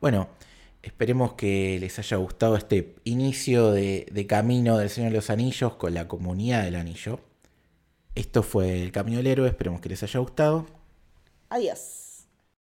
Bueno. 0.00 0.28
Esperemos 0.84 1.32
que 1.32 1.78
les 1.80 1.98
haya 1.98 2.18
gustado 2.18 2.56
este 2.56 2.96
inicio 3.04 3.72
de, 3.72 4.26
camino 4.28 4.76
del 4.76 4.90
Señor 4.90 5.12
de 5.12 5.16
los 5.16 5.30
Anillos 5.30 5.76
con 5.76 5.94
la 5.94 6.06
comunidad 6.08 6.62
del 6.62 6.74
anillo. 6.74 7.20
Esto 8.14 8.42
fue 8.42 8.82
el 8.82 8.92
Camino 8.92 9.16
del 9.16 9.28
Héroe, 9.28 9.48
esperemos 9.48 9.80
que 9.80 9.88
les 9.88 10.02
haya 10.02 10.20
gustado. 10.20 10.66
Adiós. 11.48 12.03